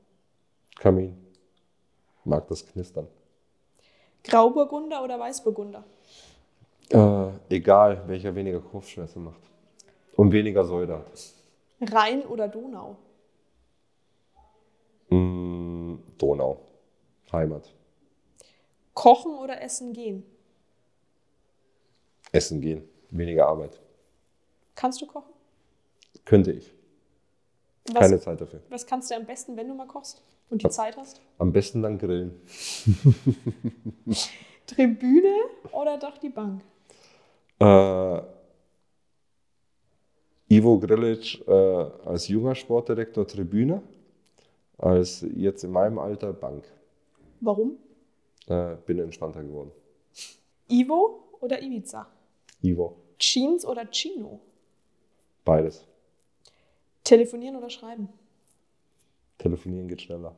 [0.78, 1.16] Kamin.
[2.24, 3.08] Mag das Knistern.
[4.22, 5.82] Grauburgunder oder Weißburgunder?
[6.90, 9.40] Äh, egal, welcher weniger Kopfschmerzen macht.
[10.14, 11.92] Und weniger Säure hat.
[11.92, 12.96] Rhein oder Donau?
[15.10, 16.60] Mm, Donau.
[17.32, 17.75] Heimat.
[18.96, 20.24] Kochen oder essen gehen?
[22.32, 22.82] Essen gehen.
[23.10, 23.78] Weniger Arbeit.
[24.74, 25.32] Kannst du kochen?
[26.24, 26.72] Könnte ich.
[27.92, 28.62] Was, Keine Zeit dafür.
[28.70, 31.20] was kannst du am besten, wenn du mal kochst und die Zeit hast?
[31.38, 32.40] Am besten dann grillen.
[34.66, 35.34] Tribüne
[35.72, 36.62] oder doch die Bank?
[37.60, 38.22] Äh,
[40.48, 43.82] Ivo Grilic äh, als junger Sportdirektor Tribüne,
[44.78, 46.64] als jetzt in meinem Alter Bank.
[47.40, 47.76] Warum?
[48.46, 49.72] Äh, bin entspannter geworden.
[50.68, 52.06] Ivo oder Ibiza?
[52.62, 54.40] Ivo, Jeans oder Chino?
[55.44, 55.84] beides.
[57.04, 58.08] Telefonieren oder schreiben?
[59.38, 60.34] Telefonieren geht schneller.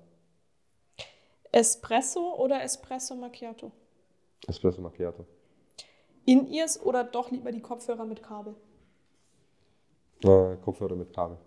[1.50, 3.72] Espresso oder Espresso Macchiato?
[4.46, 5.24] Espresso Macchiato.
[6.26, 8.54] In-Ears oder doch lieber die Kopfhörer mit Kabel?
[10.22, 11.38] Äh, Kopfhörer mit Kabel,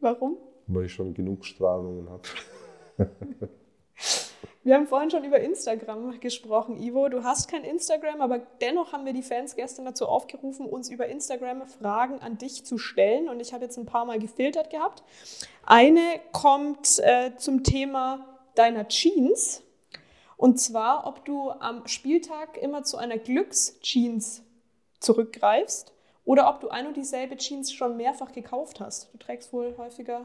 [0.00, 0.36] Warum?
[0.68, 2.22] weil ich schon genug Strahlungen habe.
[4.64, 7.08] Wir haben vorhin schon über Instagram gesprochen, Ivo.
[7.08, 11.08] Du hast kein Instagram, aber dennoch haben wir die Fans gestern dazu aufgerufen, uns über
[11.08, 13.28] Instagram Fragen an dich zu stellen.
[13.28, 15.02] Und ich habe jetzt ein paar Mal gefiltert gehabt.
[15.66, 18.24] Eine kommt äh, zum Thema
[18.54, 19.64] deiner Jeans.
[20.36, 24.44] Und zwar, ob du am Spieltag immer zu einer Glücks-Jeans
[25.00, 25.92] zurückgreifst
[26.24, 29.12] oder ob du ein und dieselbe Jeans schon mehrfach gekauft hast.
[29.12, 30.24] Du trägst wohl häufiger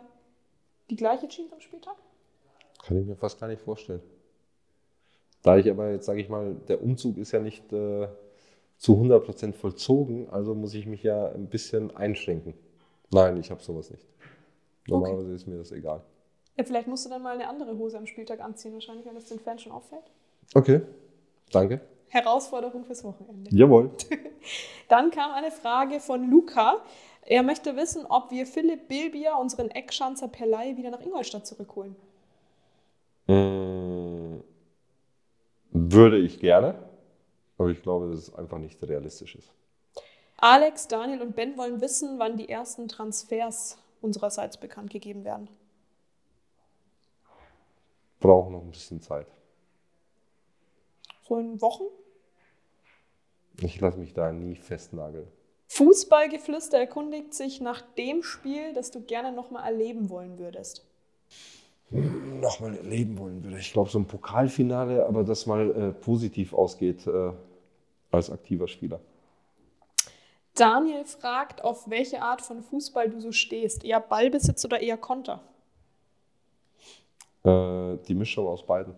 [0.91, 1.95] die gleiche Jeans am Spieltag?
[2.85, 4.01] Kann ich mir fast gar nicht vorstellen.
[5.43, 8.07] Da ich aber jetzt, sage ich mal, der Umzug ist ja nicht äh,
[8.77, 12.53] zu 100% vollzogen, also muss ich mich ja ein bisschen einschränken.
[13.11, 14.05] Nein, ich habe sowas nicht.
[14.87, 16.01] Normalerweise ist mir das egal.
[16.57, 19.25] Ja, vielleicht musst du dann mal eine andere Hose am Spieltag anziehen, wahrscheinlich, wenn das
[19.25, 20.03] den Fans schon auffällt.
[20.55, 20.81] Okay,
[21.51, 21.81] danke.
[22.09, 23.53] Herausforderung fürs Wochenende.
[23.53, 23.91] Jawohl.
[24.87, 26.77] Dann kam eine Frage von Luca.
[27.21, 31.95] Er möchte wissen, ob wir Philipp Bilbier, unseren Eckschanzer per wieder nach Ingolstadt zurückholen.
[33.27, 33.96] Mm,
[35.89, 36.75] Würde ich gerne,
[37.57, 39.49] aber ich glaube, dass es einfach nicht realistisch ist.
[40.35, 45.47] Alex, Daniel und Ben wollen wissen, wann die ersten Transfers unsererseits bekannt gegeben werden.
[48.19, 49.27] Brauchen noch ein bisschen Zeit.
[51.25, 51.85] So in Wochen?
[53.61, 55.27] Ich lasse mich da nie festnageln.
[55.69, 60.85] Fußballgeflüster erkundigt sich nach dem Spiel, das du gerne nochmal erleben wollen würdest.
[61.89, 63.59] Nochmal erleben wollen würde.
[63.59, 67.31] Ich glaube, so ein Pokalfinale, aber das mal äh, positiv ausgeht äh,
[68.11, 68.99] als aktiver Spieler.
[70.53, 73.85] Daniel fragt, auf welche Art von Fußball du so stehst.
[73.85, 75.41] Eher Ballbesitz oder eher Konter?
[77.43, 78.93] Äh, die Mischung aus beiden.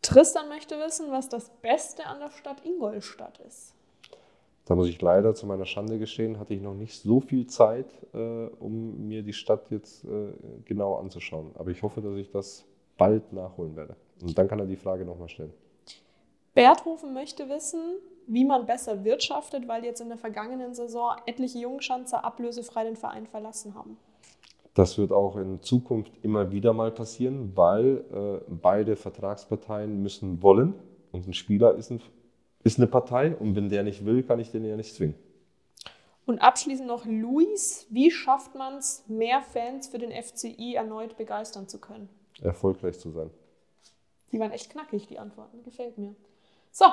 [0.00, 3.74] Tristan möchte wissen, was das Beste an der Stadt Ingolstadt ist.
[4.64, 7.86] Da muss ich leider zu meiner Schande gestehen, hatte ich noch nicht so viel Zeit,
[8.14, 10.32] äh, um mir die Stadt jetzt äh,
[10.64, 11.50] genau anzuschauen.
[11.54, 12.64] Aber ich hoffe, dass ich das
[12.96, 13.96] bald nachholen werde.
[14.22, 15.52] Und dann kann er die Frage nochmal stellen.
[16.54, 17.80] Berthofen möchte wissen,
[18.26, 23.26] wie man besser wirtschaftet, weil jetzt in der vergangenen Saison etliche Jungschanzer ablösefrei den Verein
[23.26, 23.96] verlassen haben.
[24.74, 30.74] Das wird auch in Zukunft immer wieder mal passieren, weil äh, beide Vertragsparteien müssen wollen
[31.10, 32.00] und ein Spieler ist, ein,
[32.64, 35.14] ist eine Partei und wenn der nicht will, kann ich den ja nicht zwingen.
[36.24, 41.68] Und abschließend noch Luis, wie schafft man es, mehr Fans für den FCI erneut begeistern
[41.68, 42.08] zu können?
[42.40, 43.30] Erfolgreich zu sein.
[44.30, 45.62] Die waren echt knackig, die Antworten.
[45.64, 46.14] Gefällt mir.
[46.70, 46.86] So,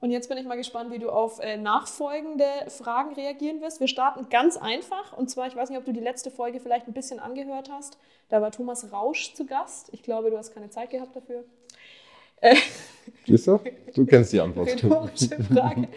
[0.00, 3.80] und jetzt bin ich mal gespannt, wie du auf äh, nachfolgende Fragen reagieren wirst.
[3.80, 5.16] Wir starten ganz einfach.
[5.16, 7.98] Und zwar, ich weiß nicht, ob du die letzte Folge vielleicht ein bisschen angehört hast.
[8.28, 9.88] Da war Thomas Rausch zu Gast.
[9.92, 11.44] Ich glaube, du hast keine Zeit gehabt dafür.
[13.26, 13.60] Siehst du?
[13.94, 14.68] Du kennst die Antwort.
[14.68, 15.88] Rhetorische Frage.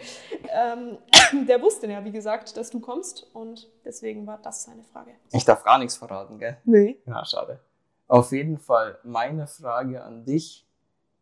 [0.50, 0.98] ähm,
[1.48, 3.26] der wusste ja, wie gesagt, dass du kommst.
[3.32, 5.12] Und deswegen war das seine Frage.
[5.32, 6.58] Ich darf gar nichts verraten, gell?
[6.64, 6.98] Nee.
[7.06, 7.60] Ja, schade.
[8.08, 10.66] Auf jeden Fall, meine Frage an dich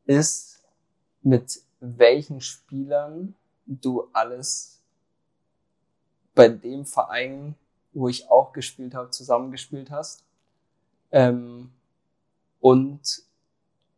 [0.07, 0.65] ist,
[1.23, 3.35] mit welchen Spielern
[3.67, 4.83] du alles
[6.35, 7.55] bei dem Verein,
[7.93, 10.25] wo ich auch gespielt habe, zusammengespielt hast.
[11.13, 11.71] Ähm,
[12.61, 13.23] und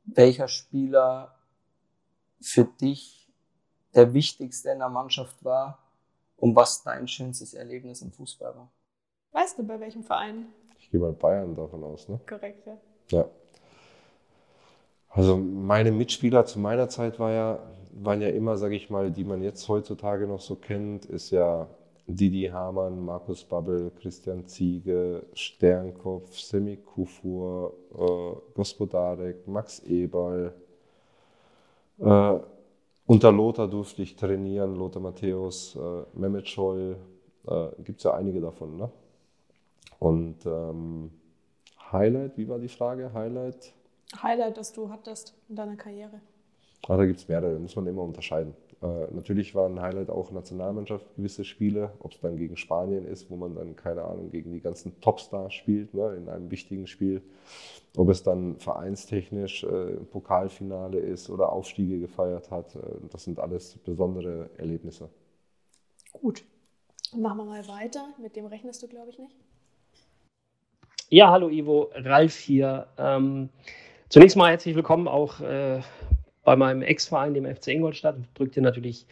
[0.04, 1.34] welcher Spieler
[2.40, 3.30] für dich
[3.94, 5.78] der wichtigste in der Mannschaft war
[6.36, 8.70] und was dein schönstes Erlebnis im Fußball war.
[9.32, 10.46] Weißt du, bei welchem Verein?
[10.78, 12.20] Ich gehe mal Bayern davon aus, ne?
[12.28, 12.78] Korrekt, ja.
[13.08, 13.24] Ja.
[15.08, 17.58] Also meine Mitspieler zu meiner Zeit war ja,
[17.92, 21.68] waren ja immer, sage ich mal, die man jetzt heutzutage noch so kennt, ist ja
[22.06, 30.52] Didi Hamann, Markus Babbel, Christian Ziege, Sternkopf, Semi Kufur, äh, Gospodarek, Max Eberl.
[31.98, 32.40] Äh,
[33.06, 36.96] unter Lothar durfte ich trainieren, Lothar Matthäus, äh, Mehmet Scholl,
[37.46, 38.76] äh, gibt es ja einige davon.
[38.76, 38.90] Ne?
[39.98, 41.10] Und ähm,
[41.92, 43.12] Highlight, wie war die Frage?
[43.12, 43.72] Highlight?
[44.22, 46.20] Highlight, das du hattest in deiner Karriere.
[46.88, 48.54] Ah, da gibt es mehrere, da muss man immer unterscheiden.
[48.82, 53.30] Äh, natürlich war ein Highlight auch Nationalmannschaft, gewisse Spiele, ob es dann gegen Spanien ist,
[53.30, 57.22] wo man dann, keine Ahnung, gegen die ganzen Topstars spielt, ne, in einem wichtigen Spiel.
[57.96, 62.80] Ob es dann vereinstechnisch äh, Pokalfinale ist oder Aufstiege gefeiert hat, äh,
[63.10, 65.08] das sind alles besondere Erlebnisse.
[66.12, 66.44] Gut.
[67.14, 68.08] Machen wir mal weiter.
[68.20, 69.36] Mit dem rechnest du, glaube ich, nicht.
[71.10, 72.86] Ja, hallo Ivo, Ralf hier.
[72.96, 73.50] Ähm,
[74.08, 75.82] zunächst mal herzlich willkommen auch äh,
[76.44, 78.16] bei meinem Ex-Verein, dem FC Ingolstadt.
[78.20, 79.06] Ich drücke dir natürlich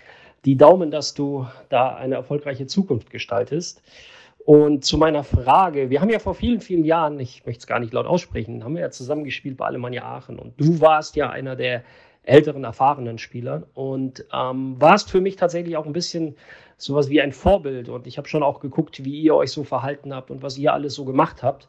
[0.45, 3.83] die Daumen, dass du da eine erfolgreiche Zukunft gestaltest.
[4.45, 7.79] Und zu meiner Frage, wir haben ja vor vielen, vielen Jahren, ich möchte es gar
[7.79, 10.39] nicht laut aussprechen, haben wir ja zusammengespielt bei Alemannia Aachen.
[10.39, 11.85] Und du warst ja einer der
[12.23, 16.37] älteren, erfahrenen Spieler und ähm, warst für mich tatsächlich auch ein bisschen
[16.79, 17.89] sowas wie ein Vorbild.
[17.89, 20.73] Und ich habe schon auch geguckt, wie ihr euch so verhalten habt und was ihr
[20.73, 21.69] alles so gemacht habt.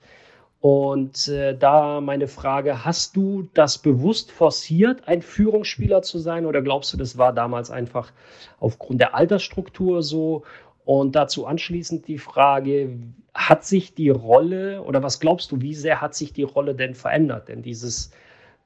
[0.61, 6.61] Und äh, da meine Frage, hast du das bewusst forciert, ein Führungsspieler zu sein oder
[6.61, 8.13] glaubst du, das war damals einfach
[8.59, 10.43] aufgrund der Altersstruktur so?
[10.85, 12.99] Und dazu anschließend die Frage,
[13.33, 16.93] hat sich die Rolle oder was glaubst du, wie sehr hat sich die Rolle denn
[16.93, 17.47] verändert?
[17.47, 18.11] Denn dieses,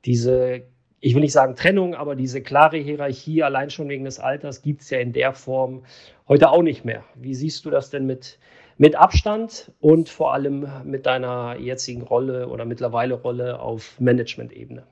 [0.04, 0.64] diese,
[1.00, 4.82] ich will nicht sagen Trennung, aber diese klare Hierarchie allein schon wegen des Alters gibt
[4.82, 5.86] es ja in der Form
[6.28, 7.06] heute auch nicht mehr.
[7.16, 8.38] Wie siehst du das denn mit,
[8.78, 14.84] mit Abstand und vor allem mit deiner jetzigen Rolle oder mittlerweile Rolle auf Management-Ebene.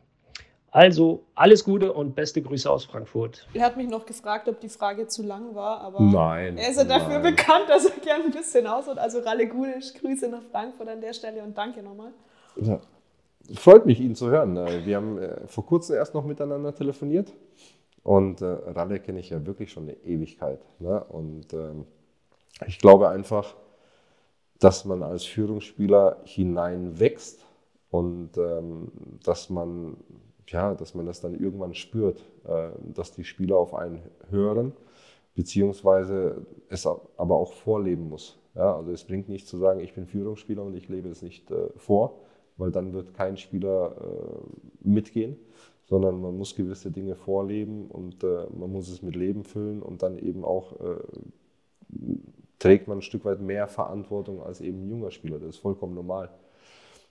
[0.72, 3.47] Also alles Gute und beste Grüße aus Frankfurt.
[3.53, 6.57] Er hat mich noch gefragt, ob die Frage zu lang war, aber Nein.
[6.57, 7.35] er ist ja dafür nein.
[7.35, 8.97] bekannt, dass er gerne ein bisschen ausholt.
[8.97, 12.11] Also Ralle Gunisch, Grüße nach Frankfurt an der Stelle und danke nochmal.
[12.55, 12.80] Ja.
[13.53, 14.57] Freut mich, ihn zu hören.
[14.57, 17.31] Äh, Wir haben äh, vor kurzem erst noch miteinander telefoniert
[18.01, 20.61] und äh, Ralle kenne ich ja wirklich schon eine Ewigkeit.
[20.80, 21.03] Ne?
[21.03, 21.85] Und ähm,
[22.65, 23.53] ich glaube einfach,
[24.64, 27.45] dass man als Führungsspieler hineinwächst
[27.90, 28.91] Und ähm,
[29.23, 29.98] dass man
[30.48, 34.73] ja, dass man das dann irgendwann spürt, äh, dass die Spieler auf einen hören,
[35.35, 38.38] beziehungsweise es aber auch vorleben muss.
[38.56, 41.49] Ja, also es bringt nicht zu sagen, ich bin Führungsspieler und ich lebe es nicht
[41.52, 42.19] äh, vor,
[42.57, 45.38] weil dann wird kein Spieler äh, mitgehen,
[45.85, 50.03] sondern man muss gewisse Dinge vorleben und äh, man muss es mit Leben füllen und
[50.03, 50.98] dann eben auch äh,
[52.64, 55.38] trägt man ein Stück weit mehr Verantwortung als eben ein junger Spieler.
[55.38, 56.30] Das ist vollkommen normal.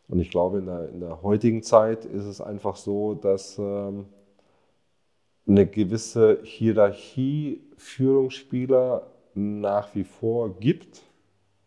[0.09, 4.07] Und ich glaube, in der, in der heutigen Zeit ist es einfach so, dass ähm,
[5.47, 11.03] eine gewisse Hierarchie Führungsspieler nach wie vor gibt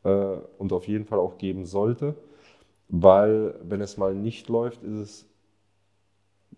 [0.03, 2.16] äh, und auf jeden Fall auch geben sollte,
[2.90, 5.26] weil wenn es mal nicht läuft, ist es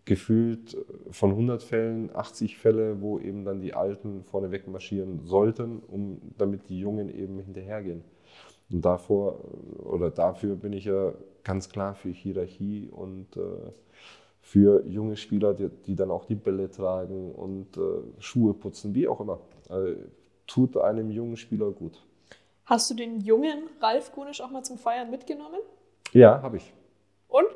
[0.08, 0.78] gefühlt
[1.12, 6.70] von 100 Fällen 80 Fälle, wo eben dann die Alten vorneweg marschieren sollten, um, damit
[6.70, 8.04] die Jungen eben hinterhergehen.
[8.72, 9.40] Und davor
[9.84, 11.14] oder dafür bin ich ja
[11.44, 13.72] ganz klar für Hierarchie und äh,
[14.42, 17.82] für junge Spieler, die, die, dann auch die Bälle tragen und äh,
[18.20, 19.40] Schuhe putzen, wie auch immer.
[19.70, 19.94] Also,
[20.48, 22.02] tut einem jungen Spieler gut.
[22.66, 25.60] Hast du den jungen Ralf Gunisch auch mal zum Feiern mitgenommen?
[26.14, 26.74] Ja, habe ich.
[27.28, 27.48] Und?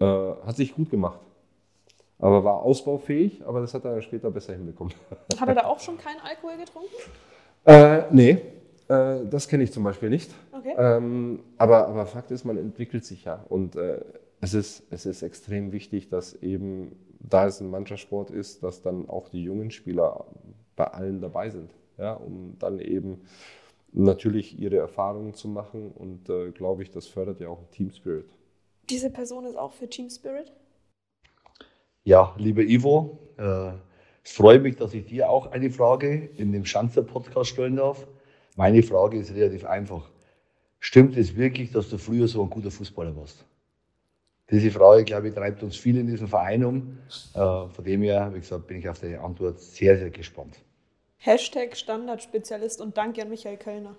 [0.00, 0.04] Äh,
[0.44, 1.20] hat sich gut gemacht.
[2.22, 4.94] Aber war ausbaufähig, aber das hat er später besser hinbekommen.
[5.40, 6.94] Hat er da auch schon keinen Alkohol getrunken?
[7.64, 8.40] Äh, nee,
[8.88, 10.30] äh, das kenne ich zum Beispiel nicht.
[10.52, 10.72] Okay.
[10.78, 13.44] Ähm, aber, aber Fakt ist, man entwickelt sich ja.
[13.48, 14.04] Und äh,
[14.40, 19.08] es, ist, es ist extrem wichtig, dass eben, da es ein Mannschaftssport ist, dass dann
[19.08, 20.24] auch die jungen Spieler
[20.76, 21.72] bei allen dabei sind.
[21.98, 23.22] Ja, um dann eben
[23.92, 25.90] natürlich ihre Erfahrungen zu machen.
[25.90, 28.30] Und äh, glaube ich, das fördert ja auch Team Spirit.
[28.90, 30.52] Diese Person ist auch für Team Spirit?
[32.04, 33.72] Ja, lieber Ivo, äh,
[34.24, 38.06] es freut mich, dass ich dir auch eine Frage in dem Schanzer-Podcast stellen darf.
[38.56, 40.10] Meine Frage ist relativ einfach.
[40.80, 43.44] Stimmt es wirklich, dass du früher so ein guter Fußballer warst?
[44.50, 46.98] Diese Frage, glaube ich, treibt uns viel in diesem Verein um.
[47.34, 50.58] Äh, von dem her, wie gesagt, bin ich auf deine Antwort sehr, sehr gespannt.
[51.18, 53.96] Hashtag Standardspezialist und danke an Michael Kölner.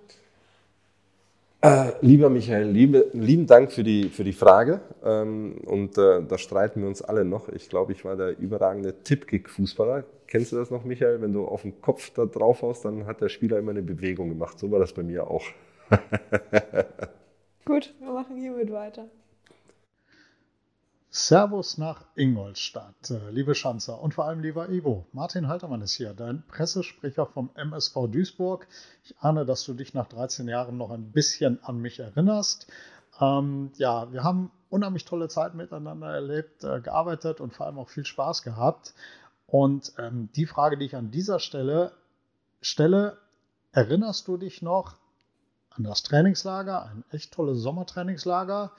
[1.63, 4.81] Äh, lieber Michael, liebe, lieben Dank für die, für die Frage.
[5.01, 7.47] Ähm, und äh, da streiten wir uns alle noch.
[7.47, 10.03] Ich glaube, ich war der überragende Tippkick-Fußballer.
[10.27, 11.21] Kennst du das noch, Michael?
[11.21, 14.27] Wenn du auf den Kopf da drauf haust, dann hat der Spieler immer eine Bewegung
[14.27, 14.59] gemacht.
[14.59, 15.45] So war das bei mir auch.
[17.63, 19.05] Gut, wir machen hiermit weiter.
[21.15, 25.05] Servus nach Ingolstadt, äh, liebe Schanzer und vor allem lieber Ivo.
[25.11, 28.67] Martin Haltermann ist hier, dein Pressesprecher vom MSV Duisburg.
[29.03, 32.65] Ich ahne, dass du dich nach 13 Jahren noch ein bisschen an mich erinnerst.
[33.21, 37.89] Ähm, ja, wir haben unheimlich tolle Zeit miteinander erlebt, äh, gearbeitet und vor allem auch
[37.89, 38.95] viel Spaß gehabt.
[39.45, 41.91] Und ähm, die Frage, die ich an dieser Stelle
[42.59, 43.19] stelle,
[43.71, 44.95] erinnerst du dich noch
[45.69, 48.71] an das Trainingslager, ein echt tolles Sommertrainingslager?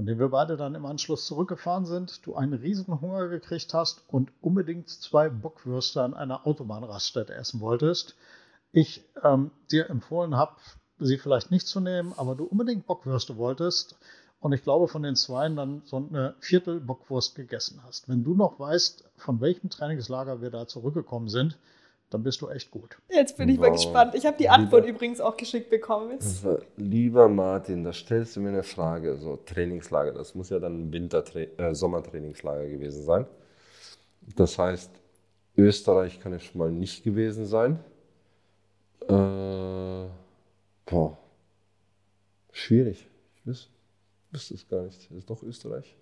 [0.00, 4.02] Von dem wir beide dann im Anschluss zurückgefahren sind, du einen riesen Hunger gekriegt hast
[4.08, 8.16] und unbedingt zwei Bockwürste an einer Autobahnraststätte essen wolltest.
[8.72, 10.56] Ich ähm, dir empfohlen habe,
[11.00, 13.98] sie vielleicht nicht zu nehmen, aber du unbedingt Bockwürste wolltest
[14.40, 18.08] und ich glaube von den zweien dann so eine Viertel Bockwurst gegessen hast.
[18.08, 21.58] Wenn du noch weißt, von welchem Trainingslager wir da zurückgekommen sind,
[22.10, 22.98] dann bist du echt gut.
[23.08, 23.66] Jetzt bin ich wow.
[23.66, 24.14] mal gespannt.
[24.16, 26.18] Ich habe die Antwort lieber, übrigens auch geschickt bekommen.
[26.76, 29.16] Lieber Martin, da stellst du mir eine Frage.
[29.16, 33.26] So Trainingslager, das muss ja dann ein Winter äh, Sommertrainingslager gewesen sein.
[34.36, 34.90] Das heißt,
[35.56, 37.78] Österreich kann es schon mal nicht gewesen sein.
[39.08, 40.08] Äh,
[40.86, 41.18] boah,
[42.52, 43.06] schwierig.
[43.36, 43.46] Ich
[44.32, 45.10] wüsste es gar nicht.
[45.12, 45.96] Ist doch Österreich.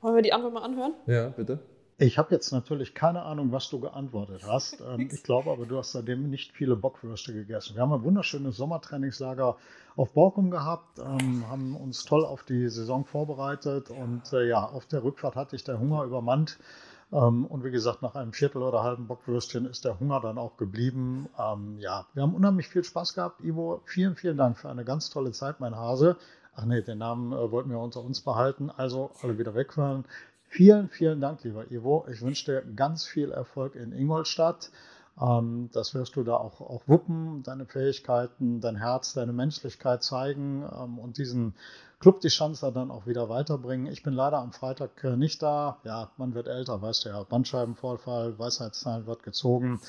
[0.00, 0.94] Wollen wir die Antwort mal anhören?
[1.06, 1.58] Ja, bitte.
[2.02, 4.80] Ich habe jetzt natürlich keine Ahnung, was du geantwortet hast.
[4.90, 7.74] Ähm, ich glaube aber, du hast seitdem nicht viele Bockwürste gegessen.
[7.74, 9.56] Wir haben ein wunderschönes Sommertrainingslager
[9.94, 14.86] auf Borkum gehabt, ähm, haben uns toll auf die Saison vorbereitet und äh, ja, auf
[14.86, 16.58] der Rückfahrt hatte ich der Hunger übermannt.
[17.12, 20.56] Ähm, und wie gesagt, nach einem Viertel oder halben Bockwürstchen ist der Hunger dann auch
[20.56, 21.28] geblieben.
[21.78, 23.42] ja, wir haben unheimlich viel Spaß gehabt.
[23.42, 26.16] Ivo, vielen, vielen Dank für eine ganz tolle Zeit, mein Hase.
[26.54, 28.70] Ach nee, den Namen äh, wollten wir unter uns behalten.
[28.70, 30.04] Also alle wieder weghören.
[30.52, 32.04] Vielen, vielen Dank, lieber Ivo.
[32.10, 34.72] Ich wünsche dir ganz viel Erfolg in Ingolstadt.
[35.20, 40.68] Ähm, das wirst du da auch, auch wuppen, deine Fähigkeiten, dein Herz, deine Menschlichkeit zeigen
[40.76, 41.54] ähm, und diesen
[42.00, 43.86] Club die Schanzer dann auch wieder weiterbringen.
[43.92, 45.78] Ich bin leider am Freitag äh, nicht da.
[45.84, 47.22] Ja, man wird älter, weißt du ja.
[47.22, 49.80] Bandscheibenvorfall, Weisheitszahlen wird gezogen.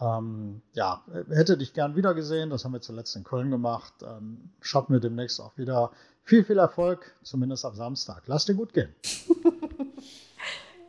[0.00, 2.48] Ähm, ja, hätte dich gern wieder gesehen.
[2.48, 3.92] Das haben wir zuletzt in Köln gemacht.
[4.02, 5.90] Ähm, schaffen wir demnächst auch wieder.
[6.24, 8.22] Viel, viel Erfolg, zumindest am Samstag.
[8.24, 8.94] Lass dir gut gehen.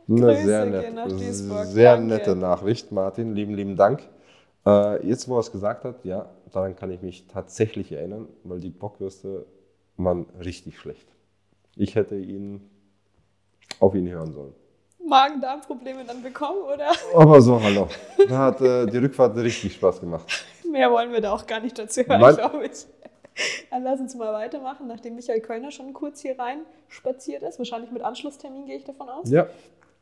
[0.08, 3.34] Eine sehr, nett, sehr nette Nachricht, Martin.
[3.34, 4.08] Lieben, lieben Dank.
[4.66, 8.58] Äh, jetzt, wo er es gesagt hat, ja, daran kann ich mich tatsächlich erinnern, weil
[8.60, 9.46] die Bockwürste
[9.96, 11.08] waren richtig schlecht.
[11.76, 12.68] Ich hätte ihn
[13.80, 14.54] auf ihn hören sollen.
[15.06, 16.90] Magen-Darm-Probleme dann bekommen, oder?
[17.14, 17.88] Aber so, hallo.
[18.28, 20.44] Da hat äh, die Rückfahrt richtig Spaß gemacht.
[20.70, 22.86] Mehr wollen wir da auch gar nicht dazu hören, glaube ich.
[23.70, 27.58] Dann lass uns mal weitermachen, nachdem Michael Kölner schon kurz hier rein spaziert ist.
[27.58, 29.30] Wahrscheinlich mit Anschlusstermin gehe ich davon aus.
[29.30, 29.46] Ja,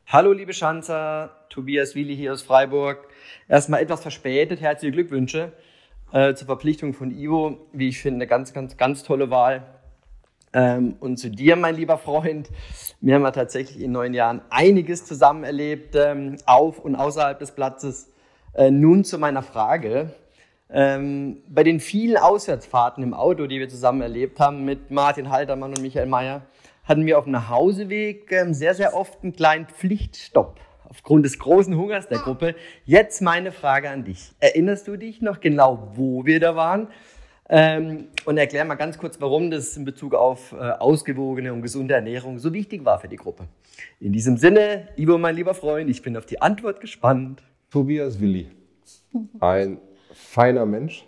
[0.09, 3.09] Hallo liebe Schanzer, Tobias Willi hier aus Freiburg.
[3.49, 5.51] Erstmal etwas verspätet, herzliche Glückwünsche
[6.13, 7.57] äh, zur Verpflichtung von Ivo.
[7.73, 9.63] Wie ich finde, eine ganz, ganz, ganz tolle Wahl.
[10.53, 12.49] Ähm, und zu dir, mein lieber Freund,
[13.01, 17.51] wir haben ja tatsächlich in neun Jahren einiges zusammen erlebt, ähm, auf und außerhalb des
[17.51, 18.09] Platzes.
[18.53, 20.13] Äh, nun zu meiner Frage.
[20.69, 25.71] Ähm, bei den vielen Auswärtsfahrten im Auto, die wir zusammen erlebt haben mit Martin Haltermann
[25.71, 26.43] und Michael Mayer,
[26.87, 30.59] hatten wir auf dem Nachhauseweg ähm, sehr, sehr oft einen kleinen Pflichtstopp
[30.89, 32.55] aufgrund des großen Hungers der Gruppe.
[32.85, 34.31] Jetzt meine Frage an dich.
[34.39, 36.87] Erinnerst du dich noch genau, wo wir da waren?
[37.49, 41.93] Ähm, und erklär mal ganz kurz, warum das in Bezug auf äh, ausgewogene und gesunde
[41.93, 43.47] Ernährung so wichtig war für die Gruppe.
[43.99, 47.43] In diesem Sinne, Ivo, mein lieber Freund, ich bin auf die Antwort gespannt.
[47.69, 48.49] Tobias Willi.
[49.39, 49.79] Ein
[50.13, 51.05] feiner Mensch.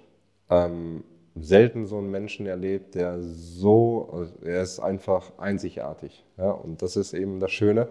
[0.50, 1.04] Ähm,
[1.42, 6.24] selten so einen Menschen erlebt, der so, er ist einfach einzigartig.
[6.38, 6.52] Ja?
[6.52, 7.90] Und das ist eben das Schöne.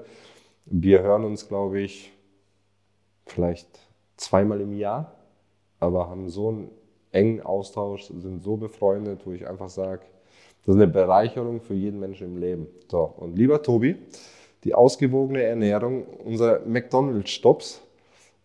[0.67, 2.13] Wir hören uns, glaube ich,
[3.27, 3.69] vielleicht
[4.17, 5.15] zweimal im Jahr,
[5.81, 6.71] aber haben so einen
[7.13, 10.03] engen Austausch, sind so befreundet, wo ich einfach sage,
[10.65, 12.67] das ist eine Bereicherung für jeden Menschen im Leben.
[12.91, 13.97] So, und lieber Tobi,
[14.65, 17.81] die ausgewogene Ernährung unserer McDonald's-Stops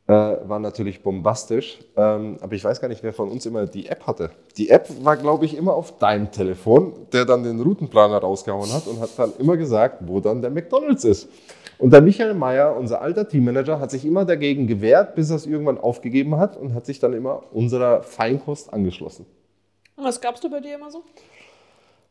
[0.07, 1.79] äh, war natürlich bombastisch.
[1.95, 4.31] Ähm, aber ich weiß gar nicht, wer von uns immer die App hatte.
[4.57, 8.87] Die App war, glaube ich, immer auf deinem Telefon, der dann den Routenplaner rausgehauen hat
[8.87, 11.29] und hat dann immer gesagt, wo dann der McDonald's ist.
[11.77, 15.45] Und der Michael Mayer, unser alter Teammanager, hat sich immer dagegen gewehrt, bis er es
[15.45, 19.25] irgendwann aufgegeben hat und hat sich dann immer unserer Feinkost angeschlossen.
[19.95, 21.03] Was gab's da bei dir immer so?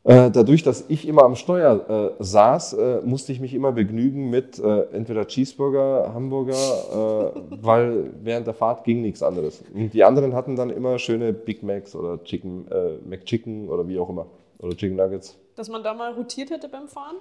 [0.05, 4.31] Äh, dadurch, dass ich immer am Steuer äh, saß, äh, musste ich mich immer begnügen
[4.31, 7.31] mit äh, entweder Cheeseburger, Hamburger, äh,
[7.63, 9.63] weil während der Fahrt ging nichts anderes.
[9.73, 14.01] Und die anderen hatten dann immer schöne Big Macs oder Chicken, äh, McChicken oder wie
[14.01, 14.27] auch immer.
[14.59, 15.39] Oder Chicken Nuggets.
[15.55, 17.19] Dass man da mal rotiert hätte beim Fahren?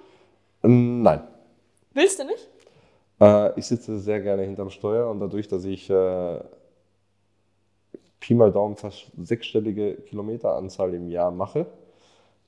[0.64, 1.20] Ähm, Nein.
[1.92, 2.48] Willst du nicht?
[3.54, 5.94] Ich sitze sehr gerne hinterm Steuer und dadurch, dass ich Pi
[8.34, 11.66] mal Daumen fast sechsstellige Kilometeranzahl im Jahr mache,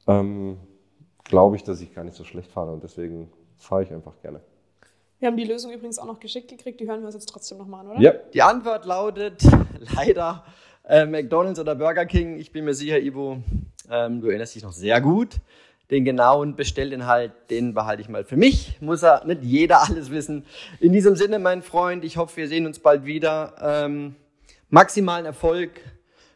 [0.06, 0.59] ähm,
[1.24, 4.40] glaube ich, dass ich gar nicht so schlecht fahre und deswegen fahre ich einfach gerne.
[5.18, 7.59] Wir haben die Lösung übrigens auch noch geschickt gekriegt, die hören wir uns jetzt trotzdem
[7.59, 8.01] nochmal an, oder?
[8.01, 9.43] Ja, Die Antwort lautet
[9.97, 10.44] leider
[10.86, 12.36] äh, McDonald's oder Burger King.
[12.39, 13.39] Ich bin mir sicher, Ivo,
[13.90, 15.40] ähm, du erinnerst dich noch sehr gut.
[15.90, 18.81] Den genauen Bestellinhalt, den behalte ich mal für mich.
[18.81, 20.44] Muss ja nicht jeder alles wissen.
[20.81, 23.55] In diesem Sinne, mein Freund, ich hoffe, wir sehen uns bald wieder.
[23.62, 24.16] Ähm,
[24.70, 25.70] maximalen Erfolg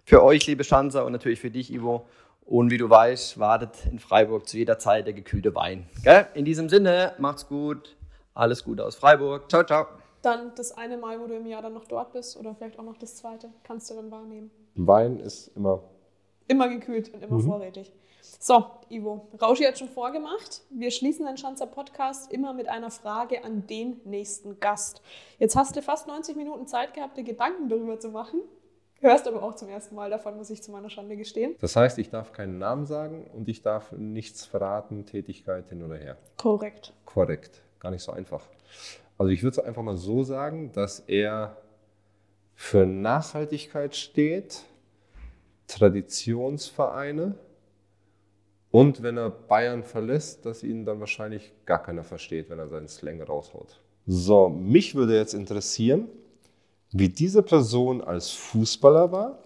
[0.05, 2.07] für euch, liebe Schanzer, und natürlich für dich, Ivo.
[2.49, 5.87] Und wie du weißt, wartet in Freiburg zu jeder Zeit der gekühlte Wein.
[6.03, 6.29] Gell?
[6.33, 7.95] In diesem Sinne, macht's gut.
[8.33, 9.51] Alles Gute aus Freiburg.
[9.51, 9.87] Ciao, ciao.
[10.23, 12.85] Dann das eine Mal, wo du im Jahr dann noch dort bist oder vielleicht auch
[12.85, 14.51] noch das zweite, kannst du dann wahrnehmen.
[14.77, 15.83] Wein ist immer
[16.47, 17.93] Immer gekühlt und immer vorrätig.
[18.41, 20.63] So, Ivo, Rauschi hat schon vorgemacht.
[20.71, 25.03] Wir schließen den Schanzer Podcast immer mit einer Frage an den nächsten Gast.
[25.39, 28.41] Jetzt hast du fast 90 Minuten Zeit gehabt, dir Gedanken darüber zu machen.
[29.01, 31.55] Hörst aber auch zum ersten Mal davon, muss ich zu meiner Schande gestehen.
[31.61, 35.97] Das heißt, ich darf keinen Namen sagen und ich darf nichts verraten, Tätigkeit hin oder
[35.97, 36.17] her.
[36.37, 36.93] Korrekt.
[37.05, 38.45] Korrekt, gar nicht so einfach.
[39.17, 41.57] Also ich würde es einfach mal so sagen, dass er
[42.57, 44.65] für Nachhaltigkeit steht,
[45.69, 47.37] Traditionsvereine
[48.73, 52.89] und wenn er Bayern verlässt, dass ihn dann wahrscheinlich gar keiner versteht, wenn er seinen
[52.89, 53.81] Slang raushaut.
[54.07, 56.09] So, mich würde jetzt interessieren,
[56.91, 59.39] wie diese Person als Fußballer war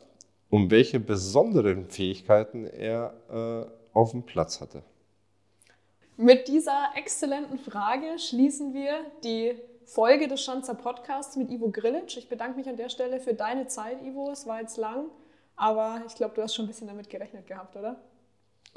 [0.50, 4.82] und welche besonderen Fähigkeiten er äh, auf dem Platz hatte.
[6.16, 8.92] Mit dieser exzellenten Frage schließen wir
[9.24, 9.54] die
[9.84, 12.16] Folge des Schanzer Podcasts mit Ivo Grilic.
[12.16, 14.30] Ich bedanke mich an der Stelle für deine Zeit, Ivo.
[14.30, 15.06] Es war jetzt lang,
[15.56, 17.96] aber ich glaube, du hast schon ein bisschen damit gerechnet gehabt, oder?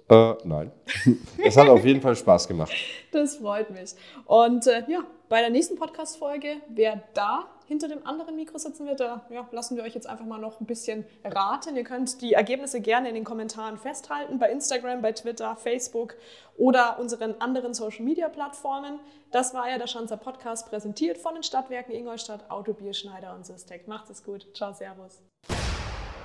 [0.10, 0.72] Äh, nein.
[1.44, 2.72] es hat auf jeden Fall Spaß gemacht.
[3.12, 3.96] Das freut mich.
[4.26, 9.00] Und äh, ja, bei der nächsten Podcast-Folge, wer da hinter dem anderen Mikro sitzen wird,
[9.00, 11.76] da ja, lassen wir euch jetzt einfach mal noch ein bisschen raten.
[11.76, 16.16] Ihr könnt die Ergebnisse gerne in den Kommentaren festhalten, bei Instagram, bei Twitter, Facebook
[16.58, 19.00] oder unseren anderen Social-Media-Plattformen.
[19.32, 23.88] Das war ja der Schanzer Podcast, präsentiert von den Stadtwerken Ingolstadt, Autobier, Schneider und Systec.
[23.88, 24.46] Macht es gut.
[24.56, 25.24] Ciao, Servus.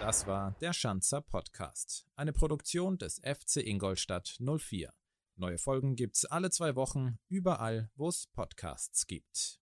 [0.00, 4.90] Das war der Schanzer Podcast, eine Produktion des FC Ingolstadt 04.
[5.40, 9.58] Neue Folgen gibt's alle zwei Wochen, überall, wo es Podcasts gibt.